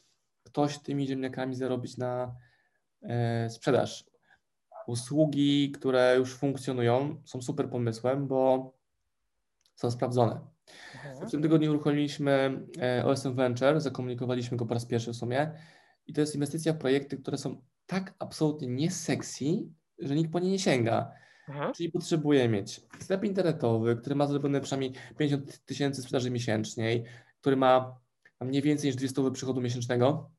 ktoś 0.43 0.80
tymi 0.80 1.08
ziemniakami 1.08 1.56
zarobić 1.56 1.97
na 1.97 2.36
e, 3.02 3.49
sprzedaż. 3.49 4.06
Usługi, 4.88 5.71
które 5.71 6.15
już 6.17 6.36
funkcjonują, 6.36 7.21
są 7.25 7.41
super 7.41 7.69
pomysłem, 7.69 8.28
bo 8.28 8.71
są 9.75 9.91
sprawdzone. 9.91 10.39
W 11.28 11.32
tym 11.32 11.41
tygodniu 11.41 11.71
uruchomiliśmy 11.71 12.62
e, 12.82 13.06
OSM 13.06 13.36
Venture, 13.36 13.82
zakomunikowaliśmy 13.82 14.58
go 14.58 14.65
po 14.65 14.73
raz 14.73 14.86
pierwszy 14.86 15.12
w 15.12 15.15
sumie 15.15 15.52
i 16.08 16.13
to 16.13 16.21
jest 16.21 16.36
inwestycja 16.36 16.73
w 16.73 16.78
projekty, 16.78 17.17
które 17.17 17.38
są 17.38 17.62
tak 17.86 18.13
absolutnie 18.19 18.67
nie 18.67 18.91
sexy, 18.91 19.45
że 19.99 20.15
nikt 20.15 20.32
po 20.32 20.39
nie 20.39 20.52
nie 20.52 20.60
sięga. 20.60 21.12
Aha. 21.49 21.71
Czyli 21.75 21.91
potrzebuje 21.91 22.49
mieć 22.49 22.82
sklep 22.99 23.23
internetowy, 23.23 23.95
który 23.95 24.15
ma 24.15 24.28
zrobione 24.28 24.62
przynajmniej 24.62 24.93
50 25.17 25.65
tysięcy 25.65 26.02
sprzedaży 26.02 26.32
miesięcznej, 26.32 27.04
który 27.41 27.56
ma 27.56 27.99
mniej 28.45 28.62
więcej 28.62 28.88
niż 28.88 28.95
200 28.95 29.32
przychodu 29.32 29.62
miesięcznego, 29.62 30.32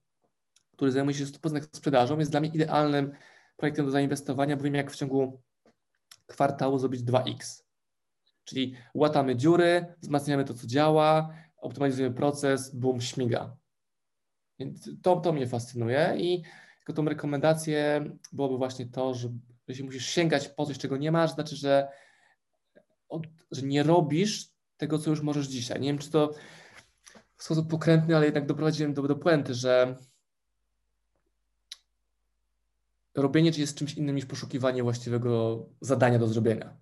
który 0.72 0.92
zajmuje 0.92 1.16
się 1.16 1.24
100% 1.24 1.66
sprzedażą, 1.72 2.18
jest 2.18 2.30
dla 2.30 2.40
mnie 2.40 2.50
idealnym 2.54 3.12
projektem 3.56 3.84
do 3.86 3.90
zainwestowania, 3.90 4.56
bo 4.56 4.62
wiem 4.62 4.74
jak 4.74 4.90
w 4.90 4.96
ciągu 4.96 5.40
kwartału 6.26 6.78
zrobić 6.78 7.00
2x. 7.00 7.62
Czyli 8.44 8.74
łatamy 8.94 9.36
dziury, 9.36 9.94
wzmacniamy 9.98 10.44
to, 10.44 10.54
co 10.54 10.66
działa, 10.66 11.34
optymalizujemy 11.56 12.14
proces, 12.14 12.74
boom, 12.74 13.00
śmiga. 13.00 13.56
Więc 14.58 14.90
to, 15.02 15.16
to 15.16 15.32
mnie 15.32 15.46
fascynuje 15.46 16.14
i 16.18 16.42
tylko 16.78 16.92
tą 16.92 17.04
rekomendację 17.08 18.04
byłoby 18.32 18.58
właśnie 18.58 18.86
to, 18.86 19.14
że 19.14 19.28
jeśli 19.68 19.84
musisz 19.84 20.06
sięgać 20.06 20.48
po 20.48 20.66
coś, 20.66 20.78
czego 20.78 20.96
nie 20.96 21.12
masz, 21.12 21.34
znaczy, 21.34 21.56
że, 21.56 21.88
że 23.50 23.62
nie 23.62 23.82
robisz 23.82 24.48
tego, 24.76 24.98
co 24.98 25.10
już 25.10 25.22
możesz 25.22 25.46
dzisiaj. 25.46 25.80
Nie 25.80 25.88
wiem, 25.88 25.98
czy 25.98 26.10
to 26.10 26.34
w 27.40 27.44
sposób 27.44 27.70
pokrętny, 27.70 28.16
ale 28.16 28.24
jednak 28.24 28.46
doprowadziłem 28.46 28.94
do, 28.94 29.02
do 29.02 29.16
puenty, 29.16 29.54
że 29.54 29.96
robienie 33.14 33.50
jest 33.56 33.78
czymś 33.78 33.94
innym 33.94 34.16
niż 34.16 34.26
poszukiwanie 34.26 34.82
właściwego 34.82 35.58
zadania 35.80 36.18
do 36.18 36.26
zrobienia. 36.26 36.76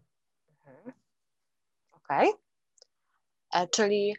E, 3.55 3.69
czyli 3.69 4.17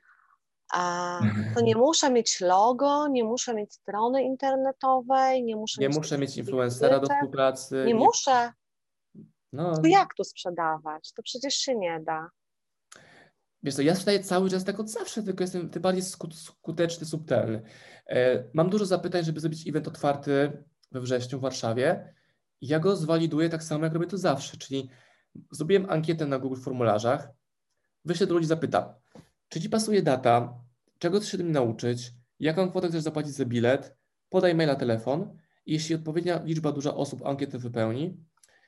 to 1.55 1.61
nie 1.61 1.75
muszę 1.75 2.11
mieć 2.11 2.41
logo, 2.41 3.07
nie 3.07 3.23
muszę 3.23 3.53
mieć 3.53 3.73
strony 3.73 4.23
internetowej, 4.23 5.43
nie 5.43 5.55
muszę 5.55 5.81
nie 5.81 5.87
mieć. 5.87 5.97
muszę 5.97 6.17
mieć 6.17 6.37
influencera 6.37 6.99
do 6.99 7.07
współpracy. 7.07 7.75
Nie, 7.75 7.93
nie... 7.93 7.95
muszę. 7.95 8.53
No. 9.53 9.77
To 9.77 9.87
jak 9.87 10.13
tu 10.13 10.23
sprzedawać? 10.23 11.13
To 11.13 11.23
przecież 11.23 11.55
się 11.55 11.75
nie 11.75 11.99
da. 11.99 12.29
Wiesz 13.63 13.75
co, 13.75 13.81
ja 13.81 13.95
sprzedaję 13.95 14.19
cały 14.19 14.49
czas 14.49 14.63
tak 14.63 14.79
od 14.79 14.89
zawsze, 14.89 15.23
tylko 15.23 15.43
jestem 15.43 15.69
tym 15.69 15.81
bardziej 15.81 16.03
skuteczny, 16.31 17.05
subtelny. 17.05 17.61
E, 18.07 18.43
mam 18.53 18.69
dużo 18.69 18.85
zapytań, 18.85 19.23
żeby 19.23 19.39
zrobić 19.39 19.67
event 19.67 19.87
otwarty 19.87 20.63
we 20.91 21.01
wrześniu 21.01 21.39
w 21.39 21.41
Warszawie. 21.41 22.13
Ja 22.61 22.79
go 22.79 22.95
zwaliduję 22.95 23.49
tak 23.49 23.63
samo, 23.63 23.83
jak 23.83 23.93
robię 23.93 24.07
to 24.07 24.17
zawsze, 24.17 24.57
czyli 24.57 24.89
zrobiłem 25.51 25.89
ankietę 25.89 26.25
na 26.25 26.39
Google 26.39 26.61
formularzach, 26.61 27.29
wyślę 28.05 28.27
do 28.27 28.33
ludzi, 28.33 28.47
zapytam, 28.47 28.83
czy 29.49 29.61
Ci 29.61 29.69
pasuje 29.69 30.01
data, 30.01 30.53
czego 30.99 31.19
chcesz 31.19 31.31
się 31.31 31.37
tym 31.37 31.51
nauczyć, 31.51 32.13
jaką 32.39 32.69
kwotę 32.69 32.87
chcesz 32.87 33.03
zapłacić 33.03 33.33
za 33.33 33.45
bilet, 33.45 33.97
podaj 34.29 34.55
maila, 34.55 34.75
telefon 34.75 35.37
jeśli 35.65 35.95
odpowiednia 35.95 36.41
liczba 36.43 36.71
duża 36.71 36.95
osób 36.95 37.25
ankietę 37.25 37.57
wypełni, 37.57 38.17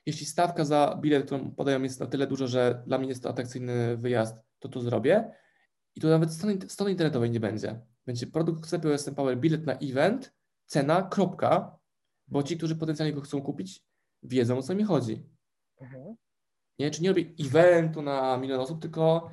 jeśli 0.06 0.26
stawka 0.26 0.66
za 0.66 0.98
bilet, 1.02 1.26
którą 1.26 1.52
podają 1.52 1.84
jest 1.84 2.00
na 2.00 2.06
tyle 2.06 2.28
duża, 2.28 2.48
że 2.48 2.84
dla 2.88 2.98
mnie 2.98 3.08
jest 3.08 3.24
to 3.24 3.30
atrakcyjny 3.30 3.98
wyjazd, 3.98 4.36
to 4.62 4.70
to 4.70 4.82
zrobię. 4.82 5.32
I 5.96 6.02
tu 6.02 6.08
nawet 6.08 6.34
strony, 6.34 6.58
strony 6.68 6.92
internetowej 6.92 7.32
nie 7.32 7.40
będzie. 7.40 7.82
Będzie 8.06 8.28
produkt 8.28 8.64
w 8.64 8.68
sklepie 8.68 8.94
OSM 8.94 9.16
Power, 9.16 9.38
bilet 9.38 9.66
na 9.66 9.74
event, 9.74 10.34
cena, 10.66 11.02
kropka, 11.02 11.80
bo 12.28 12.44
ci, 12.44 12.58
którzy 12.58 12.76
potencjalnie 12.76 13.14
go 13.14 13.22
chcą 13.22 13.42
kupić, 13.42 13.86
wiedzą 14.24 14.58
o 14.58 14.62
co 14.62 14.76
mi 14.76 14.84
chodzi. 14.84 15.24
Mhm. 15.82 16.16
Nie? 16.80 16.92
Czy 16.92 17.04
nie 17.04 17.10
robię 17.10 17.26
eventu 17.40 18.02
na 18.02 18.38
milion 18.38 18.60
osób, 18.60 18.82
tylko 18.82 19.32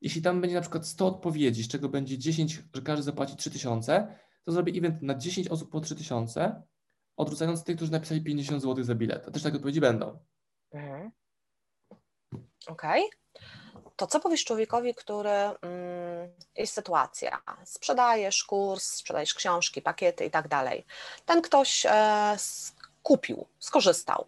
jeśli 0.00 0.22
tam 0.22 0.40
będzie 0.40 0.56
na 0.56 0.62
przykład 0.62 0.86
100 0.86 1.06
odpowiedzi, 1.06 1.62
z 1.62 1.68
czego 1.68 1.88
będzie 1.88 2.18
10, 2.18 2.62
że 2.74 2.82
każdy 2.82 3.02
zapłaci 3.02 3.36
3000, 3.36 4.18
to 4.44 4.52
zrobię 4.52 4.72
event 4.72 5.02
na 5.02 5.14
10 5.14 5.48
osób 5.48 5.70
po 5.70 5.80
3000, 5.80 6.62
odrzucając 7.16 7.64
tych, 7.64 7.76
którzy 7.76 7.92
napisali 7.92 8.24
50 8.24 8.62
zł 8.62 8.84
za 8.84 8.94
bilet. 8.94 9.28
A 9.28 9.30
też 9.30 9.42
takie 9.42 9.56
odpowiedzi 9.56 9.80
będą. 9.80 10.18
Mhm. 10.72 11.10
Okej. 12.66 13.04
Okay. 13.04 13.20
To 14.00 14.06
co 14.06 14.20
powiesz 14.20 14.44
człowiekowi, 14.44 14.94
który 14.94 15.30
mm, 15.30 16.32
jest 16.56 16.74
sytuacja, 16.74 17.42
sprzedajesz 17.64 18.44
kurs, 18.44 18.84
sprzedajesz 18.84 19.34
książki, 19.34 19.82
pakiety 19.82 20.24
i 20.24 20.30
tak 20.30 20.48
dalej. 20.48 20.86
Ten 21.26 21.42
ktoś 21.42 21.86
e, 21.86 22.36
kupił, 23.02 23.46
skorzystał 23.58 24.26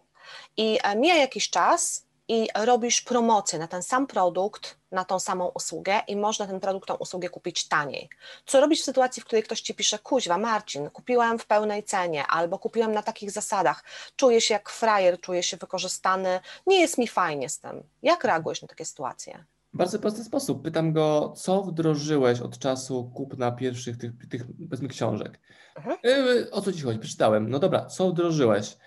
i 0.57 0.79
e, 0.83 0.95
mija 0.95 1.15
jakiś 1.15 1.49
czas 1.49 2.05
i 2.27 2.47
robisz 2.55 3.01
promocję 3.01 3.59
na 3.59 3.67
ten 3.67 3.83
sam 3.83 4.07
produkt, 4.07 4.77
na 4.91 5.05
tą 5.05 5.19
samą 5.19 5.47
usługę 5.47 6.01
i 6.07 6.15
można 6.15 6.47
ten 6.47 6.59
produkt, 6.59 6.87
tą 6.87 6.95
usługę 6.95 7.29
kupić 7.29 7.67
taniej. 7.67 8.09
Co 8.45 8.61
robisz 8.61 8.81
w 8.81 8.85
sytuacji, 8.85 9.21
w 9.21 9.25
której 9.25 9.43
ktoś 9.43 9.61
ci 9.61 9.73
pisze, 9.73 9.99
kuźwa 9.99 10.37
Marcin, 10.37 10.89
kupiłem 10.89 11.39
w 11.39 11.45
pełnej 11.45 11.83
cenie 11.83 12.27
albo 12.27 12.59
kupiłem 12.59 12.91
na 12.91 13.03
takich 13.03 13.31
zasadach, 13.31 13.83
czuję 14.15 14.41
się 14.41 14.53
jak 14.53 14.69
frajer, 14.69 15.19
czuję 15.21 15.43
się 15.43 15.57
wykorzystany, 15.57 16.39
nie 16.67 16.81
jest 16.81 16.97
mi 16.97 17.07
fajnie 17.07 17.49
z 17.49 17.59
tym. 17.59 17.83
Jak 18.01 18.23
reagujesz 18.23 18.61
na 18.61 18.67
takie 18.67 18.85
sytuacje? 18.85 19.45
Bardzo 19.73 19.99
prosty 19.99 20.23
sposób. 20.23 20.63
Pytam 20.63 20.93
go, 20.93 21.33
co 21.37 21.63
wdrożyłeś 21.63 22.39
od 22.39 22.59
czasu 22.59 23.11
kupna 23.13 23.51
pierwszych 23.51 23.97
tych, 23.97 24.11
tych 24.29 24.45
powiedzmy 24.69 24.87
książek. 24.87 25.39
Mhm. 25.75 25.97
Y, 26.05 26.51
o 26.51 26.61
co 26.61 26.73
ci 26.73 26.81
chodzi? 26.81 26.99
Przeczytałem. 26.99 27.49
No 27.49 27.59
dobra, 27.59 27.85
co 27.85 28.11
wdrożyłeś? 28.11 28.77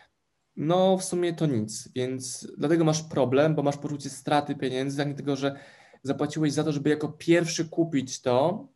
No 0.57 0.99
w 0.99 1.05
sumie 1.05 1.35
to 1.35 1.47
nic, 1.47 1.89
więc 1.95 2.49
dlatego 2.59 2.85
masz 2.85 3.03
problem, 3.03 3.55
bo 3.55 3.63
masz 3.63 3.77
poczucie 3.77 4.11
straty 4.11 4.55
pieniędzy, 4.55 4.97
tak 4.97 5.09
nie 5.09 5.15
tego, 5.15 5.37
że 5.37 5.59
zapłaciłeś 6.03 6.53
za 6.53 6.65
to, 6.65 6.73
żeby 6.73 6.91
jako 6.91 7.09
pierwszy 7.09 7.69
kupić 7.69 8.23
to, 8.23 8.69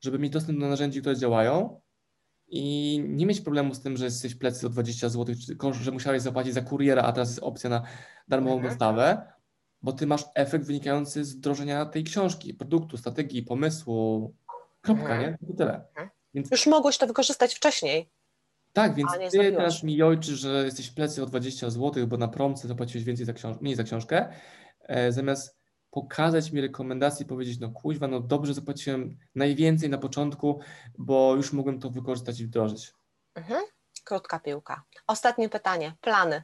żeby 0.00 0.18
mieć 0.18 0.32
dostęp 0.32 0.60
do 0.60 0.68
narzędzi, 0.68 1.00
które 1.00 1.16
działają 1.16 1.80
i 2.46 3.04
nie 3.08 3.26
mieć 3.26 3.40
problemu 3.40 3.74
z 3.74 3.82
tym, 3.82 3.96
że 3.96 4.04
jesteś 4.04 4.34
plecy 4.34 4.66
o 4.66 4.70
20 4.70 5.08
zł, 5.08 5.34
tylko 5.46 5.72
że 5.72 5.90
musiałeś 5.90 6.22
zapłacić 6.22 6.54
za 6.54 6.62
kuriera, 6.62 7.02
a 7.02 7.12
teraz 7.12 7.28
jest 7.28 7.42
opcja 7.42 7.70
na 7.70 7.82
darmową 8.28 8.56
mhm. 8.56 8.70
dostawę, 8.70 9.31
bo 9.82 9.92
ty 9.92 10.06
masz 10.06 10.24
efekt 10.34 10.66
wynikający 10.66 11.24
z 11.24 11.34
wdrożenia 11.34 11.86
tej 11.86 12.04
książki, 12.04 12.54
produktu, 12.54 12.96
strategii, 12.96 13.42
pomysłu, 13.42 14.34
kropka, 14.80 15.02
mhm. 15.02 15.20
nie? 15.20 15.48
To 15.48 15.54
tyle. 15.56 15.74
Mhm. 15.88 16.10
Więc... 16.34 16.50
Już 16.50 16.66
mogłeś 16.66 16.98
to 16.98 17.06
wykorzystać 17.06 17.54
wcześniej. 17.54 18.10
Tak, 18.72 18.94
więc 18.94 19.12
ty 19.12 19.30
zrobiłaś. 19.30 19.56
teraz 19.56 19.82
mi 19.82 20.02
ojczy, 20.02 20.36
że 20.36 20.64
jesteś 20.64 20.90
w 20.90 20.94
plecy 20.94 21.22
o 21.22 21.26
20 21.26 21.70
zł, 21.70 22.06
bo 22.06 22.16
na 22.16 22.28
promce 22.28 22.68
zapłaciłeś 22.68 23.04
więcej 23.04 23.26
za 23.26 23.32
książ- 23.32 23.60
mniej 23.60 23.74
za 23.74 23.84
książkę, 23.84 24.32
e, 24.80 25.12
zamiast 25.12 25.58
pokazać 25.90 26.52
mi 26.52 26.60
rekomendacje 26.60 27.24
i 27.24 27.28
powiedzieć, 27.28 27.60
no 27.60 27.70
kuźwa, 27.70 28.08
no 28.08 28.20
dobrze 28.20 28.54
zapłaciłem 28.54 29.18
najwięcej 29.34 29.90
na 29.90 29.98
początku, 29.98 30.60
bo 30.98 31.34
już 31.34 31.52
mogłem 31.52 31.80
to 31.80 31.90
wykorzystać 31.90 32.40
i 32.40 32.46
wdrożyć. 32.46 32.92
Mhm. 33.34 33.62
Krótka 34.04 34.40
piłka. 34.40 34.82
Ostatnie 35.06 35.48
pytanie. 35.48 35.94
Plany. 36.00 36.42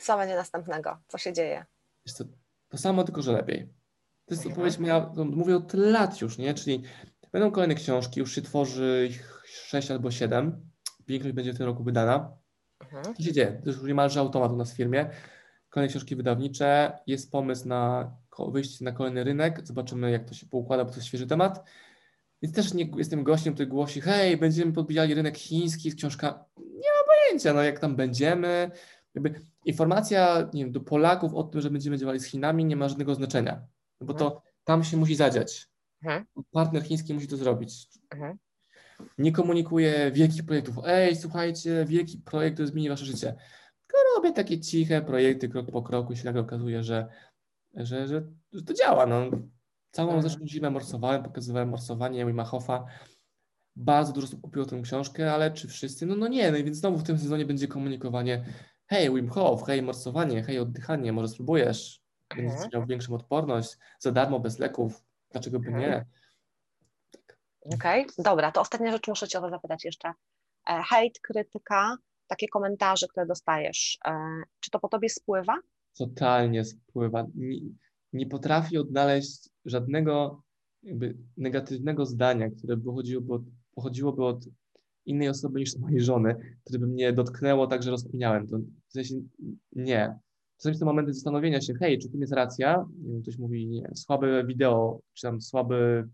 Co 0.00 0.16
będzie 0.16 0.36
następnego? 0.36 0.98
Co 1.08 1.18
się 1.18 1.32
dzieje? 1.32 1.64
To, 2.18 2.24
to 2.68 2.78
samo, 2.78 3.04
tylko 3.04 3.22
że 3.22 3.32
lepiej. 3.32 3.68
To 4.26 4.34
jest 4.34 4.46
odpowiedź 4.46 4.78
moja, 4.78 5.12
mówię 5.16 5.56
od 5.56 5.74
lat 5.74 6.20
już, 6.20 6.38
nie? 6.38 6.54
Czyli 6.54 6.82
będą 7.32 7.50
kolejne 7.50 7.74
książki, 7.74 8.20
już 8.20 8.34
się 8.34 8.42
tworzy 8.42 9.08
ich 9.10 9.42
6 9.46 9.90
albo 9.90 10.10
7 10.10 10.72
większość 11.08 11.34
będzie 11.34 11.52
w 11.52 11.56
tym 11.56 11.66
roku 11.66 11.84
wydana. 11.84 12.36
Mhm. 12.80 13.14
Co 13.14 13.22
się 13.22 13.32
dzieje? 13.32 13.60
To 13.64 13.70
już 13.70 13.82
niemalże 13.82 14.20
automat 14.20 14.52
u 14.52 14.56
nas 14.56 14.72
w 14.72 14.76
firmie. 14.76 15.10
Kolejne 15.68 15.90
książki 15.90 16.16
wydawnicze, 16.16 16.98
jest 17.06 17.30
pomysł 17.30 17.68
na 17.68 18.12
wyjście 18.52 18.84
na 18.84 18.92
kolejny 18.92 19.24
rynek, 19.24 19.66
zobaczymy 19.66 20.10
jak 20.10 20.24
to 20.24 20.34
się 20.34 20.46
poukłada, 20.46 20.84
bo 20.84 20.90
to 20.90 20.96
jest 20.96 21.08
świeży 21.08 21.26
temat. 21.26 21.64
Więc 22.42 22.54
też 22.54 22.74
nie 22.74 22.90
jestem 22.96 23.24
gościem, 23.24 23.54
który 23.54 23.66
głosi, 23.66 24.00
hej, 24.00 24.36
będziemy 24.36 24.72
podbijali 24.72 25.14
rynek 25.14 25.38
chiński 25.38 25.90
z 25.90 25.94
książka. 25.96 26.44
Nie 26.58 26.88
ma 26.88 27.14
pojęcia, 27.14 27.54
no 27.54 27.62
jak 27.62 27.78
tam 27.78 27.96
będziemy. 27.96 28.70
Jakby 29.14 29.40
informacja 29.64 30.50
nie 30.54 30.64
wiem, 30.64 30.72
do 30.72 30.80
Polaków 30.80 31.34
o 31.34 31.42
tym, 31.42 31.60
że 31.60 31.70
będziemy 31.70 31.98
działali 31.98 32.20
z 32.20 32.24
Chinami 32.24 32.64
nie 32.64 32.76
ma 32.76 32.88
żadnego 32.88 33.14
znaczenia, 33.14 33.66
bo 34.00 34.14
to 34.14 34.24
mhm. 34.24 34.42
tam 34.64 34.84
się 34.84 34.96
musi 34.96 35.14
zadziać. 35.14 35.68
Mhm. 36.02 36.24
Partner 36.50 36.82
chiński 36.82 37.14
musi 37.14 37.28
to 37.28 37.36
zrobić. 37.36 37.88
Mhm 38.10 38.38
nie 39.18 39.32
komunikuję 39.32 40.10
wielkich 40.12 40.46
projektów. 40.46 40.76
Ej, 40.84 41.16
słuchajcie, 41.16 41.84
wielki 41.88 42.18
projekt 42.18 42.56
to 42.56 42.66
zmieni 42.66 42.88
wasze 42.88 43.04
życie. 43.04 43.34
Tylko 43.86 43.98
robię 44.16 44.32
takie 44.32 44.60
ciche 44.60 45.02
projekty 45.02 45.48
krok 45.48 45.70
po 45.70 45.82
kroku 45.82 46.12
i 46.12 46.16
się 46.16 46.24
nagle 46.24 46.40
okazuje, 46.40 46.82
że, 46.82 47.08
że, 47.74 48.08
że, 48.08 48.22
że 48.52 48.62
to 48.62 48.74
działa. 48.74 49.06
No. 49.06 49.30
Całą 49.90 50.22
zeszłą 50.22 50.46
zimę 50.46 50.70
morsowałem, 50.70 51.22
pokazywałem 51.22 51.68
morsowanie 51.68 52.26
Wima 52.26 52.44
Hofa. 52.44 52.84
Bardzo 53.76 54.12
dużo 54.12 54.26
osób 54.26 54.40
kupiło 54.40 54.66
tę 54.66 54.80
książkę, 54.82 55.32
ale 55.32 55.50
czy 55.50 55.68
wszyscy? 55.68 56.06
No, 56.06 56.16
no 56.16 56.28
nie, 56.28 56.52
no 56.52 56.58
i 56.58 56.64
więc 56.64 56.76
znowu 56.76 56.98
w 56.98 57.02
tym 57.02 57.18
sezonie 57.18 57.46
będzie 57.46 57.68
komunikowanie 57.68 58.44
hej 58.92 59.14
Wim 59.14 59.28
Hof, 59.28 59.62
hej 59.66 59.82
morsowanie, 59.82 60.42
hej 60.42 60.58
oddychanie, 60.58 61.12
może 61.12 61.28
spróbujesz, 61.28 62.00
będziesz 62.36 62.52
mhm. 62.52 62.70
miał 62.74 62.86
większą 62.86 63.14
odporność, 63.14 63.76
za 63.98 64.12
darmo, 64.12 64.40
bez 64.40 64.58
leków, 64.58 65.04
dlaczego 65.30 65.60
by 65.60 65.72
nie? 65.72 65.86
Mhm. 65.86 66.04
Okej, 67.60 68.02
okay. 68.02 68.14
dobra, 68.18 68.52
to 68.52 68.60
ostatnia 68.60 68.92
rzecz 68.92 69.08
muszę 69.08 69.28
Cię 69.28 69.38
o 69.38 69.42
to 69.42 69.50
zapytać 69.50 69.84
jeszcze. 69.84 70.12
E, 70.70 70.82
hejt, 70.82 71.20
krytyka, 71.20 71.96
takie 72.26 72.48
komentarze, 72.48 73.06
które 73.08 73.26
dostajesz, 73.26 73.98
e, 74.04 74.42
czy 74.60 74.70
to 74.70 74.78
po 74.78 74.88
Tobie 74.88 75.08
spływa? 75.08 75.58
Totalnie 75.98 76.64
spływa. 76.64 77.26
Nie, 77.34 77.60
nie 78.12 78.26
potrafię 78.26 78.80
odnaleźć 78.80 79.48
żadnego 79.64 80.42
negatywnego 81.36 82.06
zdania, 82.06 82.50
które 82.50 82.76
pochodziłoby 82.76 83.34
od, 83.34 83.42
pochodziłoby 83.74 84.24
od 84.24 84.44
innej 85.06 85.28
osoby 85.28 85.60
niż 85.60 85.76
mojej 85.76 86.00
żony, 86.00 86.36
które 86.64 86.78
by 86.78 86.86
mnie 86.86 87.12
dotknęło 87.12 87.66
tak, 87.66 87.82
że 87.82 87.90
rozkminiałem. 87.90 88.46
To 88.46 88.58
w 88.88 88.92
sensie 88.92 89.14
nie. 89.72 90.18
Czasami 90.56 90.76
są 90.76 90.86
momenty 90.86 91.12
zastanowienia 91.14 91.60
się, 91.60 91.74
hej, 91.74 91.98
czy 91.98 92.08
tym 92.08 92.20
jest 92.20 92.32
racja? 92.32 92.86
Ktoś 93.22 93.38
mówi, 93.38 93.68
nie, 93.68 93.90
słabe 93.94 94.44
wideo, 94.44 95.00
czy 95.12 95.22
tam 95.22 95.40
słaby 95.40 96.08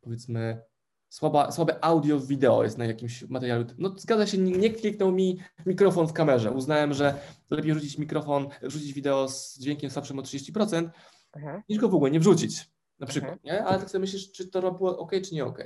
powiedzmy 0.00 0.60
słaba, 1.08 1.50
słabe 1.50 1.84
audio 1.84 2.20
wideo 2.20 2.62
jest 2.62 2.78
na 2.78 2.84
jakimś 2.84 3.22
materiale. 3.22 3.64
No 3.78 3.94
zgadza 3.98 4.26
się, 4.26 4.38
nie 4.38 4.70
kliknął 4.70 5.12
mi 5.12 5.38
mikrofon 5.66 6.08
w 6.08 6.12
kamerze. 6.12 6.50
Uznałem, 6.50 6.94
że 6.94 7.14
lepiej 7.50 7.74
rzucić 7.74 7.98
mikrofon, 7.98 8.48
rzucić 8.62 8.92
wideo 8.92 9.28
z 9.28 9.58
dźwiękiem 9.58 9.90
słabszym 9.90 10.18
o 10.18 10.22
30%, 10.22 10.88
Aha. 11.32 11.62
niż 11.68 11.78
go 11.78 11.88
w 11.88 11.94
ogóle 11.94 12.10
nie 12.10 12.20
wrzucić. 12.20 12.70
Na 12.98 13.06
przykład, 13.06 13.32
Aha. 13.32 13.40
nie? 13.44 13.64
Ale 13.64 13.78
tak 13.78 13.90
sobie 13.90 14.00
myślisz, 14.00 14.32
czy 14.32 14.48
to 14.48 14.72
było 14.72 14.98
ok, 14.98 15.12
czy 15.24 15.34
nie 15.34 15.44
ok. 15.44 15.58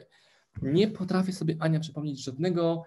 Nie 0.62 0.88
potrafię 0.88 1.32
sobie, 1.32 1.56
Ania, 1.60 1.80
przypomnieć 1.80 2.24
żadnego 2.24 2.84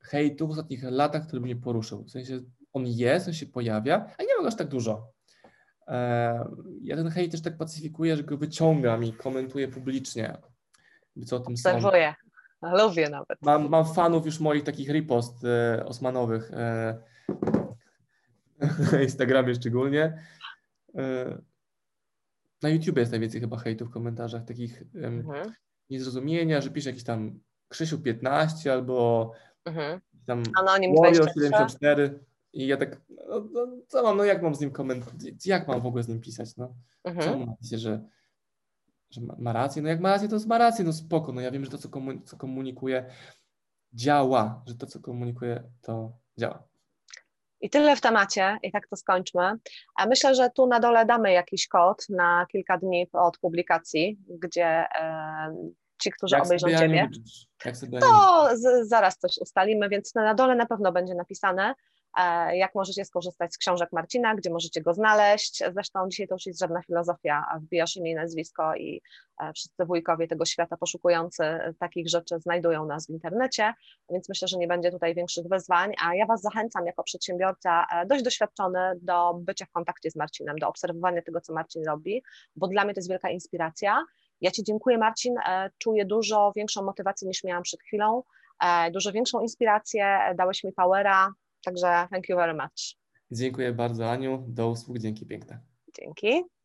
hejtu 0.00 0.48
w 0.48 0.50
ostatnich 0.50 0.82
latach, 0.82 1.26
który 1.26 1.42
mnie 1.42 1.56
poruszył. 1.56 2.04
W 2.04 2.10
sensie 2.10 2.40
on 2.72 2.86
jest, 2.86 3.28
on 3.28 3.34
się 3.34 3.46
pojawia, 3.46 4.06
a 4.18 4.22
nie 4.22 4.42
ma 4.42 4.48
aż 4.48 4.56
tak 4.56 4.68
dużo. 4.68 5.12
E, 5.88 6.48
ja 6.82 6.96
ten 6.96 7.08
hejt 7.08 7.32
też 7.32 7.42
tak 7.42 7.56
pacyfikuję, 7.56 8.16
że 8.16 8.24
go 8.24 8.36
wyciągam 8.36 9.04
i 9.04 9.12
komentuję 9.12 9.68
publicznie. 9.68 10.38
Co 11.26 11.36
o 11.36 11.40
tym 11.40 11.52
Obserwuję. 11.52 12.14
Lubię 12.62 13.08
nawet. 13.10 13.42
Mam, 13.42 13.68
mam 13.68 13.94
fanów 13.94 14.26
już 14.26 14.40
moich 14.40 14.64
takich 14.64 14.90
ripost 14.90 15.44
e, 15.44 15.84
osmanowych. 15.86 16.50
E, 16.50 16.98
na 18.92 19.02
Instagramie 19.02 19.54
szczególnie. 19.54 20.22
E, 20.94 21.38
na 22.62 22.68
YouTubie 22.68 23.00
jest 23.00 23.12
najwięcej 23.12 23.40
chyba 23.40 23.56
hejtu 23.56 23.86
w 23.86 23.90
komentarzach, 23.90 24.44
takich 24.44 24.82
mhm. 24.94 25.52
Niezrozumienia, 25.90 26.60
że 26.60 26.70
pisze 26.70 26.90
jakiś 26.90 27.04
tam 27.04 27.40
Krzysiu 27.68 27.98
15 27.98 28.72
albo 28.72 29.32
mhm. 29.64 30.00
tam 30.26 30.42
Anonim 30.58 30.94
74. 31.34 32.20
I 32.52 32.66
ja 32.66 32.76
tak, 32.76 33.00
no, 33.28 33.48
no, 33.52 33.66
co 33.88 34.02
mam, 34.02 34.16
no 34.16 34.24
jak 34.24 34.42
mam 34.42 34.54
z 34.54 34.60
nim 34.60 34.70
komentować, 34.70 35.46
jak 35.46 35.68
mam 35.68 35.80
w 35.80 35.86
ogóle 35.86 36.02
z 36.02 36.08
nim 36.08 36.20
pisać, 36.20 36.56
no? 36.56 36.74
Mhm. 37.04 37.24
Co 37.24 37.38
mam 37.38 37.48
napisać, 37.48 37.80
że, 37.80 38.08
że 39.10 39.20
ma 39.38 39.52
rację? 39.52 39.82
No 39.82 39.88
jak 39.88 40.00
ma 40.00 40.10
rację, 40.10 40.28
to 40.28 40.36
ma 40.46 40.58
rację, 40.58 40.84
no 40.84 40.92
spoko, 40.92 41.32
no 41.32 41.40
ja 41.40 41.50
wiem, 41.50 41.64
że 41.64 41.70
to, 41.70 41.78
co, 41.78 41.88
komun 41.88 42.22
co 42.24 42.36
komunikuje, 42.36 43.10
działa, 43.92 44.62
że 44.66 44.74
to, 44.74 44.86
co 44.86 45.00
komunikuje, 45.00 45.62
to 45.82 46.12
działa. 46.38 46.62
I 47.66 47.70
tyle 47.70 47.96
w 47.96 48.00
temacie, 48.00 48.58
i 48.62 48.72
tak 48.72 48.88
to 48.88 48.96
skończmy. 48.96 49.52
A 49.96 50.06
myślę, 50.06 50.34
że 50.34 50.50
tu 50.50 50.66
na 50.66 50.80
dole 50.80 51.06
damy 51.06 51.32
jakiś 51.32 51.68
kod 51.68 52.06
na 52.08 52.46
kilka 52.52 52.78
dni 52.78 53.06
od 53.12 53.38
publikacji, 53.38 54.18
gdzie 54.28 54.66
e, 54.66 55.54
ci, 56.02 56.10
którzy 56.10 56.36
jak 56.36 56.44
obejrzą 56.44 56.68
Ciebie, 56.78 57.08
to 58.00 58.48
z, 58.54 58.88
zaraz 58.88 59.18
coś 59.18 59.38
ustalimy, 59.40 59.88
więc 59.88 60.14
na 60.14 60.34
dole 60.34 60.54
na 60.54 60.66
pewno 60.66 60.92
będzie 60.92 61.14
napisane, 61.14 61.74
jak 62.52 62.74
możecie 62.74 63.04
skorzystać 63.04 63.54
z 63.54 63.58
książek 63.58 63.92
Marcina, 63.92 64.34
gdzie 64.34 64.50
możecie 64.50 64.80
go 64.80 64.94
znaleźć. 64.94 65.62
Zresztą 65.72 66.08
dzisiaj 66.08 66.28
to 66.28 66.34
już 66.34 66.46
jest 66.46 66.60
żadna 66.60 66.82
filozofia, 66.82 67.44
wbijasz 67.60 67.96
imię 67.96 68.10
i 68.10 68.14
nazwisko 68.14 68.74
i 68.74 69.02
e, 69.40 69.52
wszyscy 69.52 69.84
wujkowie 69.84 70.28
tego 70.28 70.44
świata 70.44 70.76
poszukujący 70.76 71.44
takich 71.78 72.08
rzeczy 72.08 72.38
znajdują 72.38 72.86
nas 72.86 73.06
w 73.06 73.10
internecie, 73.10 73.74
więc 74.10 74.28
myślę, 74.28 74.48
że 74.48 74.58
nie 74.58 74.68
będzie 74.68 74.90
tutaj 74.90 75.14
większych 75.14 75.46
wyzwań, 75.48 75.92
a 76.04 76.14
ja 76.14 76.26
Was 76.26 76.40
zachęcam 76.40 76.86
jako 76.86 77.02
przedsiębiorca 77.02 77.86
dość 78.06 78.24
doświadczony 78.24 78.78
do 79.02 79.34
bycia 79.34 79.66
w 79.66 79.70
kontakcie 79.70 80.10
z 80.10 80.16
Marcinem, 80.16 80.58
do 80.58 80.68
obserwowania 80.68 81.22
tego, 81.22 81.40
co 81.40 81.52
Marcin 81.52 81.86
robi, 81.86 82.22
bo 82.56 82.68
dla 82.68 82.84
mnie 82.84 82.94
to 82.94 82.98
jest 82.98 83.10
wielka 83.10 83.30
inspiracja. 83.30 84.04
Ja 84.40 84.50
Ci 84.50 84.64
dziękuję, 84.64 84.98
Marcin. 84.98 85.34
Czuję 85.78 86.04
dużo 86.04 86.52
większą 86.56 86.82
motywację 86.82 87.28
niż 87.28 87.44
miałam 87.44 87.62
przed 87.62 87.82
chwilą. 87.82 88.22
E, 88.64 88.90
dużo 88.90 89.12
większą 89.12 89.40
inspirację, 89.40 90.18
dałeś 90.34 90.64
mi 90.64 90.72
powera, 90.72 91.32
także 91.66 92.08
thank 92.10 92.28
you 92.28 92.36
very 92.36 92.54
much. 92.54 92.96
Dziękuję 93.30 93.72
bardzo 93.72 94.10
Aniu, 94.10 94.44
do 94.48 94.68
usług, 94.68 94.98
dzięki 94.98 95.26
piękne. 95.26 95.60
Dzięki. 96.00 96.55